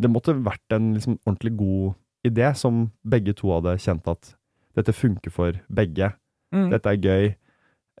det 0.00 0.10
måtte 0.12 0.36
vært 0.36 0.76
en 0.76 0.94
liksom, 0.96 1.18
ordentlig 1.26 1.54
god 1.58 1.98
idé 2.28 2.48
som 2.58 2.86
begge 3.06 3.34
to 3.38 3.52
hadde 3.54 3.76
kjent 3.82 4.08
at 4.10 4.32
dette 4.78 4.94
funker 4.96 5.32
for 5.34 5.60
begge. 5.68 6.10
Mm. 6.54 6.68
Dette 6.72 6.94
er 6.94 7.04
gøy. 7.04 7.30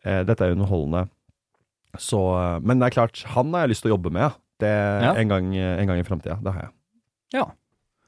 Eh, 0.04 0.22
dette 0.26 0.46
er 0.46 0.54
underholdende. 0.54 1.08
Så, 1.98 2.20
eh, 2.38 2.58
men 2.62 2.80
det 2.80 2.88
er 2.88 2.96
klart, 2.96 3.22
han 3.34 3.52
har 3.52 3.66
jeg 3.66 3.74
lyst 3.74 3.84
til 3.84 3.92
å 3.92 3.96
jobbe 3.96 4.14
med. 4.14 4.36
Ja. 4.60 4.66
Det, 4.66 5.02
Ja. 5.04 5.14
En 5.22 5.28
gang, 5.28 5.54
en 5.56 5.86
gang 5.86 5.98
i 5.98 6.04
framtida. 6.06 6.38
Det 6.42 6.52
har 6.52 6.62
jeg. 6.68 6.72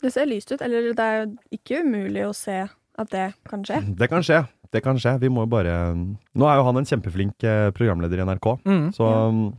Det 0.02 0.12
ser 0.12 0.24
lyst 0.26 0.50
ut. 0.52 0.62
Eller 0.64 0.92
det 0.96 0.98
er 1.04 1.18
jo 1.26 1.36
ikke 1.52 1.82
umulig 1.84 2.22
å 2.24 2.32
se 2.34 2.62
at 2.98 3.10
det 3.12 3.34
kan 3.48 3.62
skje. 3.62 3.82
Det 3.98 4.08
kan 4.08 4.22
skje. 4.24 4.38
Det 4.72 4.82
kan 4.82 4.96
skje. 4.96 5.18
Vi 5.20 5.28
må 5.28 5.42
jo 5.44 5.50
bare 5.50 5.94
Nå 5.94 6.46
er 6.48 6.56
jo 6.56 6.64
han 6.64 6.76
en 6.80 6.86
kjempeflink 6.88 7.42
eh, 7.44 7.70
programleder 7.76 8.18
i 8.22 8.24
NRK, 8.24 8.46
Mm. 8.64 8.86
så 8.96 9.08
mm, 9.30 9.58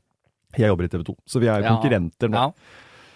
jeg 0.57 0.67
jobber 0.71 0.85
i 0.85 0.87
TV 0.89 1.03
2. 1.03 1.15
Så 1.27 1.39
vi 1.39 1.47
er 1.47 1.61
Ja. 1.61 1.75
konkurrenter 1.75 2.27
nå. 2.29 2.33
Ja. 2.33 2.51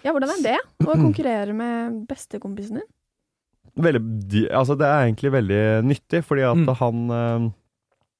Ja, 0.04 0.12
hvordan 0.12 0.30
er 0.38 0.42
det 0.42 0.58
å 0.86 0.94
konkurrere 1.06 1.52
med 1.52 2.06
bestekompisen 2.06 2.78
din? 2.78 2.86
Veldig, 3.76 4.46
altså 4.54 4.76
det 4.78 4.86
er 4.86 5.06
egentlig 5.10 5.32
veldig 5.34 5.62
nyttig, 5.84 6.22
fordi 6.24 6.46
at 6.46 6.56
Mm. 6.56 6.74
han 6.78 7.52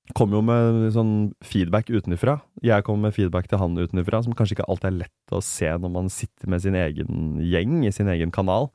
eh, 0.07 0.14
kommer 0.16 0.38
jo 0.38 0.42
med 0.47 0.90
sånn 0.95 1.14
feedback 1.45 1.90
utenfra. 1.90 2.38
Jeg 2.64 2.87
kommer 2.87 3.09
med 3.09 3.16
feedback 3.16 3.49
til 3.51 3.61
han 3.61 3.79
utenfra, 3.79 4.23
som 4.25 4.37
kanskje 4.37 4.59
ikke 4.59 4.69
alltid 4.71 4.90
er 4.92 5.01
lett 5.05 5.35
å 5.35 5.42
se 5.45 5.71
når 5.71 5.92
man 5.99 6.12
sitter 6.12 6.53
med 6.53 6.62
sin 6.64 6.79
egen 6.79 7.40
gjeng 7.42 7.81
i 7.87 7.95
sin 7.95 8.11
egen 8.12 8.35
kanal. 8.35 8.71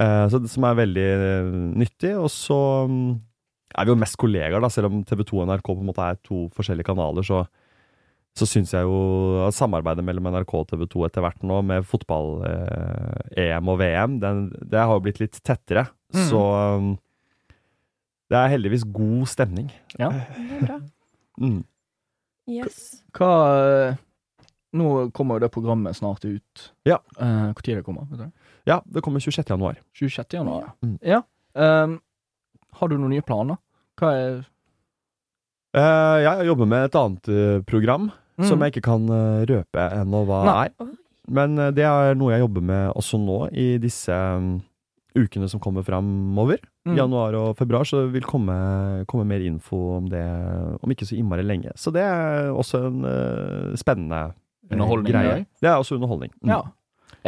Eh, 0.00 0.26
så 0.32 0.40
det 0.40 0.50
som 0.52 0.64
er 0.64 0.78
veldig 0.78 1.08
eh, 1.12 1.50
nyttig. 1.82 2.14
Og 2.18 2.30
så 2.32 2.58
mm, 2.88 3.10
er 3.76 3.88
vi 3.88 3.94
jo 3.94 3.98
mest 4.00 4.18
kollegaer, 4.20 4.62
da, 4.62 4.70
selv 4.72 4.90
om 4.90 5.02
TV 5.08 5.24
2 5.28 5.42
og 5.42 5.50
NRK 5.50 5.68
på 5.72 5.80
en 5.80 5.90
måte 5.90 6.06
er 6.06 6.22
to 6.24 6.46
forskjellige 6.56 6.88
kanaler. 6.88 7.26
Så, 7.26 7.44
så 8.38 8.48
syns 8.48 8.74
jeg 8.74 8.88
jo 8.88 9.44
at 9.46 9.56
samarbeidet 9.56 10.04
mellom 10.06 10.30
NRK 10.32 10.56
og 10.58 10.68
TV 10.72 10.86
2 10.96 11.06
etter 11.08 11.26
hvert 11.26 11.46
nå, 11.46 11.60
med 11.68 11.88
fotball-EM 11.88 13.72
og 13.72 13.80
VM, 13.82 14.18
den, 14.22 14.46
det 14.60 14.82
har 14.82 14.96
jo 14.96 15.06
blitt 15.06 15.22
litt 15.22 15.40
tettere. 15.44 15.88
Mm. 16.14 16.26
Så 16.28 16.42
mm, 16.82 16.92
det 18.32 18.38
er 18.40 18.48
heldigvis 18.54 18.86
god 18.96 19.26
stemning. 19.28 19.68
Ja. 20.00 20.08
Det 20.08 20.56
er 20.56 20.64
bra. 20.66 20.78
Mm. 21.42 21.60
Yes. 22.50 22.78
Hva 23.16 23.28
eh, 23.90 24.00
Nå 24.72 24.86
kommer 25.12 25.36
jo 25.36 25.42
det 25.44 25.50
programmet 25.52 25.96
snart 25.98 26.24
ut. 26.24 26.62
Ja. 26.88 26.96
Eh, 27.20 27.50
Når 27.52 27.60
det 27.76 27.82
kommer? 27.84 28.06
Vet 28.08 28.22
du? 28.24 28.30
Ja, 28.66 28.78
det 28.88 29.02
kommer 29.04 29.20
26. 29.20 29.50
januar. 29.52 29.76
26. 30.00 30.32
januar. 30.38 30.70
Mm. 30.82 30.94
Ja. 31.04 31.20
Um, 31.52 31.98
har 32.80 32.88
du 32.88 32.96
noen 32.96 33.12
nye 33.12 33.24
planer? 33.26 33.58
Hva 34.00 34.12
er 34.16 34.38
uh, 35.76 36.18
jeg 36.24 36.46
jobber 36.48 36.68
med 36.72 36.86
et 36.88 36.96
annet 37.02 37.28
eh, 37.28 37.60
program 37.68 38.10
Mm. 38.40 38.46
som 38.48 38.62
jeg 38.64 38.72
ikke 38.72 38.86
kan 38.86 39.02
røpe 39.44 39.82
ennå 39.92 40.22
hva 40.24 40.38
Nei. 40.48 40.68
er. 40.80 40.86
Men 41.28 41.52
det 41.76 41.84
er 41.84 42.14
noe 42.16 42.32
jeg 42.32 42.40
jobber 42.40 42.64
med 42.64 42.94
også 42.96 43.18
nå, 43.20 43.36
i 43.52 43.76
disse 43.78 44.08
mm, 44.10 44.54
ukene 45.18 45.48
som 45.48 45.60
kommer 45.60 45.84
framover. 45.86 46.60
Mm. 46.88 46.96
Januar 46.98 47.36
og 47.38 47.56
februar, 47.58 47.84
så 47.88 48.06
vil 48.12 48.24
komme, 48.26 48.54
komme 49.10 49.26
mer 49.28 49.44
info 49.44 49.78
om 49.98 50.08
det 50.12 50.22
om 50.82 50.94
ikke 50.94 51.08
så 51.08 51.16
innmari 51.18 51.44
lenge. 51.46 51.74
Så 51.76 51.92
det 51.94 52.04
er 52.04 52.50
også 52.52 52.86
en 52.88 53.02
uh, 53.06 53.74
spennende 53.80 54.32
Underholdning, 54.72 55.12
greie. 55.12 55.44
Det 55.60 55.68
er 55.68 55.76
også 55.76 55.98
underholdning. 55.98 56.30
Mm. 56.40 56.48
Ja. 56.54 56.62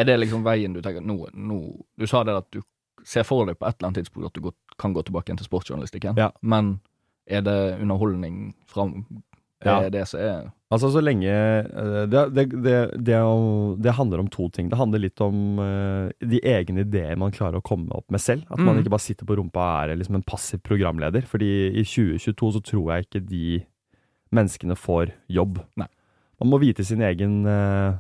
Er 0.01 0.07
det 0.09 0.17
liksom 0.23 0.45
veien 0.47 0.73
du 0.73 0.81
tenker 0.83 1.05
nå, 1.05 1.27
nå 1.35 1.59
Du 2.01 2.07
sa 2.09 2.23
det 2.25 2.35
at 2.39 2.47
du 2.55 2.63
ser 3.05 3.27
for 3.29 3.45
deg 3.45 3.59
på 3.61 3.67
et 3.69 3.77
eller 3.77 3.91
annet 3.91 4.01
tidspunkt 4.01 4.31
at 4.31 4.39
du 4.39 4.47
går, 4.47 4.55
kan 4.81 4.95
gå 4.97 5.03
tilbake 5.05 5.29
igjen 5.29 5.39
til 5.43 5.49
sportsjournalistikken, 5.51 6.17
Ja. 6.17 6.31
men 6.41 6.79
er 7.27 7.43
det 7.45 7.81
underholdning 7.83 8.55
fram 8.67 9.05
Det 9.65 9.71
Ja. 9.73 9.81
er 9.87 9.91
det 9.91 10.05
som 10.11 10.21
er 10.21 10.53
Altså, 10.75 10.89
så 10.91 11.01
lenge 11.05 11.31
eh, 11.31 12.07
det, 12.11 12.23
det, 12.35 12.45
det, 12.65 12.79
det, 13.79 13.93
handler 13.95 14.19
om 14.25 14.29
to 14.29 14.49
ting. 14.51 14.69
Det 14.69 14.77
handler 14.79 14.99
litt 15.05 15.21
om 15.23 15.59
eh, 15.63 16.09
de 16.21 16.41
egne 16.43 16.83
ideer 16.83 17.17
man 17.17 17.31
klarer 17.33 17.61
å 17.61 17.63
komme 17.65 17.93
opp 17.95 18.11
med 18.11 18.21
selv. 18.21 18.43
At 18.51 18.59
man 18.59 18.75
Mm. 18.77 18.83
ikke 18.83 18.91
bare 18.97 19.05
sitter 19.07 19.25
på 19.29 19.37
rumpa 19.39 19.63
og 19.85 19.91
er 19.91 19.97
liksom 20.01 20.17
en 20.19 20.27
passiv 20.27 20.61
programleder. 20.67 21.23
Fordi 21.31 21.51
i 21.79 21.85
2022 21.85 22.53
så 22.57 22.63
tror 22.65 22.91
jeg 22.97 23.07
ikke 23.07 23.23
de 23.29 23.63
menneskene 24.35 24.75
får 24.77 25.13
jobb. 25.31 25.61
Nei. 25.79 25.87
Man 26.43 26.51
må 26.51 26.59
vite 26.61 26.83
sin 26.85 27.01
egen 27.07 27.47
eh, 27.47 27.95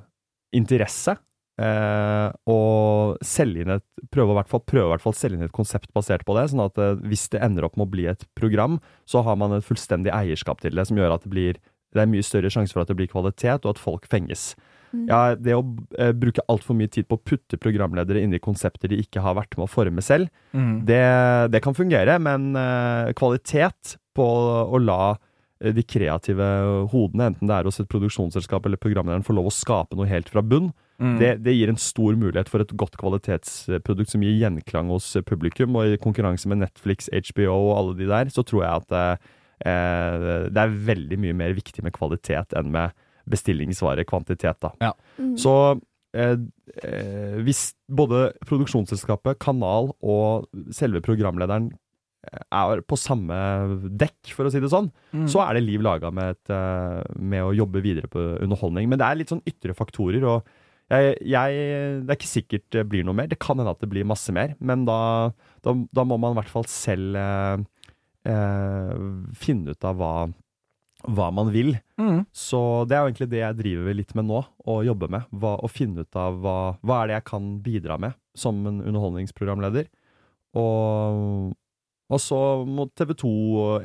interesse. 0.53 1.17
Eh, 1.61 2.29
og 2.51 3.21
selge 3.25 3.65
inn 3.65 3.75
et, 3.77 3.85
prøve, 4.15 4.33
å 4.33 4.39
hvert 4.39 4.51
fall, 4.51 4.65
prøve 4.67 4.91
hvert 4.93 5.05
fall 5.05 5.17
selge 5.19 5.39
inn 5.39 5.47
et 5.47 5.55
konsept 5.55 5.93
basert 5.97 6.27
på 6.27 6.37
det. 6.39 6.49
Sånn 6.53 6.65
at 6.67 6.81
eh, 6.81 6.97
hvis 7.11 7.29
det 7.35 7.43
ender 7.45 7.69
opp 7.69 7.79
med 7.79 7.89
å 7.89 7.95
bli 7.95 8.09
et 8.11 8.27
program, 8.39 8.81
så 9.11 9.25
har 9.27 9.39
man 9.41 9.57
et 9.57 9.67
fullstendig 9.67 10.15
eierskap 10.15 10.65
til 10.65 10.77
det, 10.77 10.89
som 10.91 11.01
gjør 11.01 11.19
at 11.19 11.27
det 11.27 11.35
blir 11.35 11.63
det 11.95 12.03
er 12.03 12.11
mye 12.11 12.27
større 12.27 12.51
sjanse 12.51 12.75
for 12.75 12.83
at 12.83 12.91
det 12.91 12.97
blir 12.99 13.11
kvalitet, 13.11 13.63
og 13.63 13.77
at 13.77 13.83
folk 13.83 14.09
fenges. 14.11 14.53
Mm. 14.95 15.05
Ja, 15.11 15.21
det 15.39 15.57
å 15.57 15.63
eh, 15.99 16.13
bruke 16.17 16.45
altfor 16.51 16.77
mye 16.79 16.91
tid 16.91 17.09
på 17.11 17.19
å 17.19 17.23
putte 17.23 17.59
programledere 17.61 18.23
inn 18.23 18.35
i 18.35 18.43
konsepter 18.43 18.91
de 18.91 19.01
ikke 19.03 19.23
har 19.25 19.37
vært 19.39 19.57
med 19.59 19.67
å 19.67 19.71
forme 19.71 20.03
selv, 20.05 20.31
det, 20.87 21.05
det 21.55 21.63
kan 21.65 21.77
fungere, 21.77 22.19
men 22.23 22.53
eh, 22.59 23.13
kvalitet 23.19 23.97
på 24.15 24.27
å 24.27 24.81
la 24.83 25.15
eh, 25.15 25.75
de 25.75 25.87
kreative 25.87 26.49
hodene, 26.93 27.33
enten 27.33 27.51
det 27.51 27.59
er 27.59 27.71
hos 27.71 27.83
et 27.83 27.91
produksjonsselskap 27.91 28.67
eller 28.67 28.81
programlederen, 28.81 29.27
får 29.27 29.39
lov 29.39 29.51
å 29.51 29.55
skape 29.55 29.99
noe 29.99 30.11
helt 30.11 30.31
fra 30.31 30.43
bunn, 30.43 30.73
Mm. 31.01 31.17
det, 31.19 31.31
det 31.43 31.55
gir 31.57 31.69
en 31.73 31.81
stor 31.81 32.15
mulighet 32.15 32.49
for 32.49 32.63
et 32.63 32.75
godt 32.79 32.95
kvalitetsprodukt 33.01 34.13
som 34.13 34.23
gir 34.23 34.37
gjenklang 34.39 34.93
hos 34.95 35.09
publikum. 35.27 35.75
Og 35.81 35.95
i 35.95 35.99
konkurranse 35.99 36.47
med 36.47 36.63
Netflix, 36.63 37.09
HBO 37.11 37.51
og 37.57 37.73
alle 37.79 37.97
de 37.99 38.07
der, 38.13 38.31
så 38.31 38.45
tror 38.47 38.63
jeg 38.63 38.85
at 38.85 38.95
eh, 39.67 40.47
det 40.55 40.61
er 40.65 40.79
veldig 40.93 41.19
mye 41.25 41.35
mer 41.35 41.55
viktig 41.57 41.83
med 41.87 41.95
kvalitet 41.97 42.55
enn 42.59 42.71
med 42.75 42.95
bestillingsvare 43.31 44.05
kvantitet. 44.07 44.61
da. 44.61 44.93
Mm. 45.19 45.35
Så 45.41 45.55
eh, 46.15 46.37
eh, 46.85 47.39
hvis 47.43 47.73
både 47.89 48.29
produksjonsselskapet, 48.47 49.39
kanal 49.43 49.93
og 50.05 50.47
selve 50.77 51.01
programlederen 51.05 51.71
eh, 52.29 52.43
er 52.55 52.83
på 52.87 52.99
samme 53.01 53.35
dekk, 53.99 54.35
for 54.37 54.47
å 54.47 54.53
si 54.53 54.61
det 54.63 54.71
sånn, 54.73 54.93
Mm. 55.15 55.29
så 55.31 55.43
er 55.47 55.55
det 55.55 55.65
liv 55.67 55.83
laga 55.83 56.11
med, 56.13 56.37
eh, 56.51 57.03
med 57.19 57.43
å 57.43 57.55
jobbe 57.55 57.83
videre 57.83 58.09
på 58.11 58.21
underholdning. 58.43 58.89
Men 58.91 58.99
det 58.99 59.07
er 59.09 59.19
litt 59.21 59.33
sånn 59.33 59.45
ytre 59.47 59.75
faktorer, 59.75 60.23
og 60.27 60.45
jeg, 60.93 61.17
jeg, 61.25 61.67
det 62.05 62.13
er 62.13 62.19
ikke 62.19 62.29
sikkert 62.29 62.65
det 62.75 62.85
blir 62.91 63.07
noe 63.07 63.17
mer. 63.17 63.29
Det 63.31 63.41
kan 63.41 63.59
hende 63.59 63.73
at 63.73 63.81
det 63.81 63.91
blir 63.93 64.07
masse 64.09 64.33
mer, 64.37 64.55
men 64.61 64.85
da, 64.89 65.33
da, 65.65 65.75
da 65.97 66.05
må 66.07 66.19
man 66.21 66.35
i 66.35 66.41
hvert 66.41 66.53
fall 66.53 66.67
selv 66.71 67.17
eh, 67.17 67.65
eh, 68.29 69.05
finne 69.41 69.73
ut 69.73 69.89
av 69.89 69.97
hva, 70.01 70.13
hva 71.17 71.31
man 71.35 71.53
vil. 71.55 71.75
Mm. 72.01 72.25
Så 72.37 72.61
det 72.89 72.97
er 72.97 73.03
jo 73.03 73.13
egentlig 73.13 73.31
det 73.33 73.43
jeg 73.43 73.61
driver 73.63 73.99
litt 74.01 74.15
med 74.19 74.29
nå, 74.29 74.45
å 74.45 74.79
jobbe 74.85 75.11
med. 75.17 75.29
Hva, 75.33 75.57
å 75.57 75.73
finne 75.73 76.05
ut 76.05 76.21
av 76.21 76.41
hva, 76.45 76.59
hva 76.85 77.01
er 77.03 77.11
det 77.11 77.19
jeg 77.19 77.29
kan 77.33 77.51
bidra 77.65 77.99
med 78.01 78.19
som 78.37 78.61
en 78.69 78.83
underholdningsprogramleder. 78.83 79.89
Og, 80.59 81.55
og 82.13 82.23
så 82.23 82.41
må 82.69 82.91
TV 82.93 83.15
2 83.25 83.35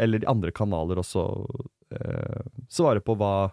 eller 0.03 0.21
de 0.21 0.29
andre 0.29 0.51
kanaler 0.53 1.01
også 1.01 1.23
eh, 1.95 2.43
svare 2.69 3.01
på 3.05 3.15
hva, 3.17 3.49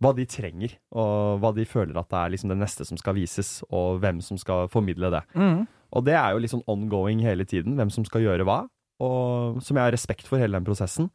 hva 0.00 0.12
de 0.14 0.24
trenger, 0.30 0.76
og 0.94 1.40
hva 1.42 1.50
de 1.56 1.64
føler 1.66 1.96
at 1.98 2.08
det 2.12 2.18
er 2.20 2.30
liksom 2.34 2.52
det 2.52 2.58
neste 2.60 2.84
som 2.86 2.98
skal 3.00 3.16
vises, 3.18 3.62
og 3.70 3.98
hvem 4.02 4.20
som 4.22 4.38
skal 4.38 4.68
formidle 4.70 5.10
det. 5.10 5.22
Mm. 5.34 5.64
Og 5.96 6.04
det 6.04 6.14
er 6.14 6.34
jo 6.36 6.50
sånn 6.52 6.66
ongoing 6.68 7.22
hele 7.24 7.44
tiden, 7.48 7.74
hvem 7.78 7.90
som 7.90 8.04
skal 8.04 8.22
gjøre 8.22 8.44
hva, 8.46 8.60
og 9.00 9.58
som 9.62 9.76
jeg 9.78 9.84
har 9.88 9.94
respekt 9.94 10.26
for 10.28 10.38
hele 10.38 10.58
den 10.58 10.66
prosessen. 10.66 11.10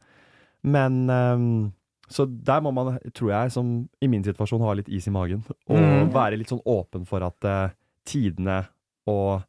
Men 0.64 1.08
um, 1.10 1.72
Så 2.08 2.26
der 2.28 2.60
må 2.60 2.70
man, 2.72 2.98
tror 3.16 3.30
jeg, 3.32 3.52
som 3.52 3.88
i 4.04 4.06
min 4.06 4.24
situasjon, 4.24 4.60
ha 4.60 4.74
litt 4.76 4.88
is 4.92 5.06
i 5.08 5.10
magen. 5.10 5.42
Og 5.68 5.76
Mm. 5.80 6.12
være 6.12 6.36
litt 6.36 6.48
sånn 6.52 6.60
åpen 6.66 7.06
for 7.08 7.24
at 7.24 7.44
uh, 7.48 7.70
tidene 8.04 8.66
og 9.08 9.42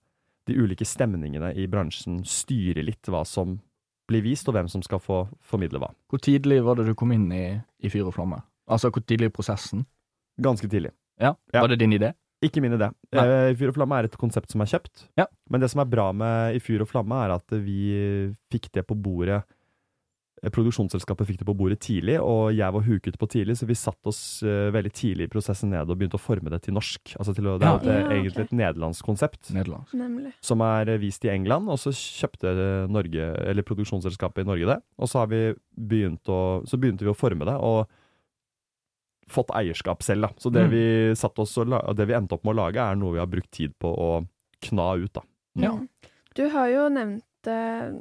de 0.48 0.54
ulike 0.56 0.86
stemningene 0.86 1.54
i 1.56 1.66
bransjen 1.68 2.24
styrer 2.24 2.84
litt 2.86 3.04
hva 3.12 3.26
som 3.26 3.60
blir 4.08 4.22
vist, 4.22 4.48
og 4.48 4.54
hvem 4.56 4.70
som 4.70 4.82
skal 4.86 5.00
få 5.00 5.28
formidle 5.44 5.80
hva. 5.82 5.90
Hvor 6.08 6.20
tidlig 6.22 6.64
var 6.64 6.76
det 6.76 6.86
du 6.86 6.94
kom 6.96 7.12
inn 7.12 7.32
i, 7.34 7.60
i 7.84 7.90
Fyr 7.90 8.06
og 8.08 8.14
flamme? 8.14 8.42
Altså 8.68 8.92
hvor 8.92 9.04
tidlig 9.06 9.32
i 9.32 9.36
prosessen? 9.36 9.86
Ganske 10.42 10.70
tidlig. 10.70 10.92
Ja. 11.22 11.36
Ja. 11.54 11.62
Var 11.62 11.72
det 11.74 11.80
din 11.84 11.96
idé? 11.96 12.14
Ikke 12.44 12.62
min 12.62 12.76
idé. 12.76 12.90
Eh, 13.16 13.52
I 13.54 13.58
Fyr 13.58 13.72
og 13.72 13.78
flamme 13.78 13.98
er 14.02 14.10
et 14.10 14.18
konsept 14.20 14.52
som 14.52 14.62
er 14.62 14.70
kjøpt. 14.70 15.08
Ja. 15.18 15.30
Men 15.50 15.64
det 15.64 15.72
som 15.72 15.82
er 15.82 15.90
bra 15.90 16.10
med 16.14 16.58
I 16.58 16.64
Fyr 16.64 16.84
og 16.84 16.90
flamme, 16.92 17.22
er 17.26 17.38
at 17.38 17.56
vi 17.64 18.32
fikk 18.52 18.68
det 18.76 18.84
på 18.90 18.98
bordet 19.00 19.40
eh, 19.40 20.52
Produksjonsselskapet 20.54 21.30
fikk 21.30 21.40
det 21.42 21.48
på 21.48 21.56
bordet 21.58 21.80
tidlig, 21.82 22.20
og 22.20 22.52
jeg 22.54 22.76
var 22.76 22.86
huket 22.86 23.18
på 23.18 23.30
tidlig, 23.32 23.56
så 23.58 23.66
vi 23.70 23.78
satte 23.80 24.12
oss 24.12 24.22
eh, 24.44 24.68
veldig 24.76 24.92
tidlig 24.94 25.30
i 25.30 25.32
prosessen 25.32 25.72
ned 25.74 25.90
og 25.90 25.98
begynte 25.98 26.20
å 26.20 26.22
forme 26.22 26.52
det 26.54 26.62
til 26.68 26.76
norsk. 26.76 27.16
Altså 27.16 27.34
til 27.34 27.50
å, 27.50 27.58
det 27.58 27.72
er 27.72 27.74
Ja. 27.88 27.98
Ja, 28.04 28.06
egentlig 28.12 28.36
okay. 28.36 28.50
et 28.52 28.56
nederlandsk 28.60 29.08
konsept 29.08 29.54
Nederlandsk. 29.56 29.96
Nemlig. 29.98 30.36
som 30.44 30.62
er 30.68 30.92
eh, 30.92 31.02
vist 31.02 31.26
i 31.26 31.32
England, 31.34 31.72
og 31.72 31.80
så 31.82 31.96
kjøpte 31.96 32.52
eh, 32.52 32.88
Norge, 32.92 33.32
eller 33.48 33.66
produksjonsselskapet 33.66 34.44
i 34.44 34.50
Norge 34.52 34.74
det. 34.76 34.82
Og 35.00 35.10
så 35.10 35.24
har 35.24 35.32
vi 35.32 35.46
begynt 35.74 36.28
å, 36.30 36.42
så 36.68 36.78
begynte 36.78 37.08
vi 37.08 37.16
å 37.16 37.18
forme 37.18 37.48
det, 37.48 37.56
og 37.56 37.88
fått 39.30 39.54
eierskap 39.58 40.04
selv, 40.06 40.28
da. 40.28 40.30
Så 40.38 40.52
det 40.54 40.66
Mm. 40.68 40.72
vi 40.72 41.16
satt 41.16 41.40
oss 41.40 41.58
og 41.58 41.68
la, 41.68 41.82
det 41.94 42.06
vi 42.08 42.14
endte 42.14 42.36
opp 42.36 42.44
med 42.44 42.56
å 42.56 42.60
lage, 42.66 42.78
er 42.78 42.96
noe 42.96 43.14
vi 43.14 43.20
har 43.20 43.28
brukt 43.28 43.52
tid 43.52 43.74
på 43.80 43.90
å 43.90 44.28
kna 44.62 44.96
ut, 45.04 45.14
da. 45.14 45.24
Ja. 45.56 45.72
Mm. 45.72 45.90
Du 46.36 46.50
har 46.50 46.68
jo 46.70 46.90
nevnt 46.90 47.24
det 47.46 47.94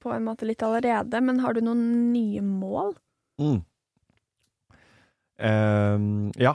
på 0.00 0.12
en 0.12 0.24
måte 0.24 0.46
litt 0.48 0.62
allerede, 0.62 1.20
men 1.22 1.38
har 1.40 1.54
du 1.54 1.60
noen 1.60 2.12
nye 2.12 2.40
mål? 2.42 2.94
Mm. 3.40 3.64
Ehm, 5.38 6.32
ja. 6.38 6.54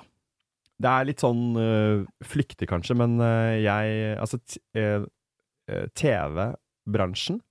Det 0.80 0.88
er 0.88 1.08
litt 1.10 1.20
sånn 1.20 1.58
uh, 1.60 2.06
flyktig, 2.24 2.70
kanskje, 2.72 2.96
men 2.96 3.18
uh, 3.20 3.52
jeg 3.60 4.14
Altså, 4.16 4.40
eh, 4.80 5.04
eh, 5.68 5.88
TV-bransjen 5.92 7.42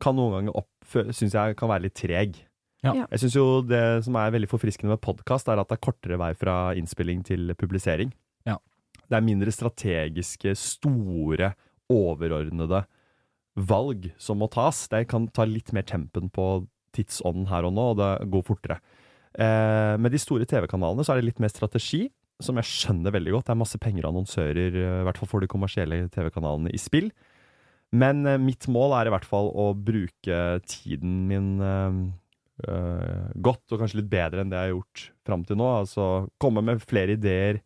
kan 0.00 0.14
noen 0.14 0.36
ganger 0.36 0.60
opp 0.62 0.68
Syns 1.10 1.34
jeg 1.34 1.56
kan 1.58 1.70
være 1.70 1.88
litt 1.88 1.98
treg. 1.98 2.38
Ja. 2.84 2.94
Jeg 3.04 3.20
syns 3.22 3.36
jo 3.36 3.46
det 3.66 3.82
som 4.06 4.16
er 4.16 4.32
veldig 4.32 4.48
forfriskende 4.48 4.94
med 4.94 5.02
podkast, 5.04 5.50
er 5.52 5.60
at 5.60 5.68
det 5.68 5.76
er 5.76 5.84
kortere 5.84 6.16
vei 6.20 6.30
fra 6.38 6.72
innspilling 6.78 7.20
til 7.28 7.52
publisering. 7.60 8.12
Ja. 8.48 8.56
Det 9.04 9.18
er 9.18 9.26
mindre 9.26 9.52
strategiske, 9.52 10.54
store, 10.56 11.52
overordnede 11.90 12.84
valg 13.58 14.10
som 14.20 14.40
må 14.40 14.48
tas. 14.52 14.86
Det 14.88 15.04
kan 15.10 15.26
ta 15.34 15.44
litt 15.48 15.74
mer 15.76 15.84
tempen 15.88 16.30
på 16.32 16.46
tidsånden 16.96 17.48
her 17.50 17.66
og 17.66 17.74
nå, 17.76 17.86
og 17.92 18.00
det 18.00 18.10
går 18.32 18.46
fortere. 18.46 18.78
Eh, 19.34 19.94
med 20.00 20.14
de 20.14 20.18
store 20.18 20.46
TV-kanalene 20.48 21.04
så 21.06 21.14
er 21.14 21.20
det 21.20 21.30
litt 21.30 21.42
mer 21.42 21.52
strategi, 21.52 22.06
som 22.42 22.58
jeg 22.58 22.70
skjønner 22.70 23.14
veldig 23.14 23.34
godt. 23.36 23.50
Det 23.50 23.54
er 23.54 23.60
masse 23.60 23.82
penger 23.82 24.06
og 24.06 24.14
annonsører, 24.14 24.70
eh, 24.78 25.00
i 25.02 25.06
hvert 25.06 25.20
fall 25.20 25.30
for 25.30 25.44
de 25.44 25.50
kommersielle 25.50 26.06
TV-kanalene, 26.14 26.72
i 26.72 26.80
spill. 26.80 27.10
Men 27.92 28.24
eh, 28.26 28.40
mitt 28.40 28.66
mål 28.70 28.96
er 28.98 29.10
i 29.10 29.14
hvert 29.14 29.28
fall 29.28 29.52
å 29.52 29.70
bruke 29.74 30.40
tiden 30.66 31.26
min 31.30 31.52
eh, 32.68 33.32
godt, 33.40 33.64
og 33.72 33.80
kanskje 33.82 34.00
litt 34.00 34.10
bedre 34.12 34.42
enn 34.42 34.50
det 34.52 34.58
jeg 34.58 34.68
har 34.70 34.74
gjort 34.76 35.04
fram 35.26 35.44
til 35.48 35.56
nå. 35.60 35.68
Altså 35.80 36.06
komme 36.42 36.62
med 36.66 36.82
flere 36.84 37.16
ideer, 37.16 37.60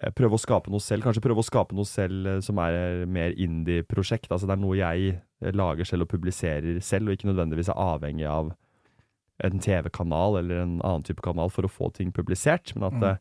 eh, 0.00 0.10
prøve 0.16 0.36
å 0.38 0.42
skape 0.42 0.70
noe 0.72 0.82
selv. 0.84 1.04
Kanskje 1.06 1.22
prøve 1.24 1.42
å 1.44 1.46
skape 1.46 1.76
noe 1.76 1.88
selv 1.88 2.26
eh, 2.26 2.40
som 2.44 2.58
er 2.62 3.06
mer 3.06 3.32
indie-prosjekt. 3.36 4.30
Altså 4.30 4.46
det 4.50 4.56
er 4.56 4.62
noe 4.64 4.78
jeg 4.80 5.20
lager 5.56 5.88
selv 5.88 6.04
og 6.04 6.12
publiserer 6.12 6.82
selv, 6.84 7.08
og 7.08 7.16
ikke 7.16 7.30
nødvendigvis 7.30 7.72
er 7.72 7.80
avhengig 7.80 8.28
av 8.28 8.52
en 9.40 9.62
TV-kanal 9.64 10.36
eller 10.42 10.62
en 10.66 10.74
annen 10.84 11.06
type 11.06 11.22
kanal 11.24 11.48
for 11.48 11.64
å 11.64 11.72
få 11.72 11.88
ting 11.96 12.12
publisert. 12.12 12.74
Men 12.76 12.90
at 12.90 12.92
Mm. 12.92 13.00
det 13.00 13.18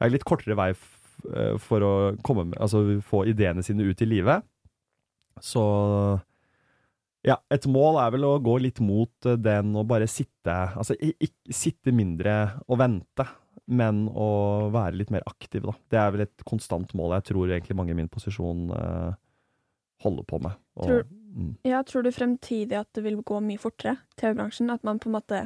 er 0.00 0.10
litt 0.10 0.24
kortere 0.24 0.54
vei 0.54 0.72
for 1.58 1.80
å 1.82 2.16
med, 2.46 2.54
altså 2.58 3.00
få 3.02 3.26
ideene 3.26 3.62
sine 3.62 3.82
ut 3.82 4.00
i 4.00 4.06
livet. 4.06 4.42
Så 5.40 6.20
ja, 7.26 7.36
et 7.52 7.66
mål 7.68 7.98
er 8.00 8.14
vel 8.14 8.24
å 8.24 8.32
gå 8.42 8.56
litt 8.64 8.80
mot 8.84 9.28
eh, 9.28 9.38
den 9.40 9.74
å 9.76 9.84
bare 9.88 10.08
sitte 10.08 10.54
Altså 10.72 10.96
ikke 10.96 11.52
sitte 11.52 11.92
mindre 11.92 12.36
og 12.66 12.80
vente, 12.80 13.26
men 13.70 14.06
å 14.08 14.70
være 14.72 14.96
litt 14.98 15.12
mer 15.12 15.26
aktiv, 15.28 15.62
da. 15.66 15.74
Det 15.92 16.00
er 16.00 16.14
vel 16.14 16.24
et 16.24 16.46
konstant 16.48 16.94
mål 16.96 17.18
jeg 17.18 17.28
tror 17.30 17.52
egentlig 17.52 17.76
mange 17.78 17.92
i 17.94 17.98
min 17.98 18.10
posisjon 18.10 18.70
eh, 18.74 19.12
holder 20.04 20.26
på 20.26 20.40
med. 20.42 20.56
Og, 20.80 20.86
Tror- 20.88 21.06
mm. 21.10 21.52
Ja, 21.68 21.82
tror 21.86 22.06
du 22.06 22.10
fremtidig 22.14 22.78
at 22.80 22.88
det 22.96 23.04
vil 23.04 23.20
gå 23.20 23.40
mye 23.44 23.60
fortere, 23.60 23.98
TV-bransjen? 24.16 24.72
At 24.72 24.86
man 24.86 24.98
på 25.02 25.10
en 25.10 25.18
måte 25.18 25.44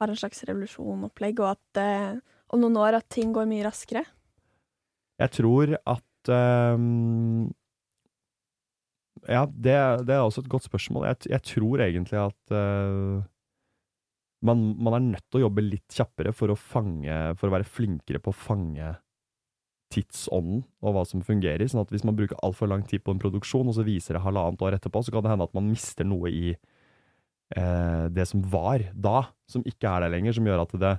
har 0.00 0.08
en 0.08 0.16
slags 0.16 0.44
revolusjonopplegg, 0.48 1.42
og 1.42 1.56
at 1.56 1.82
eh, 1.82 2.20
om 2.54 2.62
noen 2.62 2.78
år 2.80 3.00
at 3.00 3.10
ting 3.12 3.34
går 3.34 3.50
mye 3.50 3.66
raskere? 3.66 4.06
Jeg 5.20 5.34
tror 5.36 5.74
at 5.76 6.32
ehm, 6.32 7.50
Ja, 9.28 9.44
det, 9.46 9.76
det 10.08 10.14
er 10.16 10.22
også 10.24 10.44
et 10.44 10.50
godt 10.52 10.66
spørsmål. 10.68 11.10
Jeg, 11.10 11.30
jeg 11.34 11.44
tror 11.50 11.82
egentlig 11.84 12.18
at 12.20 12.54
uh, 12.54 13.20
man, 14.46 14.64
man 14.80 14.96
er 14.96 15.06
nødt 15.10 15.26
til 15.28 15.40
å 15.40 15.44
jobbe 15.46 15.66
litt 15.66 15.86
kjappere 15.92 16.32
for 16.36 16.52
å 16.52 16.58
fange 16.58 17.18
For 17.36 17.50
å 17.50 17.54
være 17.58 17.68
flinkere 17.68 18.22
på 18.22 18.32
å 18.32 18.40
fange 18.46 18.94
tidsånden 19.90 20.62
og 20.86 20.94
hva 20.94 21.04
som 21.08 21.22
fungerer. 21.26 21.66
Sånn 21.66 21.82
at 21.82 21.90
hvis 21.92 22.06
man 22.06 22.16
bruker 22.16 22.38
altfor 22.46 22.70
lang 22.70 22.84
tid 22.86 23.02
på 23.02 23.10
en 23.12 23.20
produksjon, 23.22 23.66
og 23.66 23.74
så 23.74 23.84
viser 23.86 24.16
det 24.16 24.22
halvannet 24.22 24.62
år 24.62 24.76
etterpå, 24.78 25.02
så 25.02 25.12
kan 25.14 25.26
det 25.26 25.32
hende 25.32 25.48
at 25.48 25.56
man 25.56 25.66
mister 25.66 26.06
noe 26.06 26.30
i 26.30 26.52
uh, 26.54 28.06
det 28.14 28.28
som 28.30 28.44
var 28.52 28.86
da, 28.94 29.24
som 29.50 29.66
ikke 29.66 29.90
er 29.90 30.06
der 30.06 30.14
lenger, 30.14 30.38
som 30.38 30.46
gjør 30.46 30.62
at 30.62 30.76
det 30.78 30.94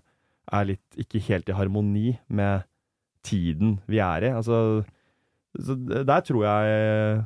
er 0.52 0.68
litt 0.74 1.00
ikke 1.00 1.24
helt 1.30 1.48
i 1.48 1.56
harmoni 1.56 2.10
med 2.28 2.68
tiden 3.24 3.78
vi 3.88 4.02
er 4.04 4.28
i. 4.28 4.34
Altså, 4.36 4.84
så 5.56 5.78
der 5.80 6.26
tror 6.28 6.44
jeg 6.46 7.24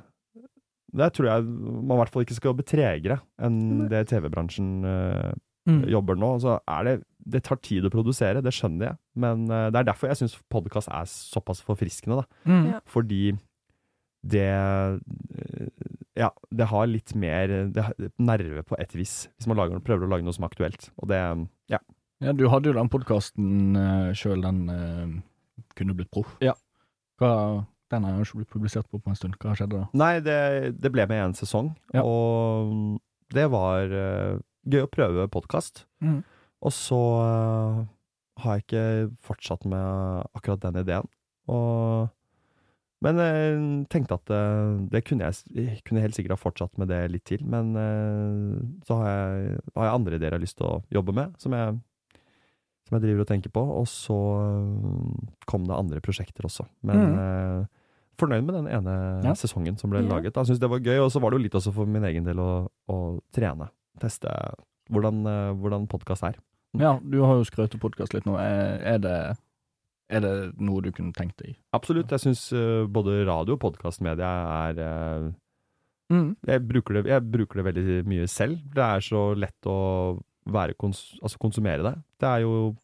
Der 0.96 1.12
tror 1.14 1.28
jeg 1.28 1.44
man 1.50 1.96
i 1.96 2.00
hvert 2.02 2.14
fall 2.14 2.24
ikke 2.26 2.38
skal 2.38 2.52
jobbe 2.54 2.66
tregere 2.68 3.20
enn 3.44 3.88
det 3.92 4.08
TV-bransjen 4.14 4.72
eh, 4.86 5.34
Mm. 5.66 5.80
jobber 5.90 6.14
nå. 6.14 6.28
Så 6.44 6.60
er 6.70 6.84
det 6.86 6.92
Det 7.26 7.40
tar 7.42 7.58
tid 7.58 7.82
å 7.88 7.90
produsere, 7.90 8.38
det 8.46 8.52
skjønner 8.54 8.86
jeg, 8.92 8.98
men 9.18 9.48
eh, 9.50 9.72
det 9.74 9.80
er 9.80 9.88
derfor 9.88 10.12
jeg 10.12 10.20
syns 10.20 10.36
podkast 10.54 10.92
er 10.94 11.08
såpass 11.10 11.64
forfriskende, 11.66 12.20
da. 12.22 12.26
Mm. 12.46 12.68
Ja. 12.70 12.80
Fordi 12.86 13.22
det 14.22 14.44
eh, 14.46 15.66
Ja, 16.22 16.30
det 16.54 16.68
har 16.70 16.86
litt 16.86 17.16
mer 17.18 17.48
det 17.74 17.82
har 17.88 17.98
nerve 18.22 18.62
på 18.64 18.78
et 18.78 18.94
vis, 18.94 19.28
hvis 19.40 19.50
man 19.50 19.58
lager, 19.58 19.82
prøver 19.82 20.06
å 20.06 20.12
lage 20.14 20.24
noe 20.28 20.38
som 20.38 20.46
er 20.46 20.54
aktuelt. 20.54 20.92
Og 21.02 21.10
det 21.10 21.20
Ja. 21.74 21.80
Ja, 22.22 22.32
du 22.32 22.46
hadde 22.48 22.70
jo 22.70 22.78
den 22.78 22.88
podkasten 22.94 23.76
uh, 23.76 24.14
sjøl, 24.16 24.46
den 24.46 25.24
kunne 25.76 25.98
blitt 25.98 26.12
proff. 26.14 26.38
Ja. 26.46 26.54
Hva, 27.20 27.66
den 27.94 28.04
har 28.08 28.16
jo 28.18 28.26
ikke 28.26 28.40
blitt 28.42 28.54
publisert 28.56 28.88
på 28.90 29.00
på 29.00 29.12
en 29.12 29.16
stund. 29.20 29.36
Hva 29.42 29.54
skjedde 29.58 29.78
da? 29.84 29.88
Nei, 29.94 30.14
det, 30.26 30.40
det 30.82 30.92
ble 30.94 31.06
med 31.10 31.22
én 31.28 31.36
sesong, 31.38 31.74
Ja. 31.94 32.02
og 32.04 33.00
det 33.34 33.46
var 33.54 33.86
uh, 33.92 34.40
gøy 34.66 34.84
å 34.86 34.90
prøve 34.92 35.28
podkast. 35.30 35.86
Mm. 36.02 36.24
Og 36.66 36.74
så 36.74 36.98
uh, 36.98 37.86
har 38.42 38.58
jeg 38.58 38.66
ikke 38.66 38.86
fortsatt 39.24 39.66
med 39.70 40.26
akkurat 40.36 40.64
den 40.66 40.82
ideen. 40.82 41.08
Og, 41.52 42.10
men 43.06 43.20
jeg 43.22 43.58
tenkte 43.94 44.18
at 44.18 44.32
uh, 44.34 44.82
det 44.90 45.04
kunne 45.06 45.28
jeg, 45.30 45.46
jeg 45.54 45.82
kunne 45.86 46.02
helt 46.02 46.18
sikkert 46.18 46.34
ha 46.40 46.42
fortsatt 46.42 46.78
med 46.82 46.90
det 46.90 47.04
litt 47.14 47.26
til. 47.30 47.44
Men 47.46 47.76
eh, 47.78 48.56
så 48.88 48.98
har 49.02 49.12
jeg, 49.12 49.60
har 49.76 49.86
jeg 49.92 49.94
andre 50.00 50.16
ideer 50.18 50.32
jeg 50.34 50.40
har 50.40 50.46
lyst 50.48 50.58
til 50.58 50.66
å 50.72 50.80
jobbe 50.96 51.14
med, 51.14 51.36
som 51.42 51.54
jeg, 51.54 51.76
som 52.88 52.98
jeg 52.98 53.04
driver 53.06 53.22
og 53.26 53.30
tenker 53.30 53.54
på. 53.54 53.62
Og 53.82 53.86
så 53.92 54.18
eh, 54.42 55.40
kom 55.50 55.70
det 55.70 55.78
andre 55.78 56.02
prosjekter 56.02 56.50
også. 56.50 56.66
Men 56.82 57.06
Mm. 57.06 57.66
Eh, 58.16 58.22
fornøyd 58.22 58.46
med 58.46 58.56
den 58.56 58.68
ene 58.68 58.96
Ja. 59.24 59.34
sesongen 59.34 59.78
som 59.80 59.90
ble 59.92 60.02
Ja. 60.04 60.10
laget. 60.10 60.34
Jeg 60.36 60.46
syntes 60.46 60.60
det 60.60 60.70
var 60.70 60.80
gøy, 60.80 61.00
og 61.06 61.12
så 61.12 61.22
var 61.22 61.32
det 61.32 61.40
jo 61.40 61.44
litt 61.44 61.54
også 61.62 61.74
for 61.74 61.86
min 61.86 62.04
egen 62.04 62.24
del 62.24 62.38
å, 62.38 62.68
å 62.90 63.20
trene. 63.34 63.70
Teste 64.00 64.30
hvordan, 64.92 65.26
eh, 65.26 65.54
hvordan 65.56 65.88
podkast 65.88 66.24
er. 66.24 66.36
Ja, 66.78 67.00
du 67.00 67.22
har 67.24 67.36
jo 67.36 67.44
skrøt 67.48 67.74
av 67.74 67.80
podkast 67.80 68.14
litt 68.14 68.26
nå. 68.26 68.38
Er, 68.38 68.82
er, 68.84 68.98
det, 69.00 69.38
er 70.10 70.20
det 70.22 70.60
noe 70.60 70.82
du 70.82 70.92
kunne 70.92 71.14
tenkt 71.14 71.38
deg? 71.38 71.56
Absolutt. 71.74 72.10
Jeg 72.12 72.20
syns 72.20 72.52
både 72.92 73.26
radio 73.26 73.54
og 73.56 73.60
podkastmedia 73.62 74.70
er 74.70 74.80
eh, 74.80 75.32
Mm. 76.12 76.36
jeg, 76.46 76.62
bruker 76.68 76.94
det, 76.94 77.06
jeg 77.10 77.32
bruker 77.32 77.56
det 77.64 77.64
veldig 77.74 78.06
mye 78.06 78.28
selv. 78.30 78.60
Det 78.76 78.84
er 78.84 79.00
så 79.02 79.34
lett 79.36 79.66
å 79.66 80.20
kons 80.78 81.18
altså 81.24 81.40
konsumere 81.42 81.82
det. 81.82 81.96
Det 82.20 82.28
er 82.30 82.42
jo 82.44 82.76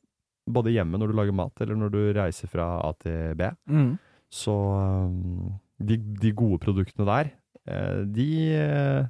både 0.50 0.72
hjemme 0.74 0.98
når 0.98 1.12
du 1.12 1.14
lager 1.20 1.32
mat, 1.38 1.54
eller 1.62 1.76
når 1.78 1.92
du 1.92 2.00
reiser 2.18 2.50
fra 2.50 2.80
A 2.82 2.92
til 2.98 3.36
B. 3.38 3.44
Mm. 3.70 4.00
Så 4.32 4.54
um, 4.56 5.52
de, 5.84 5.98
de 6.22 6.32
gode 6.38 6.60
produktene 6.64 7.06
der, 7.10 7.32
eh, 7.68 8.04
de 8.16 8.28
eh, 8.56 9.10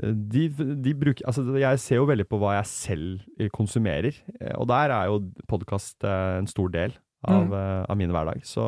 de, 0.00 0.44
de 0.80 0.92
bruker 0.96 1.26
Altså, 1.28 1.42
jeg 1.58 1.78
ser 1.82 1.98
jo 2.00 2.06
veldig 2.08 2.24
på 2.30 2.38
hva 2.40 2.56
jeg 2.60 2.68
selv 2.70 3.22
eh, 3.38 3.50
konsumerer, 3.54 4.14
eh, 4.40 4.54
og 4.56 4.68
der 4.70 4.92
er 4.94 5.10
jo 5.10 5.20
podkast 5.50 6.06
en 6.08 6.46
stor 6.50 6.70
del 6.74 6.94
av, 7.26 7.46
Mm. 7.46 7.52
eh, 7.52 7.82
av 7.90 7.96
min 8.00 8.10
hverdag. 8.14 8.42
Så 8.48 8.64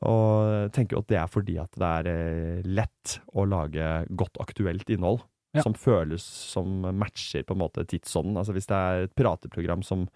Og 0.00 0.70
tenker 0.72 0.94
jo 0.96 1.00
at 1.02 1.08
det 1.10 1.18
er 1.18 1.26
fordi 1.30 1.56
at 1.58 1.74
det 1.74 1.88
er 1.88 2.06
eh, 2.12 2.62
lett 2.64 3.16
å 3.34 3.44
lage 3.48 4.06
godt 4.14 4.38
aktuelt 4.40 4.88
innhold. 4.94 5.24
Ja. 5.56 5.62
Som 5.64 5.74
føles 5.74 6.22
som 6.22 6.82
matcher 7.00 7.42
på 7.48 7.56
en 7.56 7.62
måte 7.62 7.82
tidsånden. 7.88 8.36
Altså 8.38 8.52
hvis 8.54 8.68
det 8.68 8.76
er 8.78 9.06
et 9.06 9.14
prateprogram 9.18 9.82
som 9.82 10.06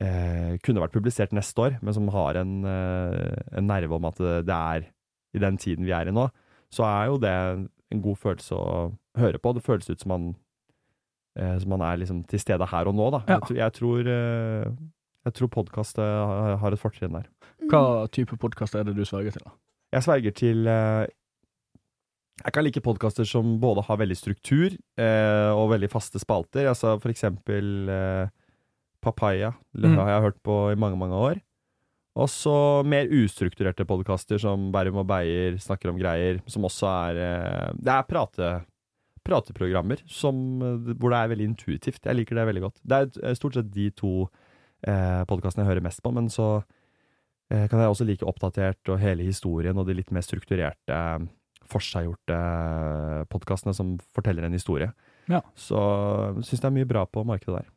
eh, 0.00 0.56
kunne 0.64 0.80
vært 0.82 0.94
publisert 0.96 1.32
neste 1.36 1.58
år, 1.62 1.76
men 1.82 1.94
som 1.94 2.08
har 2.14 2.36
en, 2.40 2.64
eh, 2.64 3.36
en 3.58 3.66
nerve 3.70 3.94
om 3.98 4.04
at 4.10 4.16
det, 4.18 4.48
er 4.54 4.88
i 5.34 5.38
den 5.42 5.56
tiden 5.58 5.84
vi 5.86 5.92
er 5.94 6.08
i 6.08 6.14
nå, 6.14 6.28
så 6.74 6.84
er 6.88 7.06
jo 7.12 7.18
det 7.22 7.34
en 7.94 8.02
god 8.02 8.16
følelse 8.18 8.54
å 8.58 8.92
høre 9.18 9.38
på. 9.38 9.52
Det 9.54 9.62
føles 9.66 9.90
ut 9.90 10.00
som 10.02 10.08
man, 10.14 10.28
eh, 11.38 11.58
som 11.62 11.70
man 11.76 11.82
er 11.86 11.98
liksom 12.02 12.24
til 12.26 12.40
stede 12.42 12.66
her 12.70 12.86
og 12.90 12.94
nå, 12.98 13.10
da. 13.14 13.22
Ja. 13.28 13.34
Jeg, 13.38 13.42
tror- 13.48 13.56
jeg 13.62 13.72
tror, 13.78 14.00
eh, 14.10 14.70
jeg 15.24 15.32
tror 15.38 15.48
podkast 15.48 15.96
har, 16.02 16.56
har 16.58 16.72
et 16.72 16.80
fortrinn 16.82 17.12
der. 17.18 17.28
Hva 17.70 18.08
type 18.10 18.36
podkast 18.36 18.74
er 18.74 18.84
det 18.84 18.96
du 18.96 19.04
sverger 19.06 19.32
til? 19.32 19.44
da? 19.46 19.52
Jeg 19.94 20.02
sverger 20.02 20.34
til 20.34 20.66
eh, 20.66 21.06
Jeg 22.44 22.52
kan 22.52 22.64
like 22.66 22.80
podkaster 22.82 23.24
som 23.24 23.60
både 23.62 23.84
har 23.86 23.96
veldig 24.00 24.16
struktur 24.18 24.72
eh, 24.98 25.50
og 25.54 25.70
veldig 25.70 25.88
faste 25.92 26.18
spalter. 26.18 26.66
Altså 26.66 26.96
for 27.00 27.08
eksempel 27.12 27.88
eh, 27.88 28.26
Papaya. 29.04 29.52
Det 29.76 29.90
Mm. 29.90 29.98
har 30.00 30.08
jeg 30.14 30.22
hørt 30.28 30.42
på 30.42 30.56
i 30.72 30.78
mange, 30.80 30.96
mange 30.98 31.14
år. 31.14 31.40
Og 32.16 32.28
så 32.30 32.84
mer 32.86 33.08
ustrukturerte 33.10 33.84
podkaster 33.84 34.38
som 34.38 34.70
Bærum 34.72 35.00
og 35.02 35.06
Beyer 35.10 35.56
snakker 35.58 35.90
om 35.90 35.98
greier, 35.98 36.40
som 36.46 36.62
også 36.62 36.86
er 37.10 37.16
eh, 37.18 37.72
Det 37.74 37.90
er 37.90 38.04
prate, 38.06 38.50
prateprogrammer 39.26 39.98
som, 40.06 40.36
eh, 40.62 40.94
hvor 40.94 41.10
det 41.10 41.18
er 41.18 41.32
veldig 41.34 41.48
intuitivt. 41.50 42.04
Jeg 42.06 42.14
liker 42.16 42.36
det 42.38 42.46
veldig 42.46 42.62
godt. 42.68 42.80
Det 42.86 43.00
er 43.00 43.28
eh, 43.30 43.34
stort 43.34 43.54
sett 43.58 43.70
de 43.74 43.90
to 43.90 44.28
eh, 44.86 45.24
podkastene 45.26 45.64
jeg 45.66 45.72
hører 45.74 45.82
mest 45.88 46.02
på, 46.04 46.12
men 46.14 46.28
så 46.30 46.62
eh, 47.50 47.66
kan 47.68 47.80
jeg 47.82 47.90
også 47.90 48.06
like 48.06 48.22
oppdatert 48.30 48.88
og 48.94 49.00
hele 49.02 49.24
historien 49.26 49.76
og 49.76 49.86
de 49.88 49.94
litt 49.98 50.12
mer 50.14 50.22
strukturerte, 50.22 51.28
forseggjorte 51.66 52.38
podkastene 53.32 53.74
som 53.74 53.96
forteller 54.14 54.44
en 54.46 54.52
historie. 54.56 54.92
Ja. 55.28 55.40
Så 55.56 55.78
syns 56.44 56.60
det 56.60 56.68
er 56.68 56.76
mye 56.78 56.88
bra 56.88 57.06
på 57.08 57.24
markedet 57.26 57.62
der. 57.62 57.70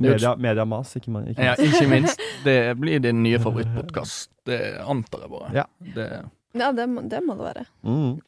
Ja. 0.00 0.10
Og 0.10 0.14
media, 0.16 0.34
mediamas, 0.36 0.96
ikke, 0.96 1.10
ikke 1.30 1.42
Ja, 1.44 1.54
minst. 1.58 1.74
ikke 1.80 1.88
minst. 1.90 2.20
Det 2.44 2.76
blir 2.80 2.98
din 3.04 3.22
nye 3.22 3.38
favorittpodkast. 3.42 4.30
Det 4.46 4.60
antar 4.80 5.20
jeg 5.26 5.30
bare. 5.30 5.50
Ja. 5.54 5.64
Det, 5.94 6.08
Ja, 6.54 6.72
det 6.74 6.88
må, 6.90 7.00
det 7.06 7.20
må 7.26 7.34
det 7.38 7.44
være. 7.46 7.64
Mm. 7.86 8.18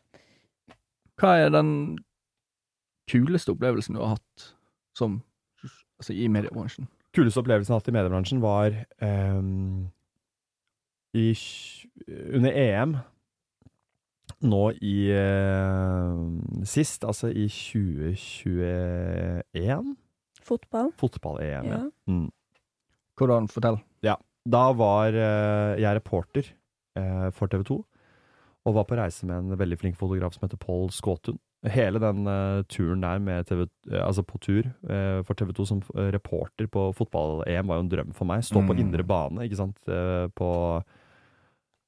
hva 1.23 1.31
er 1.39 1.49
den 1.55 1.99
kuleste 3.11 3.51
opplevelsen 3.53 3.95
du 3.97 4.01
har 4.03 4.09
hatt 4.17 4.53
som 4.97 5.21
Altså 6.03 6.13
i 6.19 6.27
mediebransjen? 6.29 6.89
Kuleste 7.15 7.39
opplevelsen 7.39 7.71
jeg 7.71 7.75
har 7.77 7.81
hatt 7.81 7.89
i 7.93 7.95
mediebransjen 7.95 8.41
var 8.43 8.75
um, 9.39 9.87
i, 11.15 11.29
under 12.35 12.51
EM 12.59 12.97
nå 14.43 14.63
i 14.83 14.97
uh, 15.15 16.19
sist, 16.67 17.05
altså 17.07 17.31
i 17.31 17.47
2021. 17.47 19.95
Fotball. 20.43 20.91
Fotball-EM, 21.01 21.65
ja. 21.71 21.79
Ja. 21.79 21.91
Mm. 22.11 22.29
Hvordan? 23.19 23.49
Fortell. 23.53 23.79
Ja. 24.03 24.17
Da 24.49 24.73
var 24.75 25.15
eh, 25.15 25.79
jeg 25.81 25.97
reporter 26.01 26.49
eh, 26.99 27.31
for 27.37 27.47
TV 27.53 27.63
2, 27.69 27.77
og 28.67 28.75
var 28.75 28.85
på 28.87 28.97
reise 28.99 29.27
med 29.27 29.37
en 29.53 29.59
veldig 29.59 29.79
flink 29.79 29.97
fotograf 29.99 30.35
som 30.35 30.45
heter 30.49 30.59
Pål 30.63 30.91
Skåtun. 30.95 31.39
Hele 31.71 32.01
den 32.03 32.27
eh, 32.27 32.63
turen 32.67 33.05
der 33.05 33.21
med 33.23 33.47
TV, 33.47 33.69
eh, 33.93 34.01
altså 34.03 34.25
på 34.27 34.41
tur 34.43 34.67
eh, 34.67 35.21
for 35.23 35.39
TV 35.39 35.53
2 35.55 35.67
som 35.69 35.83
eh, 35.95 36.09
reporter 36.15 36.67
på 36.67 36.89
fotball-EM 36.99 37.71
var 37.71 37.79
jo 37.79 37.85
en 37.87 37.93
drøm 37.93 38.11
for 38.19 38.27
meg. 38.27 38.43
Stå 38.43 38.65
på 38.67 38.75
Mm. 38.75 38.83
indre 38.83 39.05
bane, 39.07 39.47
ikke 39.47 39.61
sant. 39.61 39.79
På, 40.35 40.51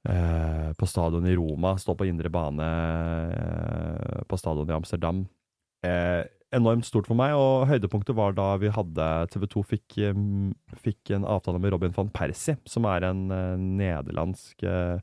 eh, 0.07 0.71
på 0.79 0.87
stadion 0.87 1.27
i 1.27 1.35
Roma, 1.35 1.75
stå 1.79 1.97
på 1.99 2.07
indre 2.07 2.31
bane 2.31 2.69
på 4.31 4.39
stadion 4.39 4.71
i 4.71 4.77
Amsterdam. 4.79 5.25
Eh, 5.85 6.23
enormt 6.55 6.87
stort 6.87 7.09
for 7.11 7.19
meg, 7.19 7.35
og 7.37 7.67
høydepunktet 7.69 8.17
var 8.17 8.37
da 8.37 8.53
vi 8.63 8.71
hadde 8.73 9.09
TV 9.33 9.49
2 9.57 9.65
fikk, 9.75 9.99
eh, 10.07 10.23
fikk 10.85 11.15
en 11.17 11.27
avtale 11.27 11.61
med 11.61 11.75
Robin 11.75 11.95
van 11.97 12.13
Persie, 12.15 12.57
som 12.71 12.87
er 12.89 13.09
en 13.11 13.27
eh, 13.35 13.57
nederlandsk 13.59 14.63
eh, 14.63 15.03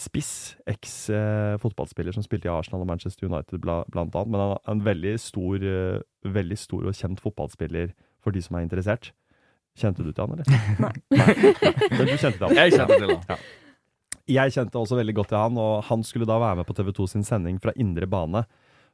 spiss, 0.00 0.56
eks-fotballspiller 0.70 2.16
som 2.16 2.24
spilte 2.24 2.48
i 2.48 2.52
Arsenal 2.52 2.86
og 2.86 2.88
Manchester 2.88 3.28
United 3.28 3.60
bla, 3.60 3.82
blant 3.92 4.14
annet, 4.16 4.32
men 4.32 4.40
han 4.40 4.54
er 4.56 4.72
en 4.72 4.84
veldig 4.86 5.14
stor, 5.20 5.60
eh, 5.60 6.00
veldig 6.24 6.58
stor 6.58 6.88
og 6.88 6.96
kjent 6.96 7.20
fotballspiller 7.20 7.92
for 8.24 8.36
de 8.36 8.42
som 8.44 8.56
er 8.56 8.64
interessert. 8.64 9.12
Kjente 9.78 10.04
du 10.04 10.10
til 10.12 10.24
han, 10.24 10.40
eller? 10.40 10.64
Nei. 10.86 10.94
Men 11.12 12.08
du 12.08 12.16
kjente 12.16 12.38
til 12.38 12.48
han? 12.48 12.56
Jeg 12.56 12.74
kjente 12.78 12.96
til 12.96 13.14
han. 13.14 13.44
Jeg 14.30 14.54
kjente 14.54 14.78
også 14.78 14.98
veldig 14.98 15.14
godt 15.18 15.32
til 15.32 15.40
han, 15.42 15.60
og 15.60 15.84
han 15.90 16.02
skulle 16.06 16.28
da 16.28 16.40
være 16.40 16.60
med 16.60 16.68
på 16.68 16.74
TV 16.78 16.92
2 16.96 17.06
sin 17.14 17.26
sending 17.26 17.60
fra 17.62 17.74
indre 17.76 18.08
bane 18.10 18.44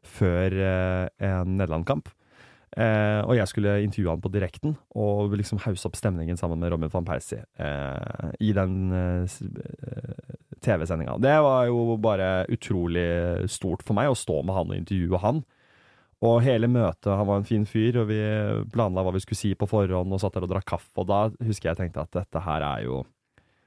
før 0.05 0.55
eh, 0.61 1.09
en 1.28 1.57
Nederland-kamp. 1.57 2.11
Eh, 2.76 3.20
og 3.24 3.32
jeg 3.38 3.49
skulle 3.49 3.78
intervjue 3.86 4.12
han 4.12 4.20
på 4.20 4.30
direkten 4.34 4.74
og 5.01 5.32
liksom 5.38 5.62
hause 5.64 5.86
opp 5.88 5.94
stemningen 5.97 6.36
sammen 6.36 6.61
med 6.61 6.74
Robin 6.74 6.90
van 6.92 7.07
Persie 7.07 7.38
eh, 7.57 8.32
i 8.44 8.51
den 8.57 8.90
eh, 8.92 9.36
eh, 9.62 10.34
TV-sendinga. 10.61 11.16
Det 11.22 11.36
var 11.47 11.70
jo 11.70 11.97
bare 12.03 12.44
utrolig 12.53 13.07
stort 13.49 13.86
for 13.86 13.97
meg 13.97 14.11
å 14.11 14.18
stå 14.18 14.42
med 14.42 14.59
han 14.59 14.74
og 14.74 14.80
intervjue 14.80 15.22
han. 15.22 15.40
Og 16.26 16.40
hele 16.44 16.68
møtet, 16.68 17.12
han 17.12 17.28
var 17.28 17.40
en 17.40 17.49
fin 17.49 17.64
fyr, 17.68 18.01
og 18.01 18.09
vi 18.09 18.20
planla 18.72 19.05
hva 19.05 19.12
vi 19.12 19.20
skulle 19.24 19.40
si 19.40 19.51
på 19.57 19.68
forhånd, 19.68 20.12
og 20.12 20.20
satt 20.20 20.36
der 20.36 20.47
og 20.47 20.53
drakk 20.55 20.68
kaffe, 20.70 20.94
og 20.97 21.11
da 21.11 21.26
husker 21.44 21.70
jeg 21.70 21.80
tenkte 21.80 22.07
at 22.07 22.16
dette 22.16 22.40
her 22.40 22.64
er 22.64 22.86
jo 22.86 23.03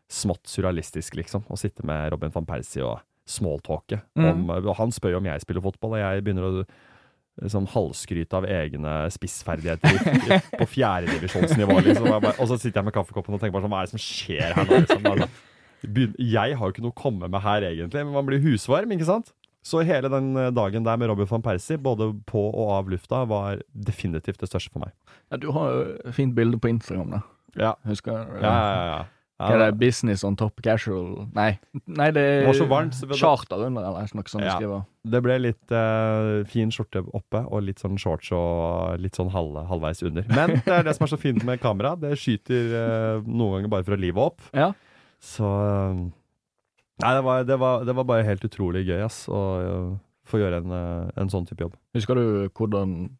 smått 0.09 0.49
surrealistisk, 0.49 1.19
liksom. 1.19 1.45
Å 1.45 1.57
sitte 1.61 1.85
med 1.85 2.09
Robin 2.13 2.33
van 2.33 2.47
Persie 2.49 2.81
og 2.81 2.97
smalltalke. 3.29 4.01
Mm. 4.17 4.47
og 4.59 4.71
han 4.79 4.93
spør 4.95 5.15
jo 5.15 5.21
om 5.21 5.29
jeg 5.29 5.43
spiller 5.45 5.65
fotball, 5.65 5.97
og 5.97 6.01
jeg 6.01 6.23
begynner 6.25 6.47
å 6.47 6.53
liksom, 7.43 7.67
halvskryte 7.73 8.39
av 8.39 8.47
egne 8.49 8.95
spissferdigheter 9.13 10.41
på 10.59 10.69
fjerdedivisjonsnivå. 10.75 11.79
Liksom. 11.87 12.09
Og 12.09 12.45
så 12.49 12.57
sitter 12.57 12.81
jeg 12.81 12.89
med 12.89 12.97
kaffekoppen 12.97 13.37
og 13.37 13.41
tenker 13.43 13.57
bare 13.57 13.67
sånn, 13.67 13.75
hva 13.75 13.83
er 13.83 13.89
det 13.89 13.95
som 13.95 14.03
skjer 14.03 14.57
her 14.57 14.69
nå? 14.69 14.81
Liksom. 14.83 15.27
Jeg 16.19 16.57
har 16.59 16.65
jo 16.65 16.73
ikke 16.73 16.83
noe 16.83 16.95
å 16.95 17.01
komme 17.01 17.29
med 17.31 17.43
her, 17.45 17.69
egentlig, 17.69 18.03
men 18.03 18.15
man 18.17 18.27
blir 18.27 18.41
husvarm, 18.43 18.91
ikke 18.95 19.07
sant? 19.07 19.33
Så 19.65 19.81
hele 19.83 20.07
den 20.11 20.31
eh, 20.39 20.51
dagen 20.55 20.85
der 20.87 20.99
med 20.99 21.09
Robin 21.11 21.27
van 21.29 21.43
Persie, 21.43 21.77
både 21.79 22.13
på 22.27 22.41
og 22.47 22.71
av 22.77 22.89
lufta, 22.91 23.25
var 23.27 23.59
definitivt 23.75 24.39
det 24.39 24.47
største 24.47 24.71
for 24.71 24.85
meg. 24.85 24.93
Ja, 25.31 25.39
du 25.39 25.49
har 25.55 25.73
jo 25.75 26.13
fint 26.15 26.35
bilde 26.37 26.59
på 26.61 26.71
Instagram, 26.71 27.17
da. 27.17 27.21
Ja, 27.59 27.73
Husker 27.89 28.13
du? 28.13 28.37
ja, 28.43 28.53
ja. 28.53 28.83
ja. 28.93 28.99
Er 29.39 29.55
ja 29.55 29.59
det? 29.69 29.79
Business 29.79 30.23
on 30.27 30.35
top 30.35 30.59
casual 30.63 31.29
Nei, 31.35 31.53
nei 31.87 32.09
det 32.11 32.23
er 32.41 32.49
det 32.49 32.65
varmt, 32.67 32.97
så 32.97 33.07
charter 33.15 33.61
under, 33.69 33.85
eller 33.87 34.11
noe 34.17 34.27
sånt 34.27 34.43
Ja. 34.43 34.57
skriver. 34.57 34.83
Det 35.09 35.21
ble 35.23 35.37
litt 35.39 35.71
uh, 35.71 36.43
fin 36.51 36.73
skjorte 36.75 37.05
oppe, 37.15 37.45
og 37.47 37.63
litt 37.63 37.79
sånn 37.79 37.95
shorts 38.01 38.33
og 38.35 38.99
litt 38.99 39.15
sånn 39.15 39.31
halv, 39.31 39.61
halvveis 39.69 40.03
under. 40.03 40.27
Men 40.35 40.57
det 40.65 40.75
er 40.75 40.83
det 40.89 40.97
som 40.97 41.07
er 41.07 41.13
så 41.13 41.21
fint 41.21 41.45
med 41.47 41.61
kamera. 41.63 41.95
Det 41.95 42.11
skyter 42.19 42.75
uh, 42.75 43.23
noen 43.23 43.55
ganger 43.61 43.73
bare 43.77 43.87
for 43.87 43.95
å 43.95 44.01
live 44.01 44.27
opp. 44.27 44.43
Ja. 44.51 44.73
Så 45.23 45.47
uh, 45.47 46.03
Nei, 46.99 47.15
det 47.15 47.23
var, 47.23 47.43
det, 47.47 47.55
var, 47.61 47.83
det 47.87 47.95
var 47.95 48.03
bare 48.11 48.27
helt 48.27 48.43
utrolig 48.43 48.83
gøy, 48.83 48.99
ass, 49.05 49.21
å 49.31 49.39
få 50.27 50.41
gjøre 50.41 50.59
en, 50.59 50.73
en 51.15 51.29
sånn 51.31 51.47
type 51.47 51.63
jobb. 51.63 51.77
Husker 51.95 52.19
du 52.19 52.25
hvordan, 52.51 53.13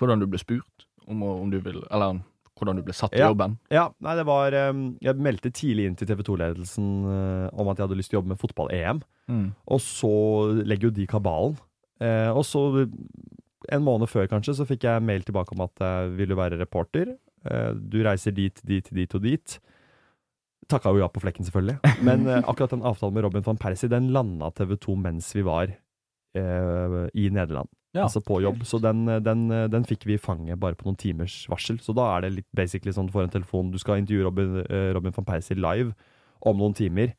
hvordan 0.00 0.22
du 0.22 0.30
ble 0.32 0.40
spurt 0.40 0.86
om, 1.04 1.20
om 1.28 1.50
du 1.52 1.58
vil 1.60 1.82
Eller 1.90 2.22
hvordan 2.62 2.78
du 2.78 2.84
ble 2.86 2.94
satt 2.96 3.12
i 3.12 3.20
Ja. 3.20 3.28
jobben? 3.32 3.58
Ja, 3.74 3.88
nei, 4.00 4.14
det 4.20 4.24
var 4.30 4.54
eh, 4.54 4.72
Jeg 5.02 5.18
meldte 5.18 5.50
tidlig 5.50 5.88
inn 5.90 5.98
til 5.98 6.06
TV 6.08 6.22
2-ledelsen 6.30 6.86
om 7.52 7.68
at 7.72 7.76
jeg 7.82 7.88
hadde 7.88 7.98
lyst 7.98 8.10
til 8.14 8.18
å 8.18 8.22
jobbe 8.22 8.32
med 8.36 8.40
fotball-EM. 8.40 9.02
Mm. 9.28 9.44
Og 9.66 9.80
så 9.84 10.14
legger 10.64 10.88
jo 10.90 10.94
de 10.96 11.06
kabalen. 11.10 11.58
Eh, 12.02 12.30
og 12.34 12.42
så, 12.48 12.62
en 13.70 13.84
måned 13.86 14.10
før 14.10 14.26
kanskje, 14.30 14.56
så 14.58 14.66
fikk 14.66 14.86
jeg 14.88 15.04
mail 15.06 15.22
tilbake 15.26 15.54
om 15.54 15.60
at 15.66 15.82
jeg 15.82 16.14
ville 16.18 16.34
være 16.38 16.58
reporter? 16.58 17.12
Eh, 17.46 17.70
du 17.74 18.00
reiser 18.06 18.34
dit, 18.34 18.58
dit, 18.66 18.88
dit 18.94 19.14
og 19.14 19.22
dit. 19.22 19.58
Takka 20.70 20.92
jo 20.94 21.02
ja 21.02 21.08
på 21.10 21.20
flekken, 21.22 21.46
selvfølgelig. 21.46 21.78
Men 22.06 22.26
eh, 22.30 22.42
akkurat 22.42 22.74
den 22.74 22.82
avtalen 22.86 23.14
med 23.14 23.24
Robin 23.26 23.44
van 23.46 23.58
Persie, 23.60 23.90
den 23.92 24.10
landa 24.14 24.50
TV 24.56 24.76
2 24.82 24.96
mens 25.04 25.30
vi 25.36 25.42
var 25.46 25.70
eh, 26.38 26.98
i 27.14 27.28
Nederland. 27.34 27.70
Ja. 27.92 28.06
Altså 28.06 28.22
på 28.24 28.40
jobb. 28.40 28.62
Så 28.64 28.80
den, 28.80 29.04
eh, 29.08 29.20
den, 29.20 29.50
eh, 29.52 29.68
den 29.68 29.84
fikk 29.84 30.06
vi 30.08 30.16
i 30.16 30.20
fanget 30.20 30.60
bare 30.60 30.78
på 30.78 30.86
noen 30.88 30.96
timers 30.96 31.42
varsel. 31.52 31.80
Så 31.84 31.94
da 31.96 32.06
er 32.16 32.24
det 32.24 32.32
litt 32.38 32.48
basically 32.56 32.92
sånn 32.92 33.10
for 33.12 33.22
en 33.22 33.32
telefon 33.32 33.70
Du 33.72 33.78
skal 33.78 34.00
intervjue 34.00 34.24
Robin, 34.24 34.56
eh, 34.64 34.92
Robin 34.96 35.12
van 35.12 35.28
Persie 35.28 35.56
live 35.56 35.92
om 36.40 36.56
noen 36.56 36.74
timer. 36.74 37.12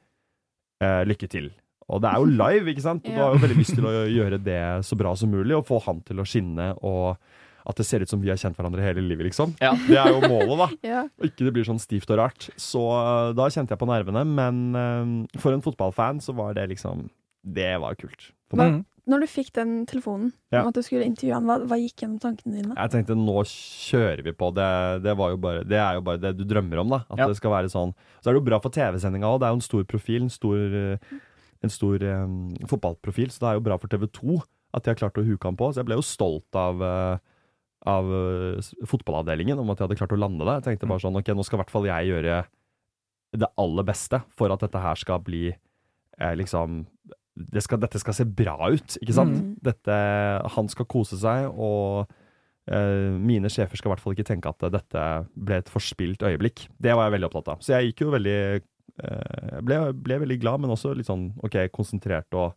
Eh, 0.81 1.03
lykke 1.05 1.29
til. 1.29 1.51
Og 1.89 2.01
det 2.01 2.09
er 2.09 2.17
jo 2.17 2.25
live, 2.25 2.73
ikke 2.73 2.81
sant? 2.81 3.05
Og 3.05 3.13
Du 3.15 3.21
har 3.21 3.33
jo 3.35 3.43
veldig 3.43 3.59
lyst 3.59 3.75
til 3.77 3.85
å 3.85 3.93
gjøre 4.09 4.41
det 4.43 4.85
så 4.87 4.97
bra 4.97 5.13
som 5.15 5.29
mulig, 5.29 5.55
og 5.55 5.67
få 5.67 5.81
han 5.85 6.01
til 6.01 6.21
å 6.23 6.27
skinne, 6.27 6.73
og 6.81 7.17
at 7.63 7.79
det 7.79 7.85
ser 7.87 8.03
ut 8.03 8.11
som 8.11 8.19
vi 8.19 8.31
har 8.31 8.39
kjent 8.39 8.57
hverandre 8.57 8.83
hele 8.83 9.03
livet, 9.05 9.29
liksom. 9.29 9.53
Ja. 9.63 9.71
Det 9.87 9.99
er 9.99 10.11
jo 10.11 10.23
målet, 10.25 10.57
da. 10.59 10.67
Ja. 10.83 11.03
Og 11.19 11.29
ikke 11.29 11.47
det 11.47 11.53
blir 11.55 11.67
sånn 11.67 11.79
stivt 11.79 12.11
og 12.11 12.19
rart. 12.19 12.49
Så 12.59 12.81
øh, 12.81 13.31
da 13.37 13.47
kjente 13.47 13.71
jeg 13.75 13.79
på 13.79 13.87
nervene, 13.87 14.25
men 14.27 14.63
øh, 14.75 15.13
for 15.39 15.55
en 15.55 15.63
fotballfan 15.63 16.19
så 16.23 16.35
var 16.35 16.57
det 16.57 16.67
liksom 16.73 17.07
Det 17.43 17.71
var 17.79 17.95
kult. 17.99 18.31
For 18.51 18.59
meg. 18.59 18.73
Mm. 18.73 18.81
Når 19.09 19.19
du 19.19 19.27
fikk 19.27 19.49
den 19.57 19.71
telefonen 19.89 20.29
Ja. 20.53 20.61
om 20.61 20.69
at 20.69 20.77
du 20.77 20.81
skulle 20.85 21.03
intervjue 21.03 21.33
han, 21.35 21.43
hva, 21.49 21.57
hva 21.67 21.75
gikk 21.81 22.03
gjennom 22.05 22.21
tankene 22.23 22.55
dine? 22.55 22.75
Jeg 22.77 22.91
tenkte 22.93 23.17
nå 23.19 23.35
kjører 23.49 24.23
vi 24.23 24.31
på. 24.31 24.47
Det, 24.55 24.67
det, 25.03 25.17
var 25.19 25.33
jo 25.33 25.37
bare, 25.43 25.63
det 25.67 25.79
er 25.81 25.97
jo 25.99 26.05
bare 26.07 26.21
det 26.23 26.31
du 26.39 26.45
drømmer 26.47 26.79
om, 26.85 26.89
da. 26.95 27.01
At 27.09 27.19
Ja. 27.19 27.27
det 27.27 27.35
skal 27.37 27.51
være 27.51 27.71
sånn. 27.73 27.91
Så 28.21 28.29
er 28.29 28.33
det 28.33 28.39
jo 28.41 28.47
bra 28.47 28.59
for 28.63 28.71
TV-sendinga 28.71 29.27
òg. 29.27 29.41
Det 29.41 29.47
er 29.49 29.51
jo 29.51 29.59
en 29.59 29.67
stor 29.67 29.83
profil, 29.83 30.21
en 30.23 30.29
stor, 30.31 30.55
øh, 30.55 30.97
en 31.63 31.69
stor 31.69 32.03
um, 32.03 32.55
fotballprofil, 32.67 33.29
så 33.31 33.39
det 33.43 33.49
er 33.51 33.59
jo 33.59 33.65
bra 33.67 33.77
for 33.77 33.87
TV 33.91 34.07
2 34.07 34.39
at 34.73 34.83
de 34.83 34.89
har 34.89 34.95
klart 34.99 35.19
å 35.19 35.25
huke 35.27 35.45
han 35.51 35.55
på. 35.59 35.69
Så 35.73 35.83
jeg 35.83 35.85
ble 35.91 35.99
jo 35.99 36.07
stolt 36.07 36.55
av 36.55 36.81
øh, 36.81 37.17
av 37.83 38.07
fotballavdelingen 38.87 39.59
om 39.59 39.69
at 39.73 39.77
de 39.77 39.83
hadde 39.83 39.97
klart 39.99 40.13
å 40.15 40.19
lande 40.19 40.45
det. 40.47 40.53
Jeg 40.61 40.63
tenkte 40.69 40.87
bare 40.87 41.03
sånn, 41.03 41.17
ok, 41.19 41.33
nå 41.35 41.43
skal 41.43 41.57
i 41.57 41.61
hvert 41.63 41.73
fall 41.73 41.87
jeg 41.89 42.07
gjøre 42.13 42.37
det 43.43 43.49
aller 43.59 43.83
beste 43.83 44.21
for 44.31 44.53
at 44.53 44.63
dette 44.63 44.79
her 44.79 44.95
skal 44.95 45.19
bli 45.25 45.49
eh, 45.51 46.33
liksom 46.39 46.85
det 47.33 47.63
skal, 47.65 47.81
Dette 47.81 48.01
skal 48.01 48.15
se 48.15 48.25
bra 48.29 48.57
ut, 48.69 48.97
ikke 49.01 49.15
sant? 49.15 49.39
Mm. 49.39 49.53
Dette, 49.65 49.95
han 50.55 50.69
skal 50.69 50.87
kose 50.89 51.17
seg, 51.17 51.47
og 51.49 52.05
eh, 52.69 53.09
mine 53.17 53.49
sjefer 53.51 53.79
skal 53.79 53.89
i 53.89 53.93
hvert 53.95 54.03
fall 54.03 54.15
ikke 54.17 54.27
tenke 54.27 54.51
at 54.51 54.67
dette 54.73 55.05
ble 55.33 55.57
et 55.63 55.71
forspilt 55.73 56.25
øyeblikk. 56.29 56.67
Det 56.77 56.93
var 56.93 57.09
jeg 57.09 57.15
veldig 57.17 57.29
opptatt 57.31 57.55
av. 57.55 57.65
Så 57.65 57.73
jeg 57.73 57.91
gikk 57.91 58.05
jo 58.05 58.13
veldig 58.13 58.37
eh, 58.61 59.57
ble, 59.65 59.79
ble 59.97 60.19
veldig 60.27 60.39
glad, 60.43 60.63
men 60.63 60.75
også 60.75 60.93
litt 60.97 61.09
sånn 61.09 61.31
ok, 61.41 61.63
konsentrert 61.73 62.37
og 62.37 62.53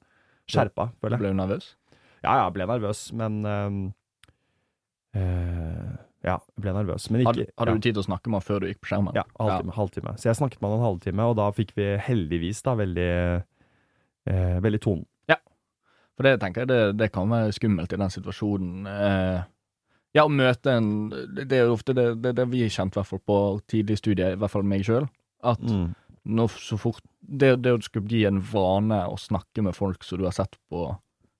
skjerpa, 0.50 0.90
føler 1.00 1.16
jeg. 1.16 1.24
Ble 1.24 1.32
du 1.32 1.40
nervøs? 1.40 1.72
Ja, 2.20 2.36
ja, 2.36 2.42
jeg 2.44 2.56
ble 2.58 2.68
nervøs, 2.68 3.06
men 3.16 3.40
eh, 5.16 5.96
Ja, 6.26 6.36
jeg 6.36 6.62
ble 6.64 6.72
nervøs, 6.76 7.08
men 7.08 7.22
ikke 7.22 7.32
Hadde, 7.32 7.50
hadde 7.56 7.72
ja. 7.72 7.80
du 7.80 7.84
tid 7.84 7.96
til 7.96 8.04
å 8.04 8.08
snakke 8.10 8.28
med 8.28 8.42
han 8.42 8.46
før 8.52 8.60
du 8.60 8.68
gikk 8.68 8.84
på 8.84 8.92
skjermen? 8.92 9.16
Ja, 9.16 9.24
halvtime, 9.40 9.72
halvtime. 9.76 10.16
Så 10.20 10.28
jeg 10.28 10.36
snakket 10.36 10.60
med 10.60 10.74
han 10.74 10.80
en 10.82 10.88
halvtime, 10.90 11.32
og 11.32 11.36
da 11.40 11.48
fikk 11.56 11.76
vi 11.78 11.92
heldigvis 12.02 12.60
da 12.66 12.76
veldig 12.76 13.12
eh, 14.26 14.58
Veldig 14.60 14.80
tonen. 14.80 15.06
For 16.16 16.24
det 16.24 16.38
tenker 16.40 16.62
jeg 16.62 16.68
det, 16.70 16.96
det 16.96 17.10
kan 17.12 17.28
være 17.28 17.52
skummelt 17.52 17.92
i 17.92 17.96
den 18.00 18.08
situasjonen. 18.08 18.86
Eh, 18.88 19.42
ja, 20.16 20.22
å 20.24 20.30
møte 20.32 20.72
en 20.72 21.10
Det 21.10 21.52
er 21.52 21.66
jo 21.66 21.74
ofte 21.74 21.92
det, 21.92 22.06
det, 22.24 22.30
det 22.38 22.46
vi 22.48 22.62
er 22.64 22.70
kjent, 22.72 22.94
i 22.96 23.00
hvert 23.02 23.10
fall 23.10 23.20
på 23.28 23.36
tidlig 23.68 23.98
studie, 24.00 24.30
i 24.32 24.38
hvert 24.40 24.50
fall 24.54 24.62
meg 24.64 24.80
sjøl, 24.88 25.10
at 25.44 25.60
Mm. 25.60 25.90
når 26.24 26.48
så 26.56 26.78
fort 26.80 27.02
det, 27.20 27.60
det 27.60 27.74
å 27.76 27.82
skulle 27.84 28.06
bli 28.08 28.24
en 28.24 28.40
vane 28.40 29.02
å 29.12 29.18
snakke 29.20 29.62
med 29.62 29.76
folk 29.76 30.02
som 30.08 30.16
du 30.18 30.24
har 30.24 30.32
sett 30.32 30.56
på 30.72 30.86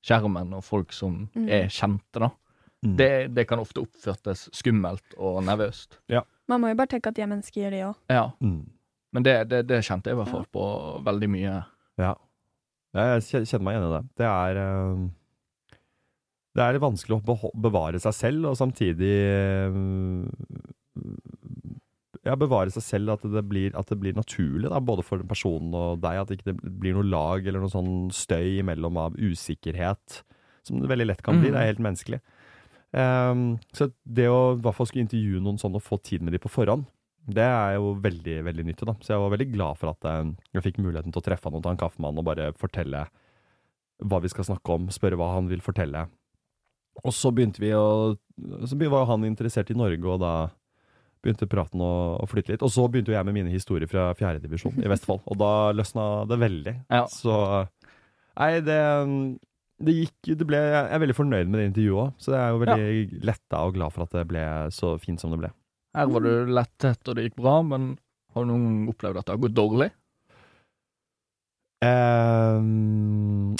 skjermen, 0.05 0.53
og 0.53 0.63
folk 0.63 0.93
som 0.93 1.31
Mm. 1.35 1.49
er 1.49 1.69
kjente, 1.73 2.21
da, 2.21 2.29
Mm. 2.85 2.97
det, 2.99 3.35
det 3.35 3.49
kan 3.49 3.59
ofte 3.59 3.81
oppførtes 3.81 4.51
skummelt 4.53 5.17
og 5.17 5.43
nervøst. 5.43 5.97
Ja. 6.11 6.21
Man 6.49 6.61
må 6.61 6.69
jo 6.69 6.75
bare 6.75 6.89
tenke 6.89 7.07
at 7.09 7.15
de 7.15 7.23
er 7.23 7.29
mennesker, 7.33 7.71
de 7.71 7.81
òg. 7.81 7.95
Ja, 8.11 8.29
Mm. 8.43 8.69
men 9.15 9.23
det, 9.23 9.49
det, 9.49 9.67
det 9.69 9.81
kjente 9.85 10.11
jeg 10.11 10.19
i 10.19 10.23
hvert 10.23 10.29
fall 10.29 10.45
på 10.53 11.03
veldig 11.03 11.31
mye. 11.31 11.65
Ja. 11.97 12.15
Jeg 12.97 13.47
kjenner 13.51 13.65
meg 13.67 13.77
igjen 13.77 13.87
i 13.87 13.93
det. 13.93 14.03
Det 14.21 14.29
er 14.31 14.61
eh, 14.63 15.01
Det 16.57 16.65
er 16.65 16.79
vanskelig 16.81 17.19
å 17.19 17.51
bevare 17.67 18.01
seg 18.03 18.17
selv, 18.17 18.51
og 18.51 18.59
samtidig 18.59 19.13
eh, 19.21 19.81
Ja, 22.27 22.35
bevare 22.41 22.73
seg 22.75 22.83
selv, 22.83 23.13
at 23.15 23.27
det 23.31 23.45
blir, 23.47 23.75
at 23.79 23.93
det 23.93 24.01
blir 24.03 24.17
naturlig, 24.17 24.71
da, 24.73 24.81
både 24.83 25.05
for 25.07 25.23
personen 25.29 25.77
og 25.77 26.01
deg. 26.03 26.23
At 26.23 26.33
det 26.33 26.41
ikke 26.41 26.57
blir 26.57 26.97
noe 26.97 27.07
lag 27.07 27.45
eller 27.45 27.63
noe 27.63 27.71
sånn 27.71 28.09
støy 28.15 28.63
imellom 28.65 28.99
av 28.99 29.21
usikkerhet, 29.21 30.23
som 30.67 30.81
det 30.83 30.91
veldig 30.91 31.11
lett 31.13 31.23
kan 31.23 31.39
bli. 31.39 31.53
Mm. 31.53 31.55
Det 31.55 31.63
er 31.63 31.71
helt 31.71 31.85
menneskelig. 31.87 32.25
Um, 32.97 33.47
så 33.77 33.91
det 34.09 34.25
å 34.31 34.55
i 34.55 34.61
hvert 34.65 34.77
fall 34.79 34.89
skulle 34.89 35.05
intervjue 35.05 35.43
noen 35.45 35.59
sånn 35.61 35.75
og 35.77 35.85
få 35.85 35.99
tid 36.01 36.23
med 36.25 36.33
dem 36.33 36.41
på 36.41 36.51
forhånd, 36.51 36.87
det 37.27 37.43
er 37.43 37.77
jo 37.77 37.95
veldig 38.03 38.37
veldig 38.47 38.65
nyttig. 38.69 38.87
da. 38.87 38.95
Så 39.03 39.15
jeg 39.15 39.23
var 39.23 39.33
veldig 39.35 39.49
glad 39.53 39.81
for 39.81 39.93
at 39.93 40.07
eh, 40.11 40.35
jeg 40.55 40.67
fikk 40.69 40.83
muligheten 40.83 41.15
til 41.15 41.23
å 41.23 41.27
treffe 41.27 41.49
han 41.49 41.59
og 41.59 41.65
ta 41.65 41.73
en 41.75 41.81
kaffe 41.81 42.01
med 42.01 42.13
han 42.13 42.23
og 42.23 42.29
bare 42.29 42.53
fortelle 42.59 43.07
hva 44.05 44.21
vi 44.21 44.31
skal 44.31 44.47
snakke 44.47 44.77
om, 44.77 44.91
spørre 44.93 45.19
hva 45.19 45.33
han 45.35 45.49
vil 45.51 45.65
fortelle. 45.65 46.05
Og 47.05 47.13
så 47.13 47.33
begynte 47.33 47.61
vi 47.61 47.73
å 47.77 48.17
Så 48.69 48.77
var 48.77 49.03
jo 49.03 49.09
han 49.11 49.25
interessert 49.25 49.71
i 49.73 49.77
Norge, 49.77 50.05
og 50.05 50.21
da 50.21 50.35
begynte 51.25 51.49
praten 51.51 51.81
å, 51.83 52.21
å 52.21 52.29
flytte 52.29 52.53
litt. 52.53 52.63
Og 52.65 52.71
så 52.73 52.85
begynte 52.89 53.15
jeg 53.15 53.27
med 53.27 53.37
mine 53.37 53.53
historier 53.53 53.89
fra 53.91 54.11
fjerdedivisjon 54.17 54.79
i 54.85 54.91
Vestfold, 54.93 55.25
og 55.25 55.41
da 55.41 55.73
løsna 55.75 56.27
det 56.29 56.39
veldig. 56.41 56.77
Ja. 56.93 57.07
Så 57.11 57.35
Nei, 58.37 58.61
det, 58.61 58.81
det 59.81 59.95
gikk 59.97 60.35
det 60.37 60.45
ble, 60.45 60.59
Jeg 60.61 60.91
er 60.93 61.01
veldig 61.01 61.17
fornøyd 61.17 61.49
med 61.49 61.63
det 61.63 61.69
intervjuet 61.71 62.03
òg, 62.03 62.11
så 62.21 62.35
jeg 62.35 62.43
er 62.43 62.51
jo 62.53 62.61
veldig 62.67 63.23
letta 63.31 63.63
og 63.65 63.79
glad 63.79 63.95
for 63.95 64.05
at 64.05 64.19
det 64.19 64.27
ble 64.29 64.45
så 64.77 64.93
fint 65.01 65.23
som 65.23 65.33
det 65.33 65.41
ble. 65.41 65.53
Her 65.97 66.11
var 66.13 66.21
du 66.27 66.33
lettet, 66.53 67.01
og 67.09 67.17
det 67.17 67.29
gikk 67.31 67.39
bra, 67.41 67.59
men 67.65 67.95
har 68.35 68.45
du 68.45 68.51
noen 68.51 68.65
gang 68.67 68.91
opplevd 68.93 69.21
at 69.23 69.27
det 69.31 69.35
har 69.37 69.45
gått 69.47 69.57
dårlig? 69.57 69.91
Um, 71.85 73.55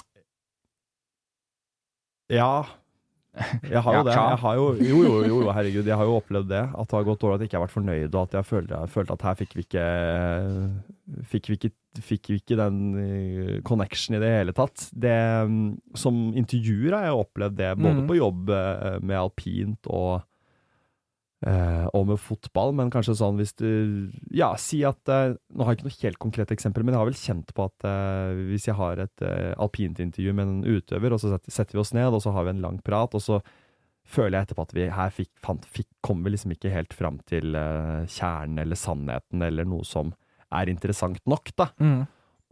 ja. 2.33 2.51
Jeg 3.69 3.83
har 3.85 3.93
jo 3.99 4.05
det. 4.07 4.15
Jeg 4.17 4.39
har 4.41 4.55
jo, 4.57 4.63
jo, 4.81 4.99
jo, 5.05 5.17
jo, 5.29 5.39
jo, 5.45 5.49
herregud. 5.53 5.85
Jeg 5.91 5.99
har 6.01 6.09
jo 6.09 6.15
opplevd 6.17 6.49
det. 6.49 6.63
At 6.73 6.89
det 6.89 6.97
har 6.97 7.05
gått 7.05 7.21
dårlig, 7.21 7.37
at 7.37 7.43
jeg 7.45 7.51
ikke 7.51 7.59
har 7.59 7.65
vært 7.67 7.75
fornøyd, 7.75 8.15
og 8.17 8.23
at 8.23 8.37
jeg 8.39 8.49
følte, 8.49 8.79
jeg 8.81 8.93
følte 8.95 9.17
at 9.19 9.25
her 9.29 9.37
fikk 9.43 9.57
vi 9.59 9.65
ikke 9.67 9.89
Fikk 11.31 11.47
vi 11.53 11.55
ikke, 11.55 11.69
fikk 12.03 12.29
vi 12.33 12.37
ikke 12.41 12.57
den 12.59 12.79
eh, 12.99 13.51
connection 13.69 14.17
i 14.17 14.19
det 14.19 14.31
hele 14.33 14.55
tatt. 14.57 14.89
Det, 14.91 15.13
mm, 15.47 15.69
som 15.95 16.17
intervjuer 16.35 16.97
har 16.97 17.05
jeg 17.07 17.21
opplevd 17.21 17.55
det, 17.61 17.69
både 17.79 18.01
Mhm. 18.01 18.09
på 18.09 18.17
jobb 18.19 18.51
eh, 18.51 18.97
med 19.07 19.17
alpint 19.21 19.87
og 19.87 20.25
eh, 21.47 21.87
og 21.97 22.09
med 22.11 22.21
fotball, 22.21 22.73
men 22.77 22.91
kanskje 22.93 23.17
sånn 23.21 23.39
hvis 23.41 23.55
du 23.59 23.69
Ja, 24.35 24.53
si 24.61 24.83
at 24.87 25.13
eh, 25.13 25.37
Nå 25.55 25.67
har 25.67 25.75
jeg 25.75 25.81
ikke 25.81 25.89
noe 25.89 26.01
helt 26.03 26.23
konkret 26.23 26.55
eksempel, 26.55 26.85
men 26.87 26.97
jeg 26.97 27.03
har 27.03 27.11
vel 27.11 27.21
kjent 27.21 27.55
på 27.57 27.69
at 27.69 27.87
eh, 27.89 28.43
hvis 28.51 28.69
jeg 28.69 28.79
har 28.79 29.03
et 29.07 29.25
uh, 29.25 29.53
alpintintervju 29.63 30.35
med 30.37 30.51
en 30.51 30.65
utøver, 30.67 31.15
og 31.15 31.23
så 31.23 31.37
setter, 31.47 31.77
vi 31.77 31.83
oss 31.83 31.95
ned, 31.97 32.11
og 32.15 32.23
så 32.25 32.35
har 32.35 32.47
vi 32.47 32.55
en 32.55 32.65
lang 32.65 32.81
prat, 32.85 33.15
og 33.17 33.23
så 33.23 33.41
føler 34.07 34.39
jeg 34.39 34.47
etterpå 34.47 34.67
at 34.67 34.75
vi 34.77 34.91
her 34.95 35.15
fikk, 35.15 35.33
fant, 35.43 35.65
fikk, 35.67 35.89
kom 36.05 36.23
vi 36.23 36.33
liksom 36.35 36.55
ikke 36.55 36.71
helt 36.75 36.95
fram 36.95 37.19
til 37.27 37.57
eh, 37.59 38.05
kjernen 38.07 38.63
eller 38.63 38.79
sannheten 38.79 39.43
eller 39.43 39.67
noe 39.67 39.87
som 39.87 40.13
er 40.55 40.71
interessant 40.71 41.19
nok, 41.27 41.51
da. 41.59 41.73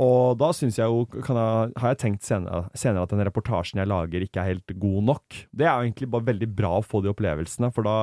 Og 0.03 0.35
da 0.41 0.49
syns 0.51 0.81
jeg 0.81 0.91
jo 0.91 1.05
kan 1.23 1.39
jeg, 1.39 1.75
Har 1.79 1.93
jeg 1.93 2.01
tenkt 2.03 2.25
senere, 2.27 2.65
senere 2.75 3.07
at 3.07 3.13
den 3.15 3.23
reportasjen 3.29 3.79
jeg 3.79 3.87
lager, 3.87 4.25
ikke 4.27 4.43
er 4.43 4.51
helt 4.51 4.75
god 4.83 5.07
nok. 5.07 5.37
Det 5.55 5.69
er 5.69 5.71
jo 5.71 5.87
egentlig 5.87 6.11
bare 6.11 6.27
veldig 6.33 6.49
bra 6.51 6.73
å 6.81 6.87
få 6.87 7.05
de 7.05 7.13
opplevelsene, 7.13 7.71
for 7.75 7.87
da 7.87 7.99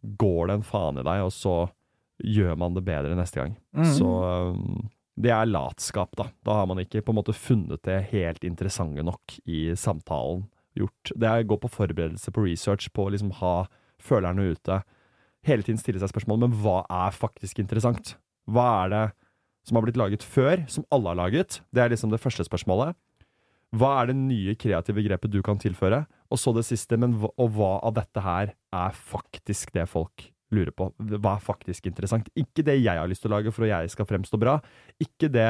går 0.00 0.48
det 0.48 0.58
en 0.58 0.66
faen 0.66 1.00
i 1.00 1.04
deg, 1.06 1.26
og 1.26 1.32
så 1.34 1.56
gjør 2.20 2.56
man 2.60 2.76
det 2.76 2.84
bedre 2.86 3.16
neste 3.16 3.40
gang. 3.40 3.54
Mm. 3.76 3.90
Så 3.96 4.08
um, 4.54 4.88
det 5.20 5.32
er 5.34 5.50
latskap, 5.50 6.14
da. 6.16 6.30
Da 6.46 6.60
har 6.60 6.68
man 6.70 6.80
ikke 6.82 7.02
på 7.04 7.12
en 7.12 7.20
måte 7.20 7.36
funnet 7.36 7.82
det 7.86 7.98
helt 8.12 8.44
interessante 8.46 9.04
nok 9.04 9.36
i 9.48 9.70
samtalen 9.76 10.46
gjort. 10.78 11.12
Det 11.12 11.28
er, 11.28 11.42
å 11.42 11.50
gå 11.50 11.58
på 11.60 11.72
forberedelse, 11.72 12.32
på 12.32 12.44
research, 12.46 12.88
på 12.94 13.06
å 13.06 13.12
liksom 13.14 13.34
ha 13.40 13.54
følerne 14.00 14.52
ute. 14.54 14.80
Hele 15.46 15.64
tiden 15.66 15.80
stille 15.80 16.00
seg 16.00 16.12
spørsmål 16.12 16.44
men 16.44 16.56
hva 16.62 16.82
er 16.84 17.16
faktisk 17.16 17.60
interessant? 17.62 18.14
Hva 18.50 18.66
er 18.84 18.92
det 18.92 19.04
som 19.68 19.76
har 19.76 19.84
blitt 19.84 20.00
laget 20.00 20.24
før, 20.24 20.64
som 20.72 20.86
alle 20.94 21.12
har 21.12 21.20
laget? 21.20 21.60
Det 21.74 21.82
er 21.82 21.92
liksom 21.92 22.12
det 22.12 22.20
første 22.22 22.46
spørsmålet. 22.46 22.96
Hva 23.76 23.90
er 24.00 24.10
det 24.10 24.18
nye 24.18 24.56
kreative 24.58 25.04
grepet 25.04 25.32
du 25.32 25.40
kan 25.46 25.60
tilføre? 25.60 26.04
Og 26.30 26.38
så 26.38 26.52
det 26.54 26.64
siste, 26.68 26.96
men 27.00 27.16
og 27.26 27.48
hva 27.56 27.72
av 27.82 27.94
dette 27.96 28.22
her 28.22 28.52
er 28.72 28.92
faktisk 28.94 29.72
det 29.74 29.88
folk 29.90 30.28
lurer 30.54 30.70
på? 30.74 30.92
Hva 30.98 31.36
er 31.36 31.42
faktisk 31.42 31.86
interessant? 31.90 32.28
Ikke 32.38 32.62
det 32.66 32.78
jeg 32.82 32.98
har 32.98 33.10
lyst 33.10 33.22
til 33.24 33.30
å 33.32 33.36
lage 33.38 33.52
for 33.54 33.66
at 33.66 33.72
jeg 33.74 33.90
skal 33.96 34.06
fremstå 34.06 34.38
bra. 34.42 34.56
Ikke 35.02 35.30
det 35.30 35.48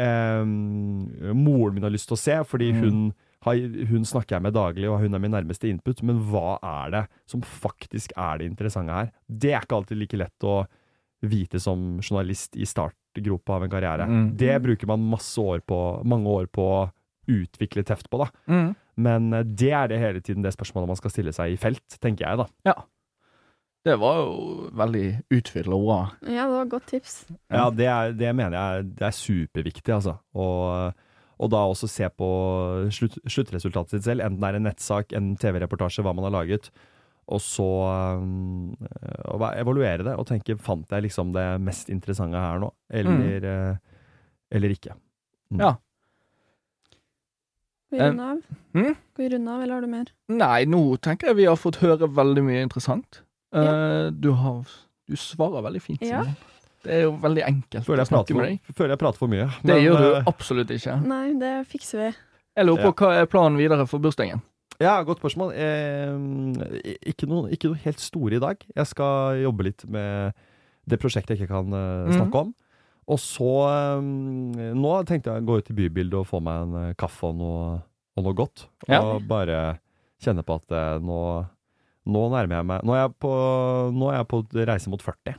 eh, 0.00 0.44
moren 0.44 1.76
min 1.76 1.86
har 1.86 1.92
lyst 1.94 2.08
til 2.10 2.16
å 2.16 2.20
se, 2.20 2.36
fordi 2.48 2.72
Mm. 2.72 2.80
hun, 2.82 3.14
har, 3.46 3.54
hun 3.88 4.04
snakker 4.04 4.36
jeg 4.36 4.42
med 4.42 4.52
daglig, 4.56 4.88
og 4.90 5.00
hun 5.00 5.14
er 5.14 5.22
min 5.22 5.32
nærmeste 5.32 5.68
input. 5.70 6.02
Men 6.02 6.18
hva 6.30 6.58
er 6.62 6.90
det 6.90 7.04
som 7.26 7.40
faktisk 7.40 8.12
er 8.16 8.38
det 8.38 8.50
interessante 8.50 8.92
her? 8.92 9.12
Det 9.28 9.52
er 9.52 9.62
ikke 9.64 9.76
alltid 9.80 9.98
like 10.00 10.16
lett 10.20 10.44
å 10.44 10.66
vite 11.26 11.60
som 11.60 11.98
journalist 12.00 12.56
i 12.56 12.66
startgropa 12.68 13.56
av 13.56 13.64
en 13.64 13.70
karriere. 13.72 14.06
Mm. 14.06 14.36
Det 14.36 14.62
bruker 14.62 14.86
man 14.86 15.00
år 15.10 15.60
på, 15.64 15.78
mange 16.04 16.28
år 16.28 16.46
på 16.52 16.90
utvikle 17.30 17.84
teft 17.86 18.10
på, 18.12 18.20
da. 18.24 18.28
Men 18.96 19.32
eh, 19.36 19.46
det 19.46 19.72
er 19.76 19.90
det 19.92 20.02
hele 20.02 20.22
tiden 20.24 20.44
det 20.44 20.54
spørsmålet 20.56 20.92
man 20.92 21.00
skal 21.00 21.12
stille 21.12 21.34
seg 21.36 21.54
i 21.54 21.58
felt, 21.60 21.98
tenker 22.02 22.26
jeg, 22.26 22.44
da. 22.44 22.76
Det 23.86 23.94
var 24.02 24.16
jo 24.18 24.70
veldig 24.74 25.06
utfyllende 25.36 25.76
ord 25.76 25.86
bra. 25.86 25.98
Ja, 26.26 26.46
det 26.48 26.54
var 26.56 26.64
et 26.64 26.72
godt 26.72 26.88
tips. 26.90 27.12
Ja, 27.52 27.68
det, 27.70 27.86
er, 27.86 28.16
det 28.18 28.32
mener 28.34 28.56
jeg 28.56 28.88
det 28.98 29.06
er 29.06 29.14
superviktig, 29.14 29.92
altså. 29.94 30.16
Og, 30.34 30.96
og 31.38 31.52
da 31.52 31.62
også 31.68 31.86
se 31.90 32.08
på 32.10 32.30
slutt, 32.96 33.20
sluttresultatet 33.30 33.94
sitt 33.94 34.08
selv, 34.08 34.26
enten 34.26 34.42
det 34.42 34.50
er 34.50 34.58
en 34.58 34.66
nettsak, 34.66 35.14
en 35.14 35.32
TV-reportasje, 35.38 36.02
hva 36.02 36.16
man 36.16 36.26
har 36.26 36.34
laget. 36.40 36.70
Og 37.26 37.42
så 37.42 37.66
um, 38.22 38.74
evaluere 39.58 40.04
det 40.06 40.14
og 40.14 40.28
tenke 40.28 40.54
fant 40.62 40.90
jeg 40.94 41.08
liksom 41.08 41.32
det 41.34 41.46
mest 41.62 41.90
interessante 41.90 42.38
her 42.38 42.60
nå, 42.62 42.68
eller, 42.94 43.46
eh, 43.50 43.96
eller 44.54 44.74
ikke. 44.74 44.94
Mm. 45.50 45.62
Ja. 45.62 45.72
Skal 47.86 47.98
vi 47.98 48.02
Eh, 48.04 48.08
runde 48.10 48.22
av? 48.22 48.40
hm? 48.74 48.94
Skal 49.12 49.24
vi 49.24 49.28
runde 49.36 49.50
av, 49.54 49.62
eller 49.62 49.74
har 49.74 49.80
du 49.80 49.86
mer? 49.86 50.04
Nei, 50.28 50.64
nå 50.64 50.80
tenker 51.00 51.28
jeg 51.28 51.36
vi 51.36 51.44
har 51.46 51.56
fått 51.56 51.76
høre 51.82 52.08
veldig 52.10 52.42
mye 52.44 52.62
interessant. 52.66 53.22
Eh, 53.54 54.10
du 54.10 54.32
har 54.32 54.64
Du 55.08 55.14
svarer 55.14 55.62
veldig 55.62 55.80
fint, 55.82 56.02
Ja. 56.02 56.24
Det 56.82 56.92
er 56.94 57.02
jo 57.02 57.12
veldig 57.18 57.42
enkelt 57.46 57.84
Føler 57.86 58.02
å 58.02 58.06
jeg, 58.06 58.10
prater 58.10 58.34
snakke 58.34 58.34
med 58.34 58.42
for, 58.42 58.46
deg. 58.46 58.74
føler 58.76 58.88
jeg 58.90 58.98
prater 58.98 59.18
for 59.18 59.28
mye. 59.28 59.46
Det 59.62 59.76
gjør 59.82 59.98
du 59.98 60.14
eh, 60.16 60.22
absolutt 60.26 60.68
ikke. 60.70 61.06
Nei, 61.06 61.32
det 61.38 61.52
fikser 61.68 61.98
vi. 61.98 62.16
Jeg 62.56 62.66
lurer 62.66 62.82
på 62.82 62.90
Ja. 62.90 62.92
hva 62.92 63.22
er 63.22 63.26
planen 63.26 63.56
videre 63.58 63.86
for 63.86 63.98
bursdagen? 64.00 64.42
Ja, 64.80 65.02
godt 65.04 65.20
spørsmål. 65.20 65.52
Eh, 65.54 66.98
ikke, 67.06 67.26
noe, 67.26 67.50
ikke 67.50 67.70
noe 67.70 67.78
helt 67.84 67.98
store 68.00 68.34
i 68.36 68.38
dag. 68.40 68.56
Jeg 68.76 68.86
skal 68.86 69.38
jobbe 69.42 69.62
litt 69.64 69.84
med 69.88 70.34
det 70.88 70.98
prosjektet 71.00 71.38
jeg 71.38 71.46
ikke 71.46 71.54
kan 71.54 71.70
Mhm. 71.70 72.12
snakke 72.18 72.34
om. 72.34 72.54
Og 73.06 73.20
så 73.22 73.50
eh, 73.70 74.06
Nå 74.74 74.92
tenkte 75.06 75.32
jeg 75.34 75.44
å 75.44 75.46
gå 75.46 75.60
ut 75.60 75.70
i 75.70 75.76
bybildet 75.78 76.18
og 76.20 76.28
få 76.28 76.40
meg 76.44 76.66
en 76.66 76.78
eh, 76.82 76.94
kaffe 76.98 77.30
og 77.30 77.36
noe, 77.38 77.66
og 78.16 78.26
noe 78.26 78.38
godt. 78.38 78.66
Ja. 78.90 79.02
Og 79.02 79.26
bare 79.28 79.78
kjenne 80.22 80.44
på 80.46 80.58
at 80.58 80.74
eh, 80.74 80.94
nå, 81.04 81.20
nå 82.10 82.22
nærmer 82.32 82.60
jeg 82.60 82.68
meg 82.72 82.86
Nå 82.86 82.96
er 82.96 83.04
jeg 83.04 83.12
på, 83.22 83.34
nå 83.94 84.10
er 84.10 84.20
jeg 84.20 84.30
på 84.32 84.42
reise 84.72 84.92
mot 84.92 85.04
40. 85.04 85.36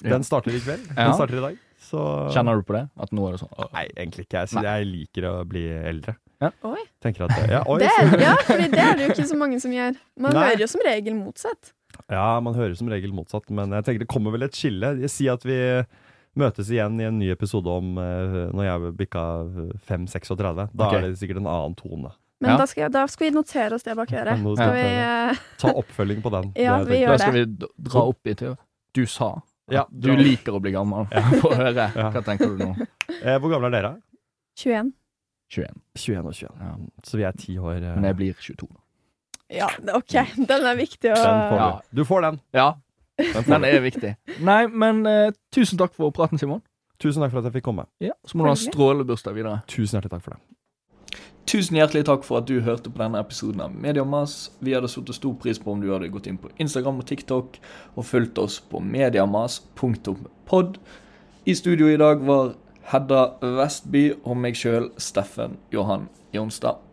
Ja. 0.00 0.14
Den 0.14 0.24
starter 0.24 0.56
i 0.56 0.62
kveld. 0.62 0.86
Ja. 0.94 1.10
Den 1.10 1.18
starter 1.18 1.36
i 1.40 1.44
dag. 1.44 1.60
Så 1.90 2.00
Kjenner 2.32 2.60
du 2.60 2.64
på 2.64 2.76
det? 2.76 2.86
At 3.00 3.12
nå 3.16 3.26
er 3.26 3.36
det 3.36 3.42
sånn. 3.42 3.52
Nei, 3.74 3.86
egentlig 3.96 4.26
ikke. 4.26 4.44
Jeg, 4.46 4.64
jeg 4.64 4.88
liker 4.88 5.26
å 5.28 5.34
bli 5.48 5.64
eldre. 5.68 6.16
Oi. 6.40 6.82
Tenker 7.04 7.26
at 7.26 7.50
ja, 7.50 7.60
oi, 7.68 7.76
Det 7.82 7.88
er, 7.90 8.14
ja, 8.22 8.32
fordi 8.46 8.68
det 8.72 8.80
er 8.80 8.94
det 8.96 9.04
jo 9.04 9.12
ikke 9.12 9.26
så 9.28 9.36
mange 9.36 9.58
som 9.60 9.72
gjør. 9.74 9.98
Man 10.16 10.32
Nei. 10.32 10.44
hører 10.48 10.62
jo 10.64 10.68
som 10.72 10.84
regel 10.86 11.16
motsatt. 11.18 11.72
Ja, 12.08 12.28
man 12.40 12.56
hører 12.56 12.72
som 12.78 12.88
regel 12.88 13.12
motsatt, 13.12 13.50
men 13.52 13.74
jeg 13.76 13.86
tenker 13.86 14.04
det 14.06 14.08
kommer 14.12 14.32
vel 14.32 14.46
et 14.46 14.56
skille. 14.56 14.94
Jeg 15.02 15.12
sier 15.12 15.36
at 15.36 15.44
vi 15.44 15.58
møtes 16.40 16.70
igjen 16.72 16.96
i 17.00 17.06
en 17.08 17.18
ny 17.20 17.28
episode 17.34 17.70
om 17.70 17.92
eh, 18.00 18.38
når 18.56 18.66
jeg 18.66 18.94
bikka 19.04 19.22
5-36. 19.88 20.66
Da 20.72 20.88
okay. 20.88 20.98
er 20.98 21.06
det 21.08 21.18
sikkert 21.20 21.40
en 21.42 21.48
annen 21.50 21.76
tone. 21.78 22.12
Men 22.40 22.54
Ja. 22.54 22.56
da, 22.56 22.66
skal, 22.66 22.82
jeg- 22.86 22.92
da 22.94 23.04
skal 23.12 23.26
vi 23.26 23.34
notere 23.36 23.76
oss 23.76 23.82
det 23.84 23.94
bak 23.98 24.12
øret. 24.16 24.40
Skal 24.56 24.74
vi 24.74 24.84
uh... 25.04 25.40
Ta 25.60 25.72
oppfølging 25.76 26.22
på 26.24 26.30
den. 26.32 26.52
Ja, 26.66 26.78
vi 26.82 27.02
gjør 27.02 27.12
det. 27.12 27.18
Da 27.18 27.24
skal 27.26 27.36
vi 27.36 27.44
dra 27.90 28.04
opp 28.08 28.26
i 28.32 28.34
til 28.34 28.56
Du 28.96 29.02
sa 29.06 29.28
at 29.36 29.74
Ja, 29.76 29.84
du 29.92 30.08
du 30.10 30.16
liker 30.24 30.56
å 30.56 30.60
bli 30.64 30.72
gammel. 30.74 31.04
Få 31.44 31.52
høre. 31.54 31.90
Hva 31.94 32.22
tenker 32.26 32.48
du 32.56 32.64
nå? 32.64 32.70
Eh, 33.20 33.36
hvor 33.38 33.52
gamle 33.52 33.68
er 33.70 33.76
dere? 33.76 33.92
21. 34.58 34.92
21. 35.52 35.76
21 35.94 36.26
og 36.26 36.34
21. 36.34 36.56
Ja. 36.64 36.72
Så 37.06 37.20
vi 37.20 37.26
er 37.28 37.36
ti 37.38 37.58
år. 37.58 37.76
eh, 37.76 37.94
Men 38.00 38.08
jeg 38.10 38.16
blir 38.18 38.34
22. 38.40 38.66
Ja, 39.50 39.68
OK. 39.94 40.16
Den 40.46 40.66
er 40.72 40.76
viktig 40.78 41.12
å 41.12 41.20
får 41.20 41.58
Ja. 41.60 41.68
du. 41.90 42.00
Du 42.00 42.04
får 42.08 42.22
den. 42.26 42.40
Ja, 42.54 42.68
den 43.46 43.66
er 43.68 43.80
viktig. 43.84 44.14
Nei, 44.46 44.62
men 44.68 45.02
uh, 45.06 45.32
tusen 45.54 45.80
takk 45.80 45.94
for 45.96 46.14
praten, 46.14 46.40
Simon. 46.40 46.62
Tusen 47.00 47.24
takk 47.24 47.32
for 47.32 47.40
at 47.40 47.48
jeg 47.48 47.58
fikk 47.58 47.68
komme. 47.70 47.86
Ja, 48.02 48.12
Så 48.28 48.36
må 48.36 48.44
du 48.44 48.52
ha 48.52 48.56
strålende 48.58 49.08
bursdag 49.08 49.36
videre. 49.38 49.62
Tusen 49.70 49.96
hjertelig 49.96 50.12
takk 50.12 50.24
for 50.26 50.36
det. 50.36 51.20
Tusen 51.50 51.78
hjertelig 51.80 52.04
takk 52.06 52.26
for 52.26 52.38
at 52.38 52.46
du 52.46 52.60
hørte 52.62 52.92
på 52.92 53.00
denne 53.00 53.18
episoden 53.24 53.62
av 53.64 53.72
Mediamas. 53.74 54.50
Vi 54.60 54.74
hadde 54.76 54.90
satt 54.92 55.08
stor 55.16 55.34
pris 55.40 55.58
på 55.58 55.72
om 55.72 55.80
du 55.82 55.88
hadde 55.90 56.10
gått 56.12 56.28
inn 56.30 56.38
på 56.38 56.52
Instagram 56.62 57.00
og 57.02 57.08
TikTok 57.08 57.56
og 57.96 58.06
fulgt 58.06 58.38
oss 58.38 58.60
på 58.60 58.82
mediamas.pod. 58.84 60.78
I 61.48 61.56
studio 61.56 61.88
i 61.88 61.98
dag 61.98 62.20
var 62.28 62.52
Hedda 62.92 63.24
Vestby 63.40 64.04
og 64.20 64.36
meg 64.36 64.60
sjøl, 64.60 64.92
Steffen 65.00 65.56
Johan 65.72 66.08
Jonstad. 66.36 66.89